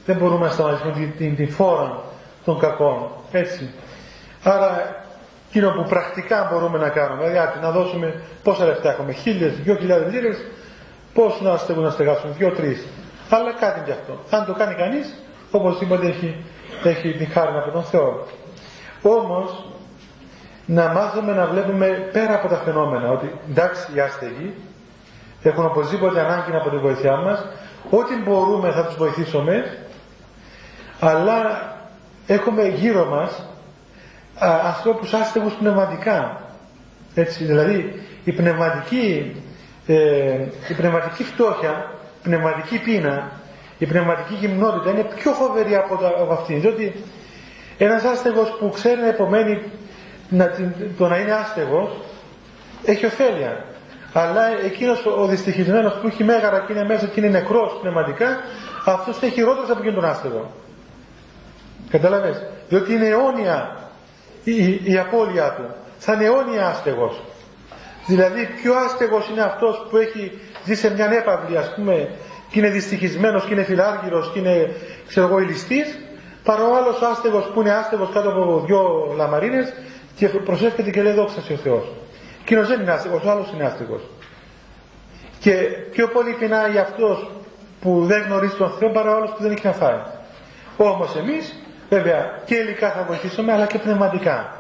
δεν 0.08 0.16
μπορούμε 0.16 0.46
να 0.46 0.52
σταματήσουμε 0.52 0.92
την, 0.92 1.18
την, 1.18 1.36
την 1.36 1.50
φόρα 1.50 2.02
των 2.46 2.60
κακών. 2.60 3.08
Έτσι. 3.32 3.70
Άρα, 4.44 4.70
εκείνο 5.50 5.70
που 5.70 5.84
πρακτικά 5.90 6.50
μπορούμε 6.52 6.78
να 6.78 6.90
κάνουμε, 6.90 7.30
δηλαδή 7.30 7.60
να 7.62 7.72
δώσουμε 7.72 8.22
πόσα 8.44 8.66
λεφτά 8.66 8.90
έχουμε, 8.92 9.12
χίλιες, 9.12 9.54
δυο 9.60 9.76
χιλιάδες 9.76 10.14
λίρες, 10.14 10.38
πώς 11.14 11.42
να 11.42 11.58
στεγούν 11.58 11.84
να 11.84 11.90
στεγάσουν, 11.90 12.34
δύο-τρει. 12.38 12.84
Αλλά 13.30 13.54
κάτι 13.54 13.82
γι' 13.86 13.92
αυτό. 13.92 14.14
Αν 14.30 14.46
το 14.46 14.54
κάνει 14.54 14.76
κανείς, 14.76 15.24
οπωσδήποτε 15.52 16.08
έχει, 16.08 16.44
έχει 16.84 17.12
την 17.14 17.28
χάρη 17.32 17.58
από 17.58 17.72
τον 17.72 17.84
Θεό. 17.84 18.26
Όμως, 19.02 19.66
να 20.66 20.88
μάθουμε 20.88 21.34
να 21.34 21.46
βλέπουμε 21.46 22.10
πέρα 22.12 22.34
από 22.34 22.48
τα 22.48 22.56
φαινόμενα 22.56 23.10
ότι 23.10 23.32
εντάξει 23.50 23.92
οι 23.96 24.00
άστεγοι 24.00 24.54
έχουν 25.44 25.66
οπωσδήποτε 25.66 26.20
ανάγκη 26.20 26.56
από 26.56 26.70
τη 26.70 26.78
βοήθειά 26.78 27.16
μας 27.16 27.46
ό,τι 27.90 28.16
μπορούμε 28.24 28.72
θα 28.72 28.86
τους 28.86 28.96
βοηθήσουμε 28.96 29.78
αλλά 31.00 31.76
έχουμε 32.28 32.68
γύρω 32.68 33.06
μας 33.06 33.44
α, 34.40 34.60
ανθρώπους 34.66 35.14
άστεγους 35.14 35.54
πνευματικά 35.54 36.42
έτσι 37.16 37.44
δηλαδή 37.44 38.02
η 38.24 38.32
πνευματική 38.32 39.36
ε, 39.88 39.96
η 40.70 40.74
πνευματική 40.78 41.24
φτώχεια 41.24 41.92
πνευματική 42.24 42.80
πείνα 42.80 43.32
η 43.78 43.86
πνευματική 43.86 44.34
γυμνότητα 44.34 44.92
είναι 44.92 45.04
πιο 45.04 45.32
φοβερή 45.32 45.76
από, 45.76 45.96
τα, 45.96 46.08
από 46.08 46.34
αυτήν 46.34 46.62
διότι 46.62 46.94
ένας 47.78 48.04
άστεγος 48.04 48.58
που 48.60 48.70
ξέρει 48.70 49.02
να 49.02 49.08
επομένει 49.08 49.62
να, 50.30 50.52
το 50.98 51.08
να 51.08 51.18
είναι 51.18 51.32
άστεγος 51.32 51.90
έχει 52.86 53.06
ωφέλεια. 53.06 53.66
Αλλά 54.14 54.42
εκείνος 54.66 55.06
ο 55.06 55.26
δυστυχισμένος 55.26 55.94
που 55.94 56.08
έχει 56.08 56.24
μέγαρα 56.24 56.64
και 56.68 56.74
είναι 56.74 56.86
μέσα 56.86 57.08
και 57.08 57.20
είναι 57.20 57.30
νεκρός 57.30 57.78
πνευματικά, 57.82 58.28
αυτός 58.86 59.22
έχει 59.22 59.34
χειρότερο 59.34 59.66
από 59.70 59.80
εκείνον 59.80 59.96
τον 59.96 60.10
άστεγο. 60.10 60.52
Καταλαβες; 61.90 62.46
Διότι 62.70 62.94
είναι 62.94 63.08
αιώνια 63.08 63.78
η, 64.44 64.80
η, 64.84 64.98
απώλειά 64.98 65.54
του. 65.54 65.76
Θα 65.98 66.14
είναι 66.14 66.26
αιώνια 66.26 66.68
άστεγος. 66.68 67.22
Δηλαδή 68.08 68.48
πιο 68.62 68.74
άστεγος 68.76 69.30
είναι 69.30 69.42
αυτός 69.42 69.88
που 69.90 69.98
έχει 69.98 70.40
ζήσει 70.66 70.82
σε 70.82 70.94
μια 70.94 71.06
έπαυλη 71.12 71.58
ας 71.58 71.74
πούμε 71.76 72.10
και 72.50 72.60
είναι 72.60 72.70
δυστυχισμένος 72.70 73.46
και 73.46 73.54
είναι 73.54 73.64
φιλάργυρος 73.64 74.32
και 74.34 74.40
είναι 74.40 74.72
ξέρω 75.08 75.28
εγώ 75.28 75.40
ηλιστής 75.40 75.98
παρά 76.44 76.64
ο 76.64 76.76
άλλος 76.76 77.02
άστεγος 77.02 77.46
που 77.54 77.62
είναι 77.62 77.72
άστεγος 77.72 78.10
κάτω 78.14 78.30
από 78.30 78.64
δυο 78.66 79.14
λαμαρίνες 79.16 79.74
και 80.16 80.28
προσεύχεται 80.28 80.92
και 80.92 81.02
λέει 81.02 81.14
δόξα 81.14 81.42
σε 81.42 81.54
ο 81.54 81.56
Θεός. 81.56 81.92
Εκείνος 82.42 82.68
δεν 82.68 82.80
είναι 82.82 82.92
άστεγος, 82.92 83.24
ο 83.24 83.30
άλλος 83.32 83.52
είναι 83.54 83.64
άστεγος. 83.64 84.02
Και 85.40 85.52
πιο 85.92 86.08
πολύ 86.08 86.34
πεινάει 86.40 86.78
αυτός 86.78 87.30
που 87.82 88.06
δεν 88.06 88.22
γνωρίζει 88.22 88.56
τον 88.56 88.72
Θεό 88.80 88.90
παρά 88.92 89.12
ο 89.12 89.16
άλλος 89.16 89.30
που 89.30 89.44
δεν 89.44 89.52
έχει 89.52 89.66
να 89.66 89.72
φάει. 89.72 90.00
Όμως 90.78 91.16
εμείς 91.16 91.56
βέβαια 91.90 92.42
και 92.46 92.56
υλικά 92.56 92.92
θα 92.92 93.04
βοηθήσουμε 93.08 93.54
αλλά 93.54 93.66
και 93.66 93.78
πνευματικά. 93.78 94.56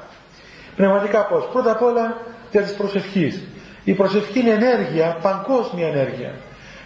Πνευματικά 0.75 1.25
πώς; 1.25 1.49
Πρώτα 1.51 1.71
απ' 1.71 1.81
όλα 1.81 2.17
για 2.51 2.61
της 2.61 2.73
προσευχής. 2.73 3.41
Η 3.83 3.93
προσευχή 3.93 4.39
είναι 4.39 4.49
ενέργεια, 4.51 5.17
παγκόσμια 5.21 5.87
ενέργεια, 5.87 6.31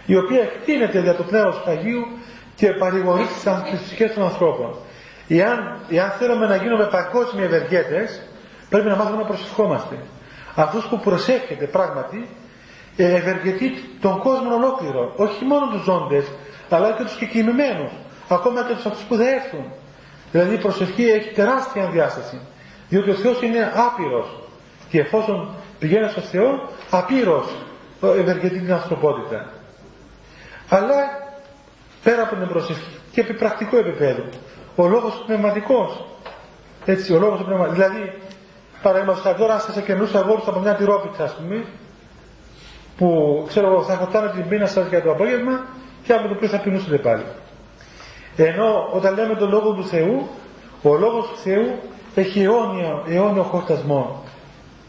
η 0.06 0.16
οποία 0.16 0.40
εκτείνεται 0.42 1.00
για 1.00 1.14
το 1.14 1.22
Πνεύμα 1.22 1.50
του 1.50 1.70
Αγίου 1.70 2.06
και 2.54 2.72
παρηγορεί 2.72 3.26
τις 3.70 3.80
ψυχές 3.80 4.14
των 4.14 4.22
ανθρώπων. 4.22 4.74
Εάν, 5.28 5.76
εάν 5.90 6.10
θέλουμε 6.10 6.46
να 6.46 6.56
γίνουμε 6.56 6.84
παγκόσμιοι 6.86 7.42
ευεργέτες, 7.46 8.20
Πρέπει 8.72 8.88
να 8.88 8.96
μάθουμε 8.96 9.16
να 9.16 9.24
προσευχόμαστε. 9.24 9.96
Αυτό 10.54 10.78
που 10.90 10.98
προσεύχεται 11.00 11.66
πράγματι 11.66 12.28
ε, 12.96 13.14
ευεργετεί 13.14 13.72
τον 14.00 14.18
κόσμο 14.18 14.54
ολόκληρο. 14.54 15.12
Όχι 15.16 15.44
μόνο 15.44 15.66
τους 15.72 15.82
ζώντες, 15.82 16.24
αλλά 16.70 16.92
και 16.92 17.02
τους 17.02 17.16
κεκοιμημένους. 17.16 17.90
Ακόμα 18.28 18.64
και 18.66 18.74
τους 18.74 18.86
αυτούς 18.86 19.02
που 19.02 19.16
δεν 19.16 19.26
έρθουν. 19.34 19.64
Δηλαδή 20.32 20.54
η 20.54 20.58
προσευχή 20.58 21.04
έχει 21.04 21.34
τεράστια 21.34 21.86
διάσταση. 21.86 22.40
Διότι 22.88 23.10
ο 23.10 23.14
Θεός 23.14 23.42
είναι 23.42 23.72
άπειρος. 23.74 24.26
Και 24.88 25.00
εφόσον 25.00 25.54
πηγαίνει 25.78 26.08
στο 26.08 26.20
Θεό, 26.20 26.68
απείρο 26.90 27.44
ευεργετεί 28.00 28.58
την 28.58 28.72
ανθρωπότητα. 28.72 29.48
Αλλά 30.68 30.94
πέρα 32.02 32.22
από 32.22 32.36
την 32.36 32.48
προσευχή 32.48 32.96
και 33.12 33.20
επί 33.20 33.34
πρακτικό 33.34 33.76
επίπεδο. 33.76 34.22
Ο 34.76 34.86
λόγος 34.86 35.22
πνευματικός. 35.26 36.04
Έτσι, 36.84 37.12
ο 37.14 37.18
λόγος 37.18 37.42
πνευματικό. 37.44 37.74
Δηλαδή, 37.74 38.12
Παραδείγματος 38.82 39.22
χάρη 39.22 39.38
τώρα, 39.38 39.58
σε 39.58 39.82
καινούριου 39.82 40.18
αγόρου 40.18 40.42
από 40.46 40.60
μια 40.60 40.74
τυρόπιτσα, 40.74 41.24
ας 41.24 41.34
πούμε, 41.34 41.64
που 42.96 43.44
ξέρω 43.48 43.66
εγώ 43.66 43.82
θα 43.82 43.96
χωτάνε 43.96 44.30
την 44.30 44.48
πείνα 44.48 44.66
σας 44.66 44.88
για 44.88 45.02
το 45.02 45.10
απόγευμα 45.10 45.66
και 46.04 46.12
αύριο 46.12 46.28
το 46.28 46.34
πρωί 46.34 46.48
θα 46.48 46.60
πεινούσετε 46.60 46.96
πάλι. 46.96 47.24
Ενώ 48.36 48.88
όταν 48.92 49.14
λέμε 49.14 49.34
τον 49.34 49.50
λόγο 49.50 49.72
του 49.72 49.86
Θεού, 49.86 50.28
ο 50.82 50.94
λόγος 50.94 51.28
του 51.28 51.36
Θεού 51.36 51.78
έχει 52.14 52.42
αιώνιο, 52.42 53.04
αιώνιο 53.08 53.42
χορτασμό 53.42 54.22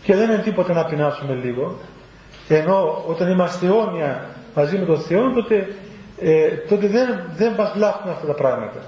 και 0.04 0.16
δεν 0.16 0.30
είναι 0.30 0.42
τίποτα 0.42 0.74
να 0.74 0.86
πεινάσουμε 0.86 1.34
λίγο. 1.34 1.78
Ενώ 2.48 3.04
όταν 3.08 3.30
είμαστε 3.30 3.66
αιώνια 3.66 4.26
μαζί 4.56 4.78
με 4.78 4.86
τον 4.86 5.00
Θεό, 5.00 5.32
τότε, 5.32 5.68
ε, 6.20 6.48
τότε 6.48 6.88
δεν, 6.88 7.24
δεν 7.36 7.54
μας 7.58 7.72
βλάφουν 7.76 8.12
αυτά 8.12 8.28
τα 8.28 8.34
πράγματα. 8.34 8.80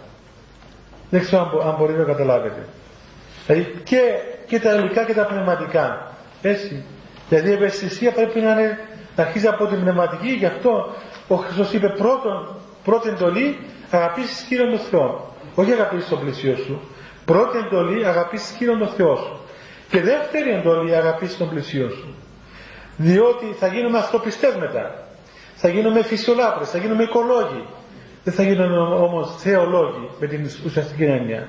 Δεν 1.10 1.22
ξέρω 1.22 1.42
αν, 1.42 1.68
αν 1.68 1.76
μπορείτε 1.78 2.00
να 2.00 2.06
καταλάβετε. 2.06 2.68
Δηλαδή 3.46 3.82
και, 3.84 4.02
και 4.48 4.60
τα 4.60 4.76
υλικά 4.76 5.04
και 5.04 5.14
τα 5.14 5.26
πνευματικά. 5.26 6.12
Έτσι. 6.42 6.84
Δηλαδή 7.30 7.50
η 7.50 7.54
ευαισθησία 7.54 8.12
πρέπει 8.12 8.40
να, 8.40 8.52
είναι, 8.52 8.80
να 9.16 9.24
αρχίζει 9.24 9.48
από 9.48 9.66
την 9.66 9.80
πνευματική, 9.82 10.32
γι' 10.32 10.46
αυτό 10.46 10.94
ο 11.28 11.36
Χριστός 11.36 11.74
είπε 11.74 11.90
πρώτον, 11.90 12.56
πρώτη 12.84 13.10
εντολή 13.10 13.58
αγαπήσεις 13.96 14.46
Κύριον 14.48 14.70
τον 14.70 14.80
Θεό. 14.80 15.34
Όχι 15.56 15.72
αγαπήσεις 15.72 16.10
τον 16.10 16.20
πλησίο 16.20 16.56
σου. 16.56 16.82
Πρώτη 17.26 17.58
εντολή 17.58 18.06
αγαπήσεις 18.06 18.56
Κύριον 18.58 18.80
τον 18.80 18.88
Θεό 18.88 19.16
σου. 19.16 19.40
Και 19.90 20.02
δεύτερη 20.02 20.50
εντολή 20.50 20.96
αγαπήσεις 20.96 21.38
τον 21.38 21.50
πλησίο 21.50 21.90
σου. 21.90 22.16
Διότι 22.98 23.46
θα 23.60 23.68
γίνουμε 23.68 23.98
αυτοπιστές 23.98 24.56
μετά. 24.56 25.04
θα 25.56 25.70
γίνουμε 25.70 26.04
φυσιολάτρες, 26.04 26.70
θα 26.70 26.78
γίνουμε 26.78 27.04
οικολόγοι. 27.04 27.66
Δεν 28.24 28.34
θα 28.34 28.44
γίνουμε 28.44 28.78
όμως 28.78 29.36
θεολόγοι 29.38 30.10
με 30.20 30.28
την 30.28 30.50
ουσιαστική 30.66 31.04
έννοια. 31.04 31.48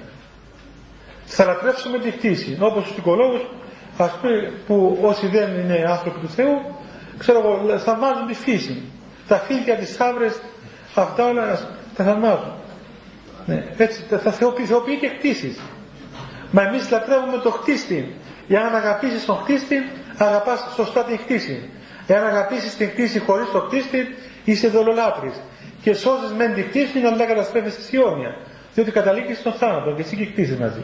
Θα 1.24 1.44
λατρεύσουμε 1.44 1.98
τη 1.98 2.10
κτήση. 2.10 2.58
Όπως 2.60 2.84
στους 2.84 2.96
οικολόγους, 2.96 3.40
ας 3.98 4.10
πούμε, 4.20 4.52
που 4.66 4.98
όσοι 5.02 5.26
δεν 5.26 5.58
είναι 5.58 5.84
άνθρωποι 5.88 6.18
του 6.18 6.28
Θεού, 6.28 6.76
ξέρω 7.18 7.38
εγώ, 7.38 7.78
θαυμάζουν 7.78 8.26
τη 8.26 8.34
φύση. 8.34 8.82
Τα 9.28 9.36
φύλλα, 9.36 9.76
τις 9.76 10.00
άβρες, 10.00 10.40
αυτά 10.94 11.28
όλα 11.28 11.58
τα 11.96 12.04
θαυμάζουν. 12.04 12.52
Ναι, 13.46 13.64
έτσι 13.76 14.02
θα 14.08 14.32
θεοποιεί 14.32 14.96
και 14.96 15.08
κτήσεις. 15.08 15.60
Μα 16.50 16.62
εμείς 16.62 16.90
λατρεύουμε 16.90 17.38
το 17.42 17.50
χτίστη. 17.50 18.14
Για 18.48 18.60
να 18.60 18.78
αγαπήσεις 18.78 19.24
τον 19.24 19.36
χτίστη, 19.36 19.76
αγαπάς 20.16 20.72
σωστά 20.74 21.04
την 21.04 21.18
χτίση. 21.18 21.70
Εάν 22.06 22.26
αγαπήσεις 22.26 22.76
την 22.76 22.90
κτήση 22.90 23.18
χωρίς 23.18 23.50
το 23.50 23.60
κτίστη, 23.60 24.14
είσαι 24.44 24.68
δολολάτρης. 24.68 25.40
Και 25.82 25.94
σώζεις 25.94 26.32
μεν 26.36 26.54
την 26.54 26.68
κτήση, 26.68 26.98
αλλά 26.98 27.24
καταστρέφεις 27.24 27.72
στη 27.72 27.96
αιώνια. 27.96 28.36
Διότι 28.74 28.90
καταλήγεις 28.90 29.38
στον 29.38 29.52
θάνατο 29.52 29.90
και 29.90 30.02
εσύ 30.02 30.16
και 30.16 30.26
κτήσεις 30.26 30.58
μαζί. 30.58 30.82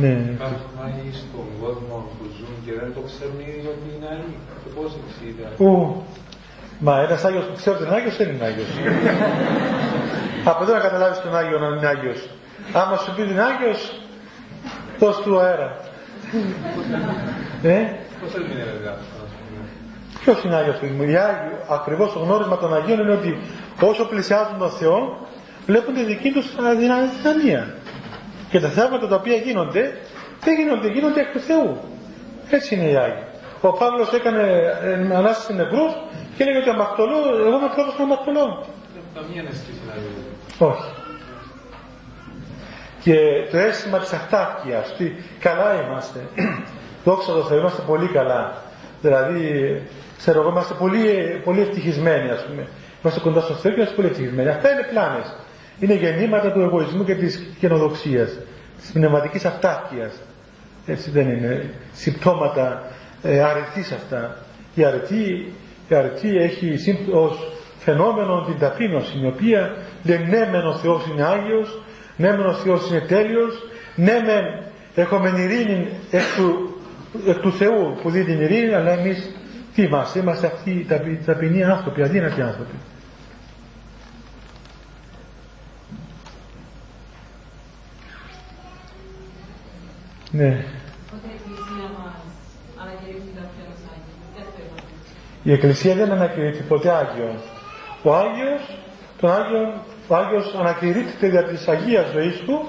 Ναι. 0.00 0.14
Υπάρχουν 0.38 0.74
άλλοι 0.84 1.04
στον 1.20 1.46
κόσμο 1.60 1.96
που 2.14 2.24
ζουν 2.36 2.54
και 2.64 2.72
δεν 2.80 2.90
το 2.96 3.00
ξέρουν 3.08 3.38
οι 3.42 3.46
ίδιοι 3.52 3.68
ότι 3.74 3.86
είναι 3.94 4.08
άλλοι. 4.14 4.34
Και 4.62 4.70
πώς 4.76 4.90
εξηγείται. 5.00 5.42
Ου, 5.64 5.72
Μα 6.78 7.00
ένας 7.00 7.24
Άγιος 7.24 7.44
που 7.44 7.54
ξέρει 7.60 7.76
ότι 7.76 7.84
είναι 7.86 7.96
Άγιος 7.98 8.16
δεν 8.16 8.28
είναι 8.28 8.44
Άγιος. 8.44 8.70
Από 10.50 10.62
εδώ 10.62 10.72
να 10.72 10.80
καταλάβεις 10.80 11.20
τον 11.20 11.36
Άγιο 11.36 11.58
να 11.58 11.66
είναι 11.66 11.86
Άγιος. 11.86 12.20
Άμα 12.72 12.96
σου 12.96 13.14
πει 13.14 13.20
ότι 13.20 13.30
είναι 13.30 13.42
Άγιος, 13.42 13.80
δώσ' 14.98 15.20
του 15.22 15.38
αέρα. 15.40 15.68
ε; 17.62 17.78
Πώς 18.20 18.34
ερμηνεύεται 18.34 18.78
δηλαδή 18.78 18.98
αυτό, 19.02 19.24
Ποιος 20.20 20.44
είναι 20.44 20.54
Άγιος 20.54 20.76
παιδί 20.76 21.08
Ακριβώς 21.68 22.12
το 22.12 22.18
γνώρισμα 22.18 22.56
των 22.58 22.74
Αγίων 22.74 22.98
είναι 23.00 23.12
ότι 23.12 23.38
όσο 23.80 24.04
πλησιάζουν 24.04 24.58
τον 24.58 24.70
Θεό, 24.70 25.26
βλέπουν 25.66 25.94
τη 25.94 26.04
δική 26.04 26.30
τους 26.30 26.46
αδυναμία. 26.70 27.74
Και 28.54 28.60
τα 28.60 28.68
θέματα 28.68 29.08
τα 29.08 29.16
οποία 29.16 29.36
γίνονται, 29.36 29.96
δεν 30.40 30.54
γίνονται, 30.54 30.88
γίνονται 30.88 31.20
εκ 31.20 31.32
του 31.32 31.40
Θεού. 31.40 31.78
Έτσι 32.50 32.74
είναι 32.74 32.84
οι 32.90 32.96
Άγιοι. 32.96 33.24
Ο 33.60 33.72
Παύλος 33.72 34.12
έκανε 34.12 34.42
ε, 34.82 34.92
ανάσταση 35.16 35.54
νεκρούς 35.54 35.92
και 36.36 36.42
έλεγε 36.42 36.58
ότι 36.58 36.68
αμαρτωλώ, 36.68 37.18
εγώ 37.46 37.56
είμαι 37.56 37.70
πρώτος 37.74 37.98
να 37.98 38.04
αμαρτωλώ. 38.04 38.66
Καμία 39.14 39.44
Όχι. 40.58 40.90
Και 43.02 43.16
το 43.50 43.58
αίσθημα 43.58 43.98
της 43.98 44.12
αυτάρκειας, 44.12 44.90
ότι 44.92 45.24
καλά 45.40 45.82
είμαστε, 45.82 46.20
δόξα 47.04 47.32
τω 47.32 47.42
Θεώ, 47.42 47.58
είμαστε 47.58 47.82
πολύ 47.86 48.08
καλά. 48.08 48.62
Δηλαδή, 49.00 49.42
ξέρω 50.18 50.40
εγώ, 50.40 50.50
είμαστε 50.50 50.74
πολύ, 50.74 51.40
πολύ 51.44 51.60
ευτυχισμένοι, 51.60 52.30
ας 52.30 52.44
πούμε. 52.44 52.68
Είμαστε 53.02 53.20
κοντά 53.20 53.40
στο 53.40 53.54
Θεό 53.54 53.72
και 53.72 53.76
είμαστε 53.76 53.94
πολύ 53.94 54.08
ευτυχισμένοι. 54.08 54.48
Αυτά 54.48 54.70
είναι 54.70 54.86
πλάνες. 54.90 55.36
Είναι 55.80 55.94
γεννήματα 55.94 56.52
του 56.52 56.60
εγωισμού 56.60 57.04
και 57.04 57.14
της 57.14 57.46
καινοδοξίας, 57.60 58.38
της 58.80 58.92
πνευματικής 58.92 59.44
αυτάρκειας. 59.44 60.20
Έτσι 60.86 61.10
δεν 61.10 61.28
είναι. 61.28 61.70
Συμπτώματα 61.92 62.82
ε, 63.22 63.40
αρετής 63.40 63.92
αυτά. 63.92 64.36
Η 64.74 64.84
αρετή, 64.84 65.52
η 65.88 65.94
αρετή 65.94 66.36
έχει 66.36 66.78
ως 67.12 67.52
φαινόμενο 67.78 68.44
την 68.46 68.58
ταπείνωση, 68.58 69.18
η 69.22 69.26
οποία 69.26 69.76
λέει 70.04 70.18
ναι 70.18 70.48
μεν 70.50 70.66
ο 70.66 70.74
Θεός 70.74 71.06
είναι 71.06 71.24
Άγιος, 71.24 71.82
ναι 72.16 72.30
μεν 72.30 72.46
ο 72.46 72.52
Θεός 72.52 72.90
είναι 72.90 73.00
τέλειος, 73.00 73.62
ναι 73.94 74.12
μεν 74.26 74.44
έχουμε 74.94 75.28
ειρήνη 75.28 75.88
εκ 76.10 76.22
του, 76.36 76.76
εκ 77.26 77.38
του 77.38 77.52
Θεού 77.52 77.98
που 78.02 78.10
δίνει 78.10 78.24
την 78.24 78.40
ειρήνη, 78.40 78.74
αλλά 78.74 78.90
εμείς 78.90 79.36
τι 79.74 79.82
είμαστε, 79.82 80.18
είμαστε 80.18 80.46
αυτοί 80.46 80.70
οι 80.70 80.86
ταπεινοί 81.24 81.64
άνθρωποι, 81.64 82.02
αδύνατοι 82.02 82.42
άνθρωποι. 82.42 82.74
Ναι. 90.36 90.64
Η 95.42 95.52
Εκκλησία 95.52 95.94
δεν 95.94 96.12
ανακηρύττει 96.12 96.62
ποτέ 96.62 96.90
Άγιο. 96.90 97.34
Ο 98.02 98.14
Άγιος, 98.14 98.78
τον 99.20 99.30
Άγιο, 99.30 99.82
ο 100.08 100.14
Άγιος 100.14 100.54
ανακηρύττεται 100.58 101.26
για 101.26 101.44
της 101.44 101.68
Αγίας 101.68 102.10
ζωής 102.12 102.36
του, 102.46 102.68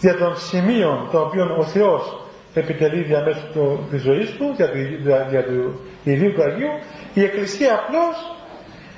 για 0.00 0.16
των 0.16 0.36
σημείων 0.36 1.08
των 1.12 1.22
οποίων 1.22 1.50
ο 1.58 1.64
Θεός 1.64 2.20
επιτελεί 2.54 3.02
διαμέσου 3.02 3.46
του, 3.52 3.86
της 3.90 4.02
ζωής 4.02 4.30
του, 4.30 4.52
για, 4.56 4.70
για, 5.02 5.26
για 5.30 5.44
του 5.44 5.80
ιδίου 6.04 6.32
του 6.32 6.42
Αγίου, 6.42 6.70
η 7.14 7.22
Εκκλησία 7.22 7.74
απλώς 7.74 8.36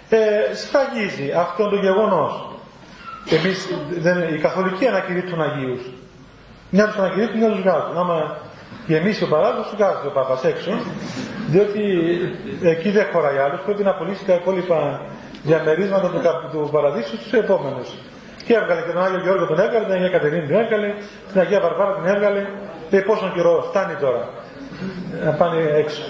ε, 0.09 0.55
σφραγίζει 0.55 1.33
αυτόν 1.33 1.71
τον 1.71 1.81
γεγονός. 1.81 2.51
Εμείς, 3.31 3.69
δεν, 3.99 4.35
οι 4.35 4.39
καθολικοί 4.39 4.87
ανακηρύττουν 4.87 5.43
Αγίους. 5.43 5.81
Μια 6.77 6.87
τους 6.87 6.97
ανακηρύττουν, 6.97 7.39
μια 7.41 7.51
τους 7.51 7.61
βγάζουν. 7.61 7.97
Άμα 8.03 8.37
γεμίσει 8.87 9.23
ο 9.25 9.29
παράδοσος, 9.35 9.67
τους 9.67 9.77
βγάζει 9.77 10.07
ο 10.07 10.11
Πάπας 10.17 10.45
έξω 10.45 10.73
διότι 11.47 11.83
εκεί 12.63 12.91
δεν 12.91 13.07
χωράει 13.13 13.39
άλλος, 13.39 13.61
πρέπει 13.65 13.83
να 13.83 13.95
πουλήσει 13.95 14.25
τα 14.25 14.35
υπόλοιπα 14.35 15.01
διαμερίσματα 15.43 16.09
του, 16.11 16.21
του 16.53 16.69
παραδείσου 16.73 17.17
στους 17.17 17.33
επόμενους. 17.33 17.89
Και 18.47 18.55
έβγαλε 18.55 18.81
και 18.81 18.91
τον 18.93 19.03
Άγιο 19.05 19.21
Γιώργο 19.21 19.47
τον 19.47 19.59
έβγαλε, 19.61 19.85
την 19.85 19.95
Αγία 19.95 20.09
Κατερίνη 20.09 20.47
την 20.47 20.57
έβγαλε, 20.57 20.95
την 21.33 21.41
Αγία 21.41 21.61
Βαρβάρα 21.61 21.95
την 21.95 22.07
έβγαλε. 22.15 22.47
Λέει 22.91 23.03
πόσο 23.03 23.33
καιρό 23.35 23.65
φτάνει 23.69 23.95
τώρα 23.95 24.29
να 25.25 25.31
πάνε 25.33 25.61
έξω. 25.83 26.03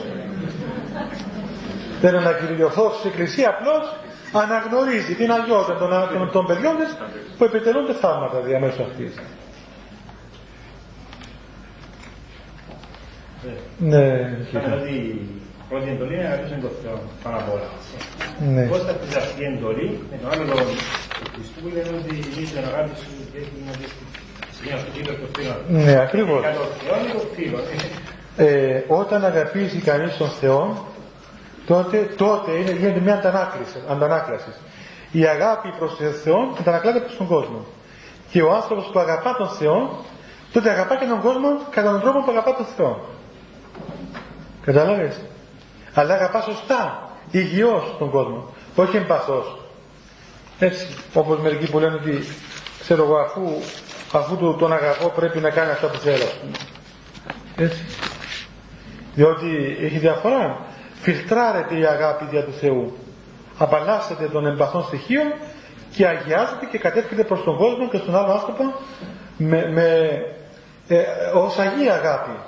Δεν 2.00 2.14
είναι 2.14 2.22
ανακυριωθώς 2.28 3.04
η 3.04 3.08
Εκκλησία 3.08 3.48
απλώς 3.48 3.96
αναγνωρίζει 4.32 5.14
την 5.14 5.30
αγιότητα 5.32 5.74
των, 5.78 5.90
των, 6.18 6.30
των 6.32 6.46
παιδιών 6.46 6.76
της 6.76 6.96
που 7.38 7.44
επιτελούνται 7.44 7.92
θαύματα 7.92 8.38
διαμέσου 8.38 8.82
αυτής. 8.82 9.14
Ναι. 13.92 14.04
ότι 14.78 14.94
η 15.60 15.68
πρώτη 15.68 15.88
εντολή 15.94 16.14
είναι 16.14 16.26
να 16.28 16.32
αγαπήσουμε 16.34 16.60
τον 16.66 16.74
Θεό 16.82 16.96
πάνω 17.22 17.36
απ' 17.42 17.50
όλα. 17.54 17.68
Ναι. 18.54 18.64
Πώς 18.72 18.82
θα 18.86 18.92
πεις 18.98 19.12
αυτή 19.22 19.40
η 19.44 19.48
εντολή 19.52 19.88
με 20.10 20.16
τον 20.20 20.28
άλλο 20.32 20.44
λόγο 20.52 20.70
του 21.18 21.26
Χριστού 21.34 21.58
που 21.62 21.68
λένε 21.74 21.90
ότι 22.00 22.12
η 22.40 22.44
την 22.52 22.64
αγάπη 22.70 22.92
σου 23.00 23.08
και 23.30 23.38
έχει 23.42 23.56
να 23.68 23.74
Ναι, 25.68 25.94
ακριβώς. 26.06 26.42
Ε, 28.36 28.82
όταν 28.88 29.24
αγαπήσει 29.24 29.78
κανείς 29.78 30.16
τον 30.16 30.28
Θεό, 30.28 30.86
τότε, 31.66 31.96
τότε 32.16 32.50
είναι, 32.52 32.70
γίνεται 32.70 33.00
μια 33.00 33.14
αντανάκλαση, 33.14 33.78
αντανάκλασης. 33.88 34.60
Η 35.12 35.24
αγάπη 35.24 35.68
προς 35.78 35.96
τον 35.96 36.12
Θεό 36.12 36.38
αντανακλάται 36.60 37.00
προς 37.00 37.16
τον 37.16 37.26
κόσμο. 37.26 37.64
Και 38.30 38.42
ο 38.42 38.54
άνθρωπος 38.54 38.90
που 38.92 38.98
αγαπά 38.98 39.36
τον 39.36 39.48
Θεό, 39.48 40.04
τότε 40.52 40.70
αγαπά 40.70 40.96
και 40.96 41.06
τον 41.06 41.20
κόσμο 41.20 41.48
κατά 41.70 41.90
τον 41.90 42.00
τρόπο 42.00 42.18
που 42.24 42.30
αγαπά 42.30 42.54
τον 42.54 42.66
Θεό. 42.76 42.92
Κατάλαβες. 44.66 45.20
Αλλά 45.94 46.14
αγαπάς 46.14 46.44
σωστά, 46.44 47.10
υγιώς 47.30 47.94
τον 47.98 48.10
κόσμο. 48.10 48.54
Όχι 48.74 48.96
εμπαθώς. 48.96 49.58
Έτσι, 50.58 50.86
όπως 51.14 51.38
μερικοί 51.38 51.70
που 51.70 51.78
λένε 51.78 51.94
ότι 51.94 52.18
ξέρω 52.80 53.02
εγώ 53.02 53.16
αφού, 53.16 53.42
αφού 54.12 54.56
τον 54.58 54.72
αγαπώ 54.72 55.08
πρέπει 55.08 55.38
να 55.38 55.50
κάνει 55.50 55.70
αυτά 55.70 55.86
που 55.86 55.98
θέλω. 55.98 56.30
Έτσι. 57.56 57.84
Διότι 59.14 59.76
έχει 59.80 59.98
διαφορά. 59.98 60.58
Φιλτράρεται 61.00 61.78
η 61.78 61.84
αγάπη 61.84 62.24
δια 62.30 62.44
του 62.44 62.52
Θεού. 62.52 62.96
Απαλλάσσεται 63.58 64.28
των 64.28 64.46
εμπαθών 64.46 64.84
στοιχείων 64.84 65.32
και 65.90 66.06
αγιάζεται 66.06 66.66
και 66.70 66.78
κατεύχεται 66.78 67.24
προς 67.24 67.42
τον 67.44 67.56
κόσμο 67.56 67.88
και 67.88 67.98
στον 67.98 68.16
άλλο 68.16 68.32
άνθρωπο 68.32 68.62
με, 69.36 69.70
με, 69.70 70.18
ε, 70.88 71.02
ως 71.34 71.58
Αγία 71.58 71.94
αγάπη. 71.94 72.38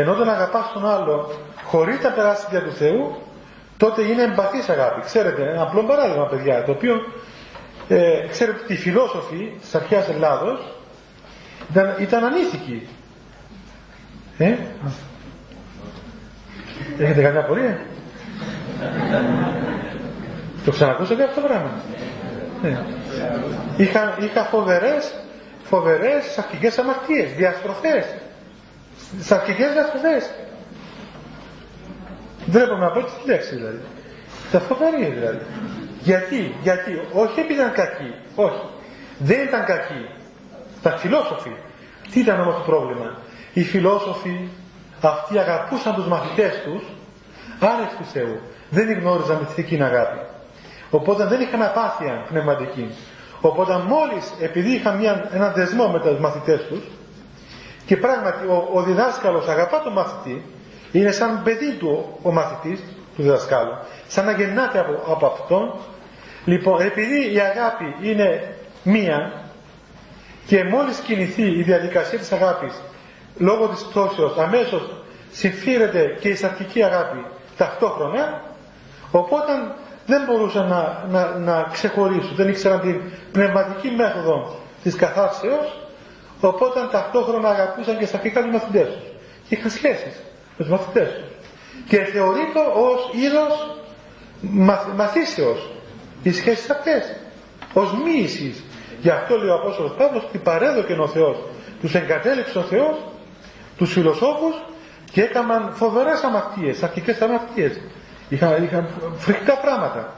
Ενώ 0.00 0.12
όταν 0.12 0.28
αγαπάς 0.28 0.72
τον 0.72 0.86
άλλο 0.86 1.32
χωρίς 1.64 2.02
να 2.02 2.10
περάσεις 2.10 2.46
δια 2.50 2.62
του 2.62 2.72
Θεού, 2.72 3.16
τότε 3.76 4.02
είναι 4.02 4.22
εμπαθής 4.22 4.68
αγάπη. 4.68 5.00
Ξέρετε, 5.00 5.42
ένα 5.42 5.62
απλό 5.62 5.82
παράδειγμα 5.82 6.26
παιδιά, 6.26 6.64
το 6.64 6.70
οποίο 6.70 6.94
ε, 7.88 8.26
ξέρετε 8.30 8.60
ότι 8.64 8.72
οι 8.72 8.76
φιλόσοφοι 8.76 9.52
της 9.60 9.74
αρχαίας 9.74 10.08
Ελλάδος 10.08 10.74
ήταν, 11.70 11.94
ήταν 11.98 12.24
ανήθικοι. 12.24 12.88
Ε; 14.38 14.54
Έχετε 16.98 17.22
καμιά 17.22 17.40
απορία; 17.40 17.78
το 20.64 20.70
ξανακούσατε 20.70 21.24
αυτό 21.24 21.40
το 21.40 21.46
πράγμα; 21.46 21.70
Ναι. 22.62 22.78
Είχα, 23.76 24.16
είχα 24.20 24.44
φοβερές, 24.44 25.14
φοβερές 25.62 26.38
αρχικές 26.38 26.78
αμαρτίες, 26.78 27.32
διαστροφές. 27.32 28.04
Σαρκικές 29.20 29.72
διαστροφές. 29.72 30.30
Δεν 32.46 32.68
να 32.78 32.90
πω 32.90 33.00
τη 33.00 33.10
λέξη 33.26 33.54
δηλαδή. 33.54 33.80
Τα 34.52 34.60
φοβερή 34.60 35.04
δηλαδή. 35.04 35.44
Γιατί, 36.02 36.54
γιατί, 36.62 37.00
όχι 37.12 37.40
επειδή 37.40 37.60
ήταν 37.60 37.72
κακοί, 37.72 38.14
όχι. 38.34 38.62
Δεν 39.18 39.40
ήταν 39.46 39.64
κακοί. 39.64 40.08
Τα 40.82 40.90
φιλόσοφοι. 40.90 41.52
Τι 42.10 42.20
ήταν 42.20 42.40
όμως 42.40 42.54
το 42.54 42.60
πρόβλημα; 42.60 43.18
οι 43.52 43.62
φιλόσοφοι 43.62 44.48
αυτοί 45.00 45.38
αγαπούσαν 45.38 45.94
τους 45.94 46.06
μαθητές 46.06 46.62
τους 46.64 46.82
άνευ 47.60 47.88
του 47.98 48.04
Θεού. 48.12 48.40
Δεν 48.70 48.98
γνώριζαν 48.98 49.38
μυστική 49.38 49.82
αγάπη. 49.82 50.18
Οπότε 50.90 51.26
δεν 51.26 51.40
είχαν 51.40 51.62
απάθεια 51.62 52.24
πνευματικής. 52.28 52.94
Οπότε 53.40 53.72
μόλις 53.78 54.32
επειδή 54.40 54.74
είχαν 54.74 54.96
μια, 54.96 55.28
έναν 55.32 55.52
δεσμό 55.52 55.88
με 55.88 56.00
τους 56.00 56.18
μαθητές 56.18 56.60
τους 56.68 56.84
και 57.86 57.96
πράγματι 57.96 58.46
ο, 58.46 58.68
ο 58.72 58.82
διδάσκαλος 58.82 59.48
αγαπά 59.48 59.82
τον 59.82 59.92
μαθητή 59.92 60.42
είναι 60.92 61.10
σαν 61.12 61.40
παιδί 61.44 61.72
του 61.78 62.18
ο 62.22 62.32
μαθητής 62.32 62.80
του 63.16 63.22
διδασκάλου. 63.22 63.72
Σαν 64.06 64.24
να 64.24 64.32
γεννάται 64.32 64.78
από, 64.78 65.12
από 65.12 65.26
αυτόν. 65.26 65.74
Λοιπόν 66.44 66.80
επειδή 66.80 67.34
η 67.34 67.38
αγάπη 67.40 67.94
είναι 68.08 68.54
μία 68.82 69.32
και 70.46 70.64
μόλις 70.64 70.98
κινηθεί 70.98 71.42
η 71.58 71.62
διαδικασία 71.62 72.18
της 72.18 72.32
αγάπης 72.32 72.82
λόγω 73.38 73.66
της 73.68 73.84
πτώσεως 73.84 74.36
αμέσως 74.38 74.90
συμφύρεται 75.32 76.16
και 76.20 76.28
η 76.28 76.34
σαρκική 76.34 76.82
αγάπη 76.82 77.24
ταυτόχρονα 77.56 78.42
οπότε 79.10 79.52
δεν 80.06 80.22
μπορούσαν 80.26 80.68
να, 80.68 81.04
να, 81.10 81.38
να 81.38 81.62
ξεχωρίσουν 81.72 82.36
δεν 82.36 82.48
ήξεραν 82.48 82.80
την 82.80 83.00
πνευματική 83.32 83.88
μέθοδο 83.90 84.56
της 84.82 84.96
καθάρσεως 84.96 85.85
οπότε 86.40 86.80
ταυτόχρονα 86.90 87.48
αγαπούσαν 87.48 87.98
και 87.98 88.06
σαρκικά 88.06 88.42
τους 88.42 88.52
μαθητές 88.52 88.86
τους 88.86 89.02
και 89.48 89.54
είχαν 89.54 89.70
σχέσεις 89.70 90.14
με 90.56 90.64
τους 90.64 90.68
μαθητές 90.68 91.08
τους 91.08 91.24
και 91.88 92.04
θεωρείται 92.04 92.60
ως 92.74 93.10
είδος 93.12 93.76
μαθ, 94.40 94.86
μαθήσεως 94.96 95.70
οι 96.22 96.32
σχέσεις 96.32 96.70
αυτές 96.70 97.16
ως 97.72 97.92
μοίησης 98.04 98.64
γι' 99.00 99.10
αυτό 99.10 99.36
λέει 99.38 99.48
ο 99.48 99.54
Απόστολος 99.54 99.92
Παύλος 99.96 100.24
ότι 100.24 100.38
παρέδοκε 100.38 100.92
ο 100.92 101.08
Θεός 101.08 101.36
τους 101.80 101.94
εγκατέλειψε 101.94 102.58
ο 102.58 102.62
Θεός 102.62 102.96
τους 103.76 103.92
φιλοσόφους 103.92 104.54
και 105.12 105.22
έκαναν 105.22 105.72
φοβερές 105.72 106.22
αμαρτίες, 106.22 106.82
αρχικές 106.82 107.20
αμαρτίες. 107.20 107.80
Είχαν, 108.28 108.62
είχαν 108.64 108.88
φρικτά 109.16 109.56
πράγματα. 109.56 110.14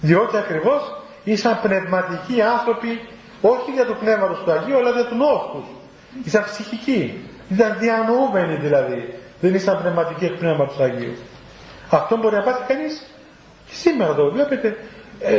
Διότι 0.00 0.36
ακριβώς 0.36 1.02
ήσαν 1.24 1.58
πνευματικοί 1.62 2.42
άνθρωποι 2.42 3.08
όχι 3.40 3.70
για 3.70 3.86
το 3.86 3.94
πνεύμα 3.94 4.26
τους 4.26 4.52
Αγίου 4.52 4.76
αλλά 4.76 4.90
για 4.90 5.06
του 5.06 5.14
νόου 5.14 5.40
τους. 5.52 5.66
Ήσαν 6.24 6.44
ψυχικοί. 6.44 7.24
Ήταν 7.48 7.76
διανοούμενοι 7.78 8.56
δηλαδή. 8.56 9.14
Δεν 9.40 9.54
ήσαν 9.54 9.78
πνευματικοί 9.78 10.24
εκ 10.24 10.36
πνεύματος 10.38 10.76
του 10.76 10.82
Αγίου. 10.82 11.16
Αυτό 11.90 12.16
μπορεί 12.16 12.34
να 12.34 12.42
πάθει 12.42 12.62
κανείς 12.72 13.06
και 13.66 13.74
σήμερα 13.74 14.10
εδώ. 14.10 14.30
Βλέπετε, 14.30 14.76
ε, 15.20 15.34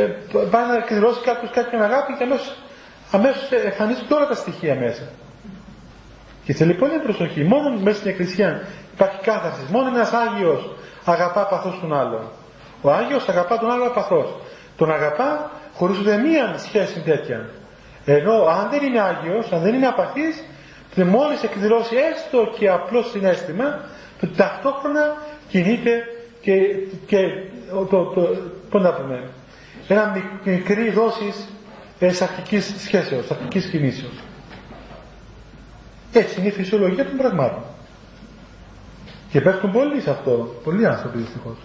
πάει 0.50 0.66
να 0.66 0.76
εκδηλώσει 0.76 1.20
κάποιος 1.20 1.50
κάποια 1.50 1.84
αγάπη 1.84 2.16
και 2.16 2.24
αμέσως, 2.24 2.56
αμέσως 3.10 3.50
εμφανίζονται 3.64 4.14
όλα 4.14 4.26
τα 4.26 4.34
στοιχεία 4.34 4.74
μέσα. 4.74 5.02
Και 6.44 6.52
θέλει 6.52 6.74
πολύ 6.74 6.98
προσοχή. 6.98 7.44
Μόνο 7.44 7.78
μέσα 7.78 7.98
στην 7.98 8.10
Εκκλησία 8.10 8.62
υπάρχει 8.92 9.20
κάθαρσης. 9.22 9.68
Μόνο 9.68 9.88
ένας 9.88 10.12
Άγιος 10.12 10.70
αγαπά 11.04 11.46
παθώ 11.46 11.78
τον 11.80 11.94
άλλον. 11.94 12.30
Ο 12.82 12.90
Άγιος 12.92 13.28
αγαπά 13.28 13.58
τον 13.58 13.70
άλλο 13.70 13.90
παθώ. 13.90 14.40
Τον 14.76 14.90
αγαπά 14.92 15.50
χωρίς 15.74 15.98
ούτε 15.98 16.16
μία 16.16 16.54
σχέση 16.58 17.00
τέτοια. 17.00 17.48
Ενώ 18.14 18.44
αν 18.44 18.70
δεν 18.70 18.82
είναι 18.82 19.00
Άγιος, 19.00 19.52
αν 19.52 19.60
δεν 19.62 19.74
είναι 19.74 19.86
απαθής, 19.86 20.44
και 20.94 21.04
μόλις 21.04 21.42
εκδηλώσει 21.42 21.94
έστω 21.96 22.52
και 22.58 22.68
απλό 22.68 23.02
συνέστημα, 23.02 23.80
το 24.20 24.26
ταυτόχρονα 24.26 25.16
κινείται 25.48 26.04
και, 26.40 26.52
και 27.06 27.18
το, 27.70 27.84
το, 27.84 28.36
το, 28.70 28.78
να 28.78 28.92
πούμε, 28.92 29.28
ένα 29.88 30.16
μικρή 30.44 30.90
δόσης 30.90 31.48
αρχικής 32.20 32.74
σχέσεως, 32.78 33.30
αρχικής 33.30 33.66
κινήσεως. 33.66 34.22
Έτσι 36.12 36.40
είναι 36.40 36.48
η 36.48 36.52
φυσιολογία 36.52 37.04
των 37.04 37.16
πραγμάτων. 37.16 37.62
Και 39.30 39.40
πέφτουν 39.40 39.72
πολλοί 39.72 40.00
σε 40.00 40.10
αυτό. 40.10 40.60
Πολλοί 40.64 40.86
άνθρωποι 40.86 41.18
δυστυχώς. 41.18 41.56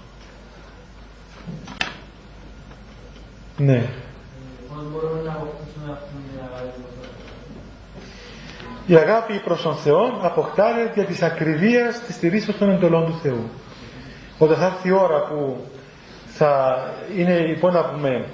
Ναι. 3.57 3.89
Η 8.87 8.95
αγάπη 8.95 9.39
προς 9.39 9.61
τον 9.61 9.75
Θεό 9.75 10.19
αποκτάται 10.21 10.91
δια 10.93 11.05
της 11.05 11.21
ακριβίας 11.21 11.99
της 11.99 12.15
στηρίσεως 12.15 12.57
των 12.57 12.69
εντολών 12.69 13.05
του 13.05 13.19
Θεού. 13.21 13.49
Όταν 14.37 14.57
θα 14.57 14.65
έρθει 14.65 14.87
η 14.87 14.91
ώρα 14.91 15.23
που 15.23 15.65
θα 16.25 16.77
είναι 17.17 17.39
λοιπόν 17.39 17.73
να 17.73 17.85
πούμε 17.85 18.25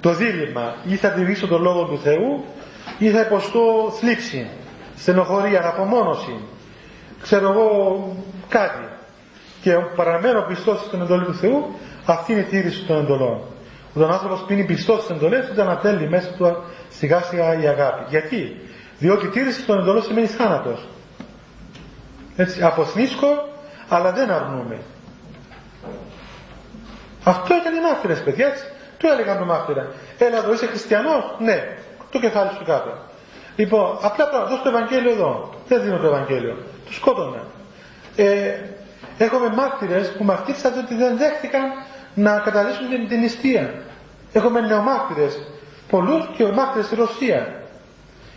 το 0.00 0.14
δίλημα 0.14 0.74
ή 0.84 0.96
θα 0.96 1.10
τηρήσω 1.10 1.46
τον 1.46 1.62
Λόγο 1.62 1.84
του 1.84 1.98
Θεού 1.98 2.44
ή 2.98 3.10
θα 3.10 3.20
υποστώ 3.20 3.92
θλίψη 4.00 4.48
στενοχωρία, 4.96 5.66
απομόνωση, 5.66 6.36
ξέρω 7.22 7.50
εγώ 7.50 8.16
κάτι 8.48 8.88
και 9.62 9.72
παραμένω 9.96 10.42
πιστός 10.42 10.84
στην 10.86 11.00
εντολή 11.00 11.24
του 11.24 11.34
Θεού, 11.34 11.74
αυτή 12.04 12.32
είναι 12.32 12.40
η 12.40 12.44
τήρηση 12.44 12.84
των 12.86 12.96
εντολών. 12.96 13.40
Όταν 13.94 14.10
ο 14.10 14.12
άνθρωπος 14.12 14.44
πίνει 14.46 14.64
πιστός 14.64 15.02
στις 15.02 15.16
εντολές, 15.16 15.46
τότε 15.46 15.60
ανατέλει 15.60 16.08
μέσα 16.08 16.28
του 16.28 16.56
σιγά 16.88 17.22
σιγά 17.22 17.60
η 17.60 17.66
αγάπη. 17.66 18.04
Γιατί; 18.08 18.60
Διότι 18.98 19.26
η 19.26 19.28
τήρηση 19.28 19.64
των 19.64 19.78
εντολών 19.78 20.02
σημαίνει 20.02 20.26
θάνατος. 20.26 20.86
Έτσι, 22.36 22.62
αποθνίσκω, 22.62 23.48
αλλά 23.88 24.12
δεν 24.12 24.30
αρνούμε. 24.30 24.78
Αυτό 27.24 27.54
ήταν 27.54 27.74
οι 27.74 27.80
μάρτυρες, 27.80 28.22
παιδιά, 28.22 28.46
έτσι. 28.46 28.64
Το 28.98 29.08
έλεγαν 29.12 29.38
το 29.38 29.44
μάρτυρα. 29.44 29.86
Έλα 30.18 30.36
εδώ, 30.36 30.52
είσαι 30.52 30.66
χριστιανός, 30.66 31.24
ναι. 31.38 31.76
Το 32.10 32.20
κεφάλι 32.20 32.50
σου 32.58 32.64
κάτω. 32.64 32.92
Λοιπόν, 33.56 33.98
απλά 34.02 34.28
πράγματα, 34.28 34.50
δώσ' 34.50 34.62
το 34.62 34.68
Ευαγγέλιο 34.68 35.10
εδώ. 35.10 35.54
Δεν 35.68 35.82
δίνω 35.82 35.98
το 35.98 36.06
Ευαγγέλιο. 36.06 36.56
Του 36.86 36.92
σκότωνα. 36.92 37.42
Ε, 38.16 38.54
έχουμε 39.18 39.48
μάρτυρες 39.48 40.12
που 40.12 40.24
μαρτύρησαν 40.24 40.78
ότι 40.84 40.94
δεν 40.94 41.16
δέχτηκαν 41.16 41.62
να 42.14 42.38
καταλήξουν 42.38 42.88
την, 42.88 43.08
την 43.08 43.20
νηστεία. 43.20 43.74
Έχουμε 44.32 44.60
νεομάρτυρες, 44.60 45.38
πολλούς 45.90 46.28
και 46.36 46.44
μάρτυρες 46.44 46.86
στη 46.86 46.94
Ρωσία, 46.94 47.62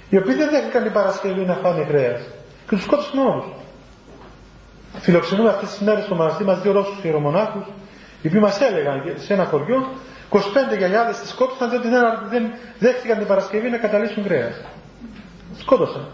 οι 0.09 0.17
οποίοι 0.17 0.33
δεν 0.35 0.49
δέχτηκαν 0.49 0.83
την 0.83 0.91
Παρασκευή 0.91 1.41
να 1.45 1.53
φάνε 1.53 1.83
κρέας. 1.83 2.21
Και 2.67 2.75
τους 2.75 2.83
σκότωσαν 2.83 3.19
όλους. 3.19 3.45
Φιλοξενούμε 4.99 5.49
αυτές 5.49 5.69
τις 5.69 5.79
μέρες 5.79 6.03
στο 6.03 6.15
μοναστή 6.15 6.43
μας 6.43 6.61
δύο 6.61 6.71
Ρώσους 6.71 7.03
ιερομονάχους, 7.03 7.65
οι 8.21 8.27
οποίοι 8.27 8.39
μας 8.43 8.61
έλεγαν 8.61 9.13
σε 9.17 9.33
ένα 9.33 9.45
χωριό 9.45 9.87
25 10.29 10.77
γιαγιάδες 10.77 11.19
τις 11.19 11.29
σκότωσαν 11.29 11.69
διότι 11.69 11.87
δεν, 11.89 12.01
δεν 12.29 12.51
δέχτηκαν 12.79 13.17
την 13.17 13.27
Παρασκευή 13.27 13.69
να 13.69 13.77
καταλήξουν 13.77 14.23
κρέας. 14.23 14.61
Σκότωσαν. 15.59 16.07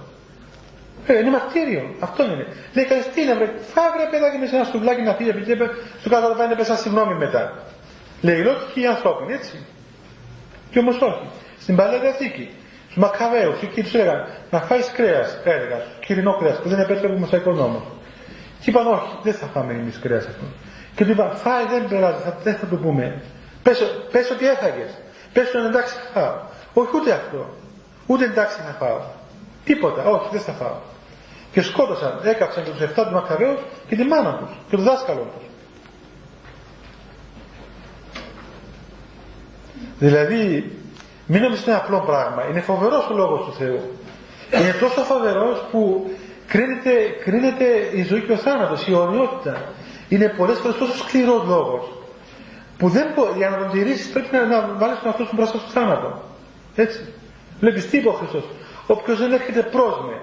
Ε, 1.07 1.19
είναι 1.19 1.29
μαρτύριο. 1.29 1.95
Αυτό 1.99 2.23
είναι. 2.23 2.45
Λέει 2.73 2.85
κανείς 2.85 3.05
τι 3.13 3.21
είναι, 3.21 3.33
βρε. 3.33 3.47
Φάβρε 3.73 4.05
παιδάκι 4.11 4.37
με 4.37 4.45
σε 4.45 4.55
ένα 4.55 4.63
στουβλάκι 4.63 5.01
να 5.01 5.13
φύγει 5.13 5.29
επειδή 5.29 5.53
στο 5.99 6.09
κάτω 6.09 6.27
να 6.27 6.35
πάει 6.35 6.47
να 6.47 6.55
πέσα 6.55 6.75
συγγνώμη 6.75 7.13
μετά. 7.13 7.43
Λέει 8.21 8.41
λόγοι 8.47 8.81
οι 8.81 8.85
ανθρώπινοι, 8.85 9.33
έτσι. 9.33 9.65
Και 10.71 10.79
όμως 10.79 11.01
όχι. 11.01 11.27
Στην 11.59 11.75
παλιά 11.75 11.99
διαθήκη, 11.99 12.49
στους 12.83 12.97
Μακαβαίους, 12.97 13.61
εκεί 13.61 13.83
τους 13.83 13.93
έλεγαν 13.93 14.27
να 14.51 14.59
φάεις 14.59 14.91
κρέας, 14.91 15.37
έλεγα, 15.43 15.77
κυρινό 16.05 16.37
κρέας 16.37 16.57
που 16.61 16.69
δεν 16.69 16.79
επέτρεπε 16.79 17.13
ο 17.13 17.17
Μωσαϊκό 17.17 17.51
νόμο. 17.51 17.81
Και 18.59 18.69
είπαν 18.69 18.87
όχι, 18.87 19.17
δεν 19.23 19.33
θα 19.33 19.45
φάμε 19.45 19.73
εμείς 19.73 19.99
κρέας 19.99 20.25
αυτό. 20.25 20.45
Και 20.95 21.05
του 21.05 21.11
είπαν 21.11 21.31
φάει, 21.35 21.65
δεν 21.65 21.87
περάζει, 21.87 22.21
θα, 22.23 22.37
δεν 22.43 22.55
θα 22.55 22.65
το 22.67 22.75
πούμε. 22.75 23.21
Πες 24.11 24.31
ότι 24.31 24.47
έφαγες. 24.47 24.91
Πες 25.33 25.53
ότι 25.55 25.65
εντάξει 25.65 25.93
θα 25.95 26.19
φάω. 26.19 26.35
Όχι 26.73 26.91
ούτε 26.95 27.11
αυτό. 27.11 27.49
Ούτε 28.07 28.23
εντάξει 28.23 28.57
θα 28.61 28.75
φάω. 28.79 28.99
Τίποτα, 29.63 30.03
όχι, 30.03 30.27
δεν 30.31 30.41
θα 30.41 30.51
φάω. 30.51 30.77
Και 31.53 31.61
σκότωσαν, 31.61 32.19
έκαψαν 32.23 32.63
και 32.63 32.69
τους 32.69 32.81
7 32.81 33.03
τους 33.03 33.13
Μακαβαίου 33.13 33.57
και 33.87 33.95
τη 33.95 34.03
μάνα 34.03 34.33
τους 34.33 34.49
και 34.69 34.75
τον 34.75 34.85
δάσκαλο 34.85 35.27
τους. 35.33 35.47
Δηλαδή, 39.99 40.71
μην 41.27 41.41
νομίζετε 41.41 41.71
είναι 41.71 41.79
απλό 41.79 41.99
πράγμα. 41.99 42.47
Είναι 42.49 42.61
φοβερός 42.61 43.09
ο 43.09 43.13
λόγος 43.13 43.45
του 43.45 43.53
Θεού. 43.53 43.79
Είναι 44.51 44.75
τόσο 44.79 45.01
φοβερός 45.01 45.63
που 45.71 46.11
κρίνεται, 46.47 46.91
κρίνεται 47.23 47.65
η 47.93 48.03
ζωή 48.03 48.21
και 48.21 48.31
ο 48.31 48.37
θάνατος, 48.37 48.87
η 48.87 48.91
αιωνιότητα. 48.91 49.61
Είναι 50.09 50.33
πολλές 50.37 50.59
φορές 50.59 50.77
τόσο 50.77 50.97
σκληρός 50.97 51.43
λόγος. 51.47 51.91
Που 52.77 52.89
δεν 52.89 53.07
μπορεί, 53.15 53.37
για 53.37 53.49
να 53.49 53.57
τον 53.57 53.71
τηρήσεις 53.71 54.09
πρέπει 54.09 54.35
να, 54.35 54.45
να 54.45 54.61
βάλεις 54.77 54.97
τον 54.97 55.07
εαυτό 55.07 55.25
σου 55.25 55.35
μπροστά 55.35 55.57
στο 55.57 55.69
θάνατο. 55.69 56.21
Έτσι. 56.75 57.13
Βλέπεις 57.59 57.89
τι 57.89 57.97
είπε 57.97 58.07
ο 58.07 58.11
Χριστός. 58.11 58.43
Όποιος 58.87 59.19
δεν 59.19 59.31
έρχεται 59.31 59.61
προς 59.61 59.99
με, 60.07 60.21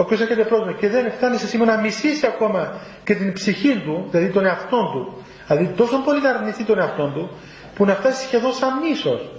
όποιο 0.00 0.16
έρχεται 0.22 0.44
προ 0.44 0.64
με 0.64 0.72
και 0.72 0.88
δεν 0.88 1.12
φτάνει 1.12 1.36
σε 1.36 1.46
σήμερα 1.46 1.74
να 1.76 1.80
μισήσει 1.80 2.26
ακόμα 2.26 2.80
και 3.04 3.14
την 3.14 3.32
ψυχή 3.32 3.82
του, 3.84 4.06
δηλαδή 4.10 4.32
τον 4.32 4.44
εαυτό 4.44 4.90
του, 4.92 5.22
δηλαδή 5.46 5.66
τόσο 5.76 5.96
πολύ 6.04 6.20
να 6.20 6.30
αρνηθεί 6.30 6.64
τον 6.64 6.78
εαυτό 6.78 7.06
του, 7.14 7.30
που 7.74 7.84
να 7.84 7.94
φτάσει 7.94 8.22
σχεδόν 8.26 8.52
σαν 8.52 8.78
μίσος. 8.78 9.30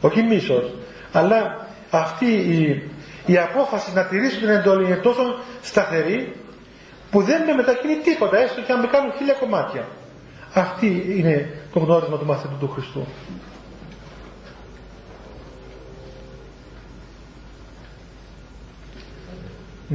Όχι 0.00 0.22
μίσος, 0.22 0.70
αλλά 1.12 1.66
αυτή 1.90 2.26
η, 2.26 2.82
η 3.26 3.38
απόφαση 3.38 3.92
να 3.94 4.04
τηρήσει 4.04 4.38
την 4.38 4.48
εντολή 4.48 4.84
είναι 4.84 4.96
τόσο 4.96 5.22
σταθερή, 5.62 6.32
που 7.10 7.22
δεν 7.22 7.42
με 7.44 7.52
μετακινεί 7.52 7.96
τίποτα, 7.96 8.38
έστω 8.38 8.60
και 8.60 8.72
αν 8.72 8.80
με 8.80 8.86
κάνουν 8.86 9.12
χίλια 9.16 9.34
κομμάτια. 9.34 9.84
Αυτή 10.54 11.04
είναι 11.18 11.50
το 11.72 11.78
γνώρισμα 11.78 12.16
του 12.18 12.26
μαθητού 12.26 12.56
του 12.60 12.68
Χριστού. 12.68 13.06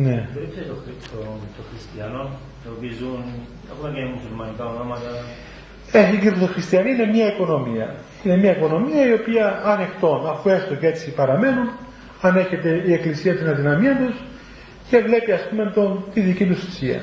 Ναι. 0.04 0.30
Περίπτωση 0.34 0.66
το, 0.68 0.74
το, 1.12 1.20
το 1.58 1.62
χριστιανό, 1.70 2.24
το 2.64 2.70
οποίο 2.76 2.92
ζουν, 3.00 3.24
ακόμα 3.72 3.94
και 3.94 4.06
μουσουλμανικά 4.14 4.66
ονόματα. 4.66 5.10
Ε, 5.92 6.14
η 6.14 6.18
κρυπτοχριστιανή 6.18 6.90
είναι 6.90 7.06
μια 7.06 7.28
οικονομία. 7.34 7.96
Είναι 8.24 8.38
μια 8.38 8.52
οικονομία 8.58 9.08
η 9.08 9.14
οποία 9.14 9.62
ανεκτών, 9.66 10.30
αφού 10.30 10.50
έστω 10.50 10.76
και 10.76 10.88
έτσι 10.88 11.12
παραμένουν, 11.12 11.70
ανέχεται 12.22 12.84
η 12.86 12.94
Εκκλησία 12.94 13.38
την 13.38 13.48
αδυναμία 13.50 13.98
τους 13.98 14.16
και 14.90 14.98
βλέπει 14.98 15.32
ας 15.32 15.48
πούμε 15.50 15.72
τον, 15.76 16.04
τη 16.14 16.22
δική 16.22 16.46
τους 16.46 16.64
θυσία. 16.66 17.02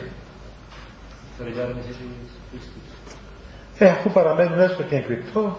Ε, 3.78 3.88
αφού 3.88 4.10
παραμένουν 4.10 4.60
έστω 4.60 4.82
και 4.82 4.96
εγκρυπτό, 4.96 5.56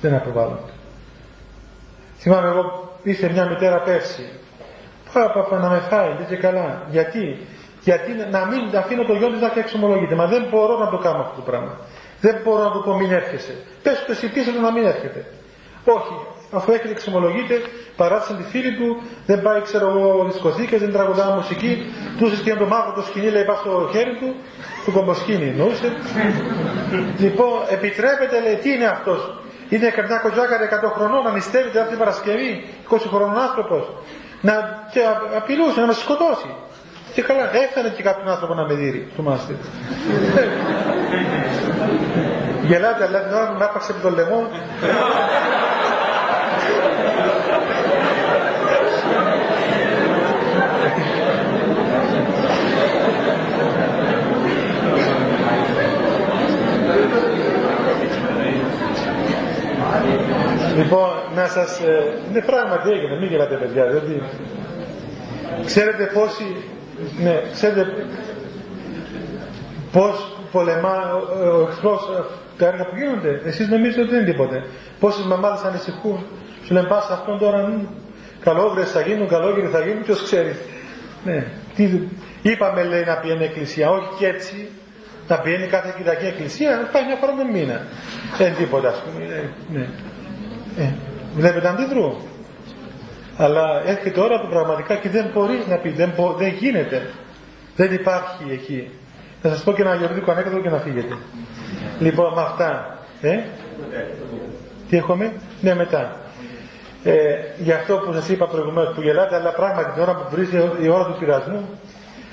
δεν 0.00 0.14
αποβάλλονται. 0.14 0.72
Θυμάμαι 2.18 2.48
εγώ, 2.48 2.96
ήρθε 3.02 3.30
μια 3.30 3.48
μητέρα 3.48 3.80
πέρσι. 3.80 4.22
Πάπα, 5.14 5.58
να 5.58 5.68
με 5.68 5.80
φάει, 5.90 6.10
δεν 6.18 6.26
και 6.28 6.36
καλά. 6.36 6.82
Γιατί, 6.90 7.38
γιατί 7.80 8.10
να 8.30 8.44
μην 8.46 8.76
αφήνω 8.76 9.02
το 9.04 9.14
γιο 9.14 9.28
της 9.28 9.40
να 9.40 9.52
εξομολογείται. 9.56 10.14
Μα 10.14 10.26
δεν 10.26 10.46
μπορώ 10.50 10.78
να 10.78 10.88
το 10.90 10.98
κάνω 10.98 11.20
αυτό 11.20 11.34
το 11.36 11.42
πράγμα. 11.50 11.72
Δεν 12.20 12.36
μπορώ 12.44 12.62
να 12.62 12.70
του 12.70 12.82
πω 12.84 12.94
μην 12.96 13.12
έρχεσαι. 13.12 13.54
Πες 13.82 14.04
του 14.04 14.10
εσύ 14.10 14.26
πίσω 14.32 14.50
να 14.60 14.72
μην 14.72 14.84
έρχεται. 14.86 15.20
Όχι, 15.84 16.14
αφού 16.50 16.72
έρχεται 16.72 16.90
εξομολογείται, 16.90 17.56
παράτησε 17.96 18.34
τη 18.34 18.42
φίλη 18.42 18.72
του, 18.78 19.02
δεν 19.26 19.42
πάει 19.42 19.60
ξέρω 19.60 19.86
εγώ 19.88 20.24
δισκοθήκες, 20.24 20.80
δεν 20.80 20.92
τραγουδά 20.92 21.26
μουσική, 21.36 21.72
του 22.18 22.26
και 22.44 22.54
το 22.54 22.66
μάγο 22.66 22.92
το 22.92 23.02
σκηνή 23.02 23.30
λέει 23.30 23.44
πάει 23.44 23.56
στο 23.56 23.88
χέρι 23.92 24.14
του, 24.20 24.34
του 24.84 24.92
κομποσκίνη 24.92 25.46
εννοούσε. 25.48 25.88
λοιπόν, 27.18 27.52
επιτρέπεται 27.68 28.40
λέει, 28.44 28.56
τι 28.62 28.70
είναι 28.70 28.86
αυτός, 28.86 29.20
είναι 29.68 29.88
καμιά 29.88 30.18
κοζάκαρη 30.18 30.64
100 30.64 30.92
χρονών, 30.96 31.22
να 31.22 31.30
νηστεύεται 31.30 31.78
αυτή 31.78 31.90
την 31.90 31.98
Παρασκευή, 31.98 32.64
20 32.90 32.96
χρονών 33.12 33.38
άνθρωπος. 33.38 33.84
Να, 34.46 34.54
και 34.92 35.00
απειλούσε 35.36 35.80
να 35.80 35.86
μας 35.86 35.98
σκοτώσει. 35.98 36.50
Και 37.14 37.22
καλά, 37.22 37.56
έφτανε 37.56 37.88
και 37.88 38.02
κάποιον 38.02 38.28
άνθρωπο 38.28 38.54
να 38.54 38.64
με 38.66 38.74
δει 38.74 39.08
στο 39.12 39.22
μάστερ. 39.22 39.56
Γελάτε, 42.62 43.04
αλλά 43.04 43.20
την 43.24 43.34
ώρα 43.34 43.46
που 43.50 43.58
με 43.58 43.64
άπαξε 43.64 43.92
από 43.92 44.00
το 44.00 44.10
λαιμό. 44.10 44.48
Λοιπόν, 60.76 61.10
να 61.34 61.46
σας... 61.46 61.80
Ε, 61.80 62.18
είναι 62.30 62.40
πράγματι 62.40 62.90
έγινε, 62.90 63.18
μην 63.20 63.28
γελάτε 63.28 63.56
παιδιά, 63.56 63.84
διότι... 63.86 64.22
Ξέρετε 65.64 66.10
πόσοι... 66.14 66.56
Ναι, 67.22 67.42
ξέρετε 67.52 67.86
πώς 69.92 70.36
πολεμά 70.52 71.14
ο 71.58 71.66
εχθρός 71.68 72.02
ε, 72.18 72.22
τα 72.58 72.66
έργα 72.66 72.84
που 72.84 72.96
γίνονται. 72.96 73.40
Εσείς 73.44 73.68
νομίζετε 73.68 74.00
ότι 74.00 74.10
δεν 74.10 74.20
είναι 74.20 74.30
τίποτε. 74.30 74.64
Πόσες 75.00 75.24
μαμάδες 75.24 75.64
ανησυχούν. 75.64 76.26
Σου 76.64 76.72
λένε 76.74 76.86
πας 76.86 77.10
αυτόν 77.10 77.38
τώρα 77.38 77.86
καλόγρες 78.40 78.90
θα 78.90 79.00
γίνουν, 79.00 79.28
καλόγρες 79.28 79.70
θα 79.70 79.80
γίνουν, 79.80 80.02
ποιος 80.02 80.22
ξέρει. 80.22 80.56
Ναι. 81.24 81.46
Τι, 81.74 82.00
είπαμε 82.42 82.84
λέει 82.84 83.04
να 83.04 83.14
πηγαίνει 83.16 83.44
εκκλησία, 83.44 83.90
όχι 83.90 84.08
και 84.18 84.26
έτσι. 84.26 84.68
Να 85.28 85.38
πηγαίνει 85.38 85.66
κάθε 85.66 85.94
κυριακή 85.96 86.26
εκκλησία, 86.26 86.88
πάει 86.92 87.04
μια 87.04 87.16
φορά 87.16 87.32
με 87.34 87.44
μήνα. 87.52 87.86
Δεν 88.38 88.54
τίποτα 88.54 88.88
ας 88.88 89.02
πούμε. 89.02 89.24
Ε, 89.24 89.48
ναι. 89.72 89.86
Ε, 90.78 90.92
βλέπετε 91.36 91.68
αντιδρού. 91.68 92.14
Αλλά 93.36 93.82
έρχεται 93.86 94.20
ώρα 94.20 94.40
που 94.40 94.48
πραγματικά 94.48 94.96
και 94.96 95.08
δεν 95.08 95.30
μπορεί 95.34 95.62
να 95.68 95.76
πει, 95.76 95.88
δεν, 95.88 96.12
δεν 96.38 96.48
γίνεται. 96.48 97.10
Δεν 97.76 97.92
υπάρχει 97.92 98.44
εκεί. 98.52 98.90
Θα 99.42 99.48
σας 99.48 99.62
πω 99.62 99.72
και 99.72 99.82
ένα 99.82 99.94
γεωργικό 99.94 100.30
ανέκδοτο 100.30 100.60
και 100.60 100.70
να 100.70 100.78
φύγετε. 100.78 101.16
Λοιπόν, 102.00 102.34
με 102.34 102.40
αυτά. 102.40 102.98
Ε, 103.20 103.38
τι 104.88 104.96
έχουμε, 104.96 105.32
ναι 105.60 105.74
μετά. 105.74 106.16
Ε, 107.04 107.14
για 107.58 107.74
αυτό 107.74 107.96
που 107.96 108.12
σας 108.12 108.28
είπα 108.28 108.46
προηγουμένως 108.46 108.94
που 108.94 109.00
γελάτε, 109.00 109.36
αλλά 109.36 109.52
πράγματι 109.52 109.92
την 109.92 110.02
ώρα 110.02 110.14
που 110.14 110.24
βρίζει 110.30 110.56
η 110.82 110.88
ώρα 110.88 111.04
του 111.04 111.16
πειρασμού, 111.18 111.68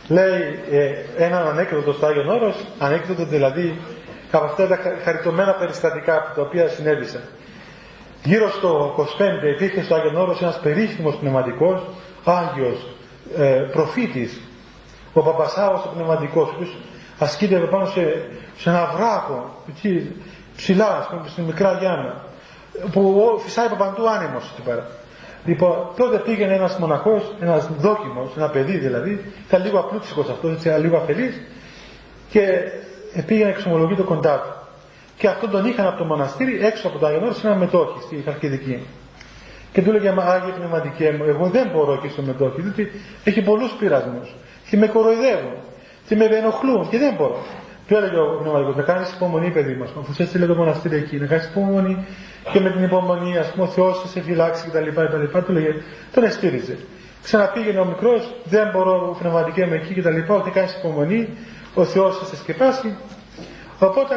λέει 0.07 0.59
ε, 0.71 1.23
έναν 1.23 1.47
ανέκδοτο 1.47 1.93
στο 1.93 2.05
Άγιον 2.05 2.29
Όρος, 2.29 2.55
ανέκδοτο 2.79 3.25
δηλαδή 3.25 3.79
από 4.31 4.45
αυτά 4.45 4.67
τα 4.67 4.79
χαριτωμένα 5.03 5.53
περιστατικά 5.53 6.31
τα 6.35 6.41
οποία 6.41 6.67
συνέβησαν. 6.67 7.21
Γύρω 8.23 8.49
στο 8.49 8.95
25 8.97 9.53
υπήρχε 9.55 9.81
στο 9.83 9.95
Άγιον 9.95 10.15
Όρος 10.15 10.41
ένας 10.41 10.59
περίφημος 10.59 11.15
πνευματικός, 11.15 11.81
Άγιος, 12.23 12.87
ε, 13.37 13.69
προφήτης, 13.71 14.41
ο 15.13 15.21
Παπασάος 15.21 15.85
ο 15.85 15.89
πνευματικός, 15.93 16.49
ο 16.49 16.51
οποίος 16.55 16.77
ασκείται 17.19 17.57
πάνω 17.57 17.85
σε, 17.85 18.01
σε 18.57 18.69
ένα 18.69 18.91
βράχο, 18.95 19.55
εκεί 19.69 20.15
ψηλά, 20.55 21.07
πούμε, 21.09 21.27
στην 21.27 21.43
μικρά 21.43 21.77
Γιάννα, 21.79 22.23
που 22.91 23.33
φυσάει 23.43 23.65
από 23.65 23.75
παντού 23.75 24.09
άνεμος 24.09 24.51
εκεί 24.51 24.61
πέρα. 24.61 24.87
Λοιπόν, 25.45 25.87
τότε 25.97 26.17
πήγαινε 26.17 26.53
ένας 26.53 26.77
μοναχός, 26.77 27.35
ένας 27.39 27.69
δόκιμος, 27.77 28.29
ένα 28.37 28.49
παιδί 28.49 28.77
δηλαδή, 28.77 29.33
ήταν 29.47 29.63
λίγο 29.63 29.79
απλούτσικος 29.79 30.29
αυτός, 30.29 30.51
έτσι, 30.51 30.69
λίγο 30.69 30.97
αφελής, 30.97 31.41
και 32.29 32.41
πήγαινε 33.25 33.49
εξομολογείται 33.49 34.01
κοντά 34.01 34.39
του 34.39 34.60
και 35.21 35.27
αυτόν 35.27 35.49
τον 35.49 35.65
είχαν 35.65 35.85
από 35.87 35.97
το 35.97 36.05
μοναστήρι 36.05 36.65
έξω 36.65 36.87
από 36.87 36.97
το 36.97 37.05
Άγιον 37.05 37.33
σε 37.33 37.47
ένα 37.47 37.55
μετόχι 37.55 38.01
στη 38.05 38.21
Χαλκιδική. 38.25 38.87
Και 39.71 39.81
του 39.81 39.89
έλεγε 39.89 40.11
Μα 40.11 40.23
Άγιε 40.23 40.51
Πνευματικέ 40.51 41.15
μου, 41.17 41.23
εγώ 41.23 41.45
δεν 41.47 41.69
μπορώ 41.73 41.93
εκεί 41.93 42.07
στο 42.07 42.21
μετόχι, 42.21 42.61
διότι 42.61 42.91
έχει 43.23 43.41
πολλούς 43.41 43.71
πειρασμούς. 43.71 44.35
Και 44.69 44.77
με 44.77 44.87
κοροϊδεύουν. 44.87 45.55
Και 46.07 46.15
με 46.15 46.25
ενοχλούν 46.25 46.89
και 46.89 46.97
δεν 46.97 47.13
μπορώ. 47.17 47.39
Του 47.87 47.95
έλεγε 47.95 48.17
ο 48.17 48.37
Πνευματικός, 48.39 48.75
να 48.75 48.81
κάνεις 48.81 49.11
υπομονή, 49.11 49.49
παιδί 49.51 49.75
μας, 49.75 49.89
αφού 49.99 50.13
σε 50.13 50.23
έστειλε 50.23 50.45
το 50.45 50.55
μοναστήρι 50.55 50.95
εκεί, 50.95 51.17
να 51.17 51.25
κάνεις 51.25 51.45
υπομονή 51.45 52.05
και 52.51 52.59
με 52.59 52.69
την 52.71 52.83
υπομονή, 52.83 53.37
ας 53.37 53.47
πούμε, 53.51 53.63
ο 53.63 53.67
Θεός 53.67 54.01
θα 54.01 54.07
σε 54.07 54.21
φυλάξει 54.21 54.67
κτλ. 54.67 54.87
κτλ. 54.87 55.37
Του 55.45 55.51
λέγε, 55.53 55.73
τον 56.13 56.23
εστήριζε. 56.23 56.77
Ξαναπήγαινε 57.23 57.79
ο 57.79 57.85
μικρός, 57.85 58.35
δεν 58.43 58.69
μπορώ 58.71 59.15
πνευματικέ 59.19 59.65
με 59.65 59.75
εκεί 59.75 59.93
κτλ. 59.93 60.33
Ότι 60.33 60.49
κάνεις 60.49 60.73
υπομονή, 60.73 61.29
ο 61.73 61.83
Θεός 61.83 62.17
θα 62.17 62.25
σε 62.25 62.35
σκεπάσει. 62.35 62.97
Οπότε 63.79 64.15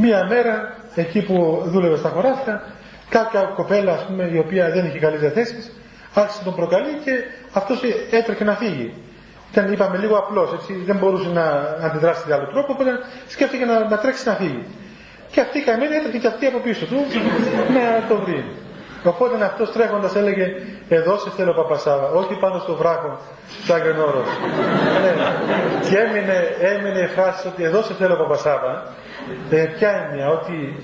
Μία 0.00 0.26
μέρα, 0.26 0.74
εκεί 0.94 1.20
που 1.22 1.62
δούλευε 1.66 1.96
στα 1.96 2.08
χωράφια, 2.08 2.62
κάποια 3.08 3.40
κοπέλα, 3.56 3.92
ας 3.92 4.04
πούμε, 4.06 4.30
η 4.32 4.38
οποία 4.38 4.70
δεν 4.70 4.84
είχε 4.86 4.98
καλές 4.98 5.20
διαθέσεις, 5.20 5.72
άρχισε 6.14 6.38
να 6.38 6.44
τον 6.44 6.54
προκαλεί 6.54 6.92
και 7.04 7.12
αυτός 7.52 7.82
έτρεχε 8.10 8.44
να 8.44 8.54
φύγει. 8.54 8.94
Ήταν, 9.52 9.72
είπαμε, 9.72 9.96
λίγο 9.98 10.16
απλός, 10.16 10.52
έτσι, 10.52 10.82
δεν 10.86 10.96
μπορούσε 10.96 11.28
να, 11.28 11.44
να 11.80 11.86
αντιδράσει 11.86 12.22
με 12.28 12.34
άλλο 12.34 12.46
τρόπο, 12.46 12.72
οπότε 12.72 12.90
σκέφτηκε 13.28 13.64
να, 13.64 13.88
να 13.88 13.98
τρέξει 13.98 14.28
να 14.28 14.34
φύγει. 14.34 14.64
Και 15.30 15.40
αυτή 15.40 15.58
η 15.58 15.62
καημένη 15.62 15.94
έτρεχε 15.94 16.18
και 16.18 16.26
αυτή 16.26 16.46
από 16.46 16.58
πίσω 16.58 16.84
του 16.86 16.98
να 17.74 18.06
το 18.08 18.16
βρει. 18.24 18.44
Οπότε 19.04 19.44
αυτός 19.44 19.72
τρέχοντας 19.72 20.14
έλεγε: 20.16 20.46
Εδώ 20.88 21.18
σε 21.18 21.30
θέλω 21.36 21.52
Παπασάβα, 21.54 22.08
όχι 22.10 22.34
πάνω 22.40 22.58
στο 22.58 22.74
βράχο 22.74 23.20
του 23.66 23.72
Άγιον 23.72 23.98
Όρος. 23.98 24.28
ναι. 25.02 25.12
Και 25.88 25.96
έμεινε, 25.98 26.36
έμεινε 26.60 27.00
η 27.00 27.06
φράση 27.06 27.46
ότι 27.46 27.62
εδώ 27.62 27.82
σε 27.82 27.94
θέλω 27.94 28.16
Παπασάβα, 28.16 28.94
ε, 29.50 29.64
ποια 29.64 29.90
έννοια, 29.90 30.28
ότι 30.28 30.76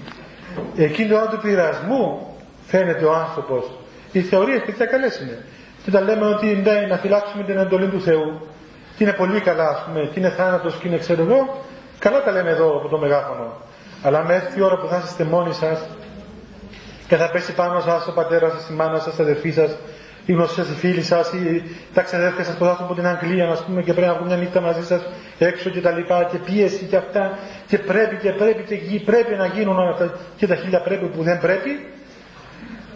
εκείνη 0.76 1.08
την 1.08 1.16
ώρα 1.16 1.26
του 1.26 1.38
πειρασμού 1.38 2.34
φαίνεται 2.66 3.04
ο 3.04 3.14
άνθρωπος. 3.14 3.70
Οι 4.12 4.20
θεωρίες 4.20 4.62
παιδιά 4.66 4.86
καλές 4.86 5.20
είναι. 5.20 5.44
Και 5.82 5.90
όταν 5.90 6.04
λέμε 6.04 6.26
ότι 6.26 6.46
ναι, 6.46 6.86
να 6.88 6.96
φυλάξουμε 6.96 7.44
την 7.44 7.56
εντολή 7.58 7.86
του 7.86 8.00
Θεού, 8.00 8.40
και 8.96 9.04
είναι 9.04 9.12
πολύ 9.12 9.40
καλά, 9.40 9.68
ας 9.68 9.84
πούμε, 9.86 10.00
και 10.12 10.18
είναι 10.20 10.30
θάνατος 10.30 10.74
και 10.74 10.88
είναι 10.88 10.98
ξέρω 10.98 11.22
εγώ, 11.22 11.62
καλά 11.98 12.22
τα 12.22 12.30
λέμε 12.30 12.50
εδώ 12.50 12.76
από 12.76 12.88
το 12.88 12.98
μεγάφωνο. 12.98 13.52
Αλλά 14.02 14.24
με 14.24 14.34
έρθει 14.34 14.58
η 14.58 14.62
ώρα 14.62 14.76
που 14.76 14.86
θα 14.86 15.02
είστε 15.04 15.24
μόνοι 15.24 15.52
σας 15.52 15.86
και 17.08 17.16
θα 17.16 17.30
πέσει 17.30 17.54
πάνω 17.54 17.80
σας 17.80 18.06
ο 18.06 18.12
πατέρας 18.12 18.52
σας, 18.52 18.68
η 18.68 18.72
μάνα 18.72 18.98
σας, 18.98 19.18
η 19.18 19.22
αδερφή 19.22 19.50
σας, 19.50 19.76
οι 20.26 20.32
γνωστοί 20.32 20.54
σα, 20.54 20.62
οι 20.72 20.74
φίλοι 20.74 21.02
σας, 21.02 21.32
ή 21.32 21.62
τα 21.94 22.02
ξαδέρφια 22.02 22.44
σας 22.44 22.56
που 22.56 22.64
θα 22.64 22.76
από 22.80 22.94
την 22.94 23.06
Αγγλία, 23.06 23.48
ας 23.48 23.64
πούμε, 23.64 23.82
και 23.82 23.92
πρέπει 23.92 24.08
να 24.08 24.14
βγουν 24.14 24.26
μια 24.26 24.36
νύχτα 24.36 24.60
μαζί 24.60 24.84
σας 24.86 25.02
έξω 25.38 25.70
και 25.70 25.80
τα 25.80 25.90
λοιπά, 25.90 26.28
και 26.30 26.38
πίεση 26.38 26.84
και 26.84 26.96
αυτά, 26.96 27.38
και 27.66 27.78
πρέπει 27.78 28.16
και 28.16 28.30
πρέπει 28.30 28.62
και 28.62 29.00
πρέπει 29.04 29.34
να 29.34 29.46
γίνουν 29.46 29.78
όλα 29.78 29.90
αυτά, 29.90 30.14
και 30.36 30.46
τα 30.46 30.54
χίλια 30.54 30.80
πρέπει 30.80 31.06
που 31.06 31.22
δεν 31.22 31.38
πρέπει, 31.40 31.70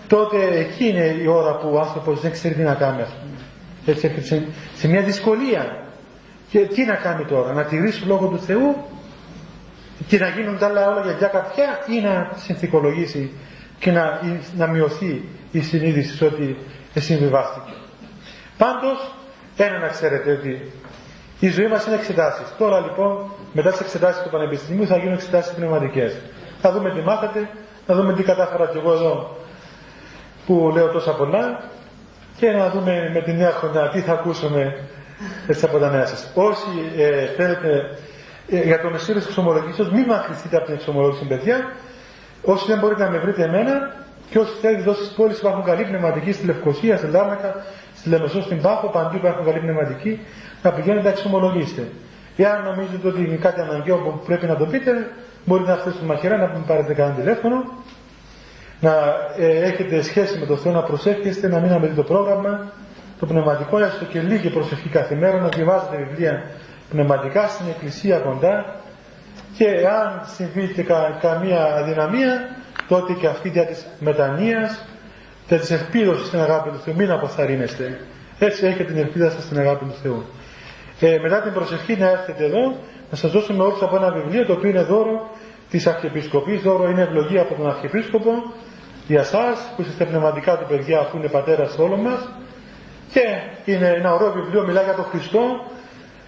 τότε 0.07 0.37
εκεί 0.59 0.89
είναι 0.89 1.17
η 1.23 1.27
ώρα 1.27 1.57
που 1.57 1.69
ο 1.73 1.81
άνθρωπος 1.81 2.21
δεν 2.21 2.31
ξέρει 2.31 2.55
τι 2.55 2.63
να 2.63 2.75
κάνει, 2.75 3.03
ας 3.03 3.09
πούμε. 3.09 3.39
Έτσι 3.87 4.07
έρχεται 4.07 4.47
σε, 4.75 4.89
μια 4.89 5.03
δυσκολία. 5.03 5.83
Και 6.51 6.59
τι 6.59 6.85
να 6.85 6.95
κάνει 6.95 7.25
τώρα, 7.25 7.53
να 7.53 7.65
τηρήσει 7.65 8.05
λόγο 8.07 8.27
του 8.27 8.39
Θεού 8.39 8.77
και 10.07 10.19
να 10.19 10.29
γίνουν 10.29 10.59
τα 10.59 10.67
άλλα 10.67 10.89
όλα 10.89 11.13
για 11.19 11.27
κάποια 11.27 11.67
ή 11.89 12.01
να 12.01 12.31
συνθηκολογήσει 12.37 13.31
και 13.79 13.91
να, 13.91 14.21
να 14.57 14.67
μειωθεί 14.67 15.25
η 15.53 15.61
συνείδηση 15.61 16.25
ότι 16.25 16.57
συμβιβάστηκε. 17.01 17.73
Πάντως, 18.59 19.15
ένα 19.57 19.79
να 19.79 19.89
ξέρετε 19.89 20.31
ότι 20.33 20.73
η 21.41 21.49
ζωή 21.49 21.67
μας 21.67 21.87
είναι 21.87 21.95
εξετάσεις. 21.95 22.47
Τώρα 22.59 22.81
λοιπόν, 22.81 23.31
μετά 23.53 23.71
τις 23.71 23.81
εξετάσεις 23.81 24.23
του 24.23 24.31
Πανεπιστημίου 24.31 24.87
θα 24.87 24.97
γίνουν 24.97 25.13
εξετάσεις 25.15 25.53
πνευματικές. 25.55 26.17
Θα 26.61 26.73
δούμε 26.73 26.91
τι 26.91 27.01
μάθατε, 27.01 27.49
θα 27.87 27.95
δούμε 27.95 28.13
τι 28.15 28.23
κατάφερα 28.23 28.67
κι 28.67 28.77
εγώ 28.77 28.93
εδώ 28.93 29.37
που 30.47 30.71
λέω 30.75 30.89
τόσα 30.89 31.15
πολλά 31.15 31.61
και 32.37 32.51
να 32.51 32.71
δούμε 32.71 33.11
με 33.15 33.21
τη 33.23 33.33
νέα 33.33 33.51
χρονιά 33.51 33.89
τι 33.89 34.01
θα 34.01 34.13
ακούσουμε 34.13 34.77
έτσι 35.47 35.65
από 35.65 35.79
τα 35.79 35.91
νέα 35.91 36.07
σας. 36.07 36.31
Όσοι 36.35 36.69
ε, 36.97 37.27
θέλετε 37.27 37.99
ε, 38.51 38.63
για 38.63 38.81
το 38.81 38.91
μεσήριο 38.91 39.21
της 39.21 39.27
εξομολογήσεως, 39.29 39.91
μην 39.91 40.05
μακρυθείτε 40.05 40.57
από 40.57 40.65
την 40.65 40.75
εξομολόγηση 40.75 41.25
παιδιά. 41.25 41.73
Όσοι 42.43 42.65
δεν 42.67 42.79
μπορείτε 42.79 43.05
να 43.05 43.11
με 43.11 43.19
βρείτε 43.19 43.43
εμένα, 43.43 43.95
και 44.31 44.39
όσοι 44.39 44.53
θέλετε 44.61 44.81
εδώ 44.81 44.93
στις 44.95 45.09
πόλεις 45.09 45.39
υπάρχουν 45.39 45.65
καλή 45.65 45.85
πνευματική 45.85 46.33
στη 46.33 46.47
Λευκοσία, 46.47 46.97
στη 46.97 47.07
Λάρνακα, 47.07 47.65
στη 47.95 48.09
Λεμεσό, 48.09 48.43
στην 48.43 48.61
Πάχο, 48.61 48.87
παντού 48.89 49.17
υπάρχουν 49.17 49.45
καλή 49.45 49.59
πνευματική, 49.59 50.21
να 50.63 50.71
πηγαίνετε 50.73 51.03
να 51.03 51.09
εξομολογήσετε. 51.09 51.89
Εάν 52.37 52.65
νομίζετε 52.65 53.09
ότι 53.09 53.21
είναι 53.25 53.37
κάτι 53.37 53.61
αναγκαίο 53.61 53.97
που 53.97 54.23
πρέπει 54.27 54.47
να 54.47 54.57
το 54.57 54.67
πείτε, 54.67 55.11
μπορείτε 55.45 55.71
να 55.71 55.77
φτάσετε 55.77 56.05
μαχαιρά, 56.05 56.37
να 56.37 56.47
μην 56.47 56.65
πάρετε 56.67 56.95
κανένα 56.95 57.17
τηλέφωνο, 57.17 57.65
να 58.81 58.93
ε, 59.39 59.47
έχετε 59.63 60.03
σχέση 60.03 60.39
με 60.39 60.47
το 60.47 60.57
Θεό, 60.57 60.73
να 60.73 60.83
προσέχεστε, 60.83 61.49
να 61.49 61.59
μην 61.59 61.73
αμετεί 61.73 61.95
το 61.95 62.03
πρόγραμμα, 62.03 62.73
το 63.19 63.27
πνευματικό, 63.27 63.79
έστω 63.79 64.05
και 64.05 64.21
λίγη 64.21 64.49
προσευχή 64.49 64.89
κάθε 64.89 65.15
μέρα, 65.15 65.41
να 65.41 65.49
διαβάζετε 65.49 65.97
βιβλία 65.97 66.43
πνευματικά 66.91 67.49
στην 67.49 67.67
εκκλησία 67.69 68.19
κοντά 68.19 68.75
και 69.57 69.67
αν 69.67 70.23
συμβεί 70.37 70.67
και 70.75 70.83
καμία 71.21 71.65
αδυναμία, 71.75 72.57
τότε 72.89 73.13
και 73.13 73.27
αυτή 73.27 73.49
για 73.49 73.67
της 73.67 73.87
μετανοίας 73.99 74.87
και 75.47 75.57
της 75.57 75.71
ελπίδωσης 75.71 76.27
στην 76.27 76.41
αγάπη 76.41 76.71
του 76.71 76.79
Θεού, 76.85 76.95
μην 76.95 77.11
αποθαρρύνεστε. 77.11 78.01
Έτσι 78.39 78.67
έχετε 78.67 78.85
την 78.85 78.97
ελπίδα 78.97 79.31
σας 79.31 79.43
στην 79.43 79.59
αγάπη 79.59 79.85
του 79.85 79.95
Θεού. 80.03 80.25
Ε, 81.01 81.19
μετά 81.23 81.41
την 81.43 81.53
προσευχή 81.53 81.97
να 81.97 82.09
έρθετε 82.09 82.45
εδώ, 82.45 82.77
να 83.11 83.17
σας 83.17 83.31
δώσουμε 83.31 83.63
όλους 83.63 83.83
από 83.83 83.97
ένα 83.97 84.11
βιβλίο 84.11 84.47
το 84.47 84.53
οποίο 84.53 84.71
είναι 84.71 84.83
δώρο 84.83 85.31
της 85.71 85.87
Αρχιεπισκοπής, 85.87 86.63
δώρο 86.63 86.91
είναι 86.91 87.03
ευλογία 87.03 87.41
από 87.41 87.55
τον 87.55 87.69
Αρχιεπίσκοπο 87.69 88.31
για 89.07 89.23
σας 89.23 89.73
που 89.77 89.83
είστε 89.83 90.05
πνευματικά 90.05 90.57
του 90.59 90.67
παιδιά 90.69 90.99
αφού 90.99 91.17
είναι 91.17 91.29
πατέρας 91.29 91.79
όλων 91.79 92.01
μας 92.01 92.29
και 93.13 93.21
είναι 93.73 93.89
ένα 93.89 94.15
ωραίο 94.15 94.33
βιβλίο, 94.33 94.67
μιλάει 94.67 94.85
για 94.85 94.95
τον 94.95 95.05
Χριστό 95.05 95.41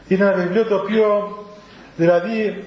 είναι 0.08 0.24
ένα 0.24 0.32
βιβλίο 0.32 0.64
το 0.64 0.74
οποίο 0.74 1.38
δηλαδή 1.96 2.64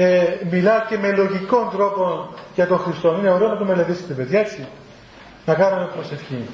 ε, 0.00 0.38
μιλά 0.50 0.86
και 0.88 0.98
με 0.98 1.12
λογικό 1.12 1.68
τρόπο 1.72 2.28
για 2.54 2.66
τον 2.66 2.78
Χριστό. 2.78 3.16
Είναι 3.18 3.30
ωραίο 3.30 3.48
να 3.48 3.56
το 3.56 3.64
μελετήσετε 3.64 4.12
παιδιά 4.12 4.40
έτσι. 4.40 4.66
Να 5.46 5.54
κάνουμε 5.54 5.88
προσευχή. 5.94 6.44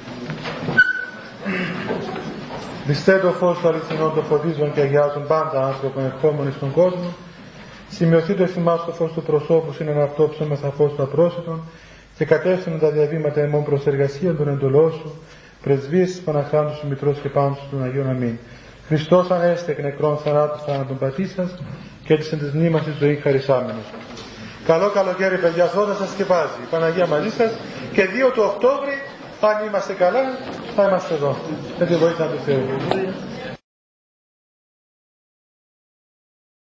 Διστέ 2.85 3.17
το 3.17 3.31
φως 3.31 3.59
του 3.59 3.67
αληθινών 3.67 4.13
το 4.13 4.21
φωτίζουν 4.21 4.73
και 4.73 4.81
αγιάζουν 4.81 5.27
πάντα 5.27 5.65
άνθρωπο 5.65 5.99
ερχόμενοι 5.99 6.51
στον 6.51 6.71
κόσμο. 6.71 7.13
Σημειωθεί 7.89 8.33
το 8.33 8.45
θυμάς 8.45 8.85
το 8.85 8.91
φως 8.91 9.11
του 9.11 9.21
προσώπου 9.21 9.75
είναι 9.81 9.91
ένα 9.91 10.03
αυτό 10.03 10.29
ψώμεθα 10.29 10.69
φως 10.69 10.93
του 10.93 11.03
απρόσιτων 11.03 11.61
και 12.17 12.25
κατεύθυνον 12.25 12.79
τα 12.79 12.89
διαβήματα 12.89 13.41
εμών 13.41 13.63
προς 13.63 13.85
εργασία 13.85 14.35
των 14.35 14.47
εντολών 14.47 14.91
σου, 14.91 15.21
πρεσβείες 15.63 16.09
της 16.11 16.19
Παναχράντου 16.19 16.75
σου 16.75 16.87
Μητρός 16.87 17.17
και 17.21 17.29
πάνω 17.29 17.55
σου 17.55 17.67
των 17.71 17.83
Αγίων 17.83 18.09
Αμήν. 18.09 18.37
Χριστός 18.87 19.31
ανέστε 19.31 19.71
εκ 19.71 19.79
νεκρών 19.79 20.17
θανάτου 20.17 20.59
θάνατον 20.59 20.97
πατήσας 20.97 21.55
και 22.05 22.13
έτσι 22.13 22.29
εν 22.33 22.39
της 22.39 22.51
μνήμας 22.51 22.83
της 22.83 22.95
ζωής 22.99 23.21
χαρισάμενος. 23.21 23.85
Καλό 24.65 24.89
καλοκαίρι 24.89 25.37
παιδιά, 25.37 25.63
αυτό 25.63 25.85
θα 25.85 25.93
σας 25.93 26.09
σκεπάζει. 26.09 26.59
Η 26.63 26.67
Παναγία 26.69 27.07
μαζί 27.07 27.29
σας 27.29 27.51
και 27.93 28.05
2 28.05 28.31
του 28.33 28.43
Οκτώβρη, 28.45 29.01
αν 29.41 29.67
είμαστε 29.67 29.93
καλά, 29.93 30.19
θα 30.75 30.83
είμαστε 30.83 31.13
εδώ. 31.13 31.37
Με 31.79 31.85
τη 31.85 31.95
βοήθεια 31.95 32.25
του 32.25 32.39
Θεού. 32.45 32.65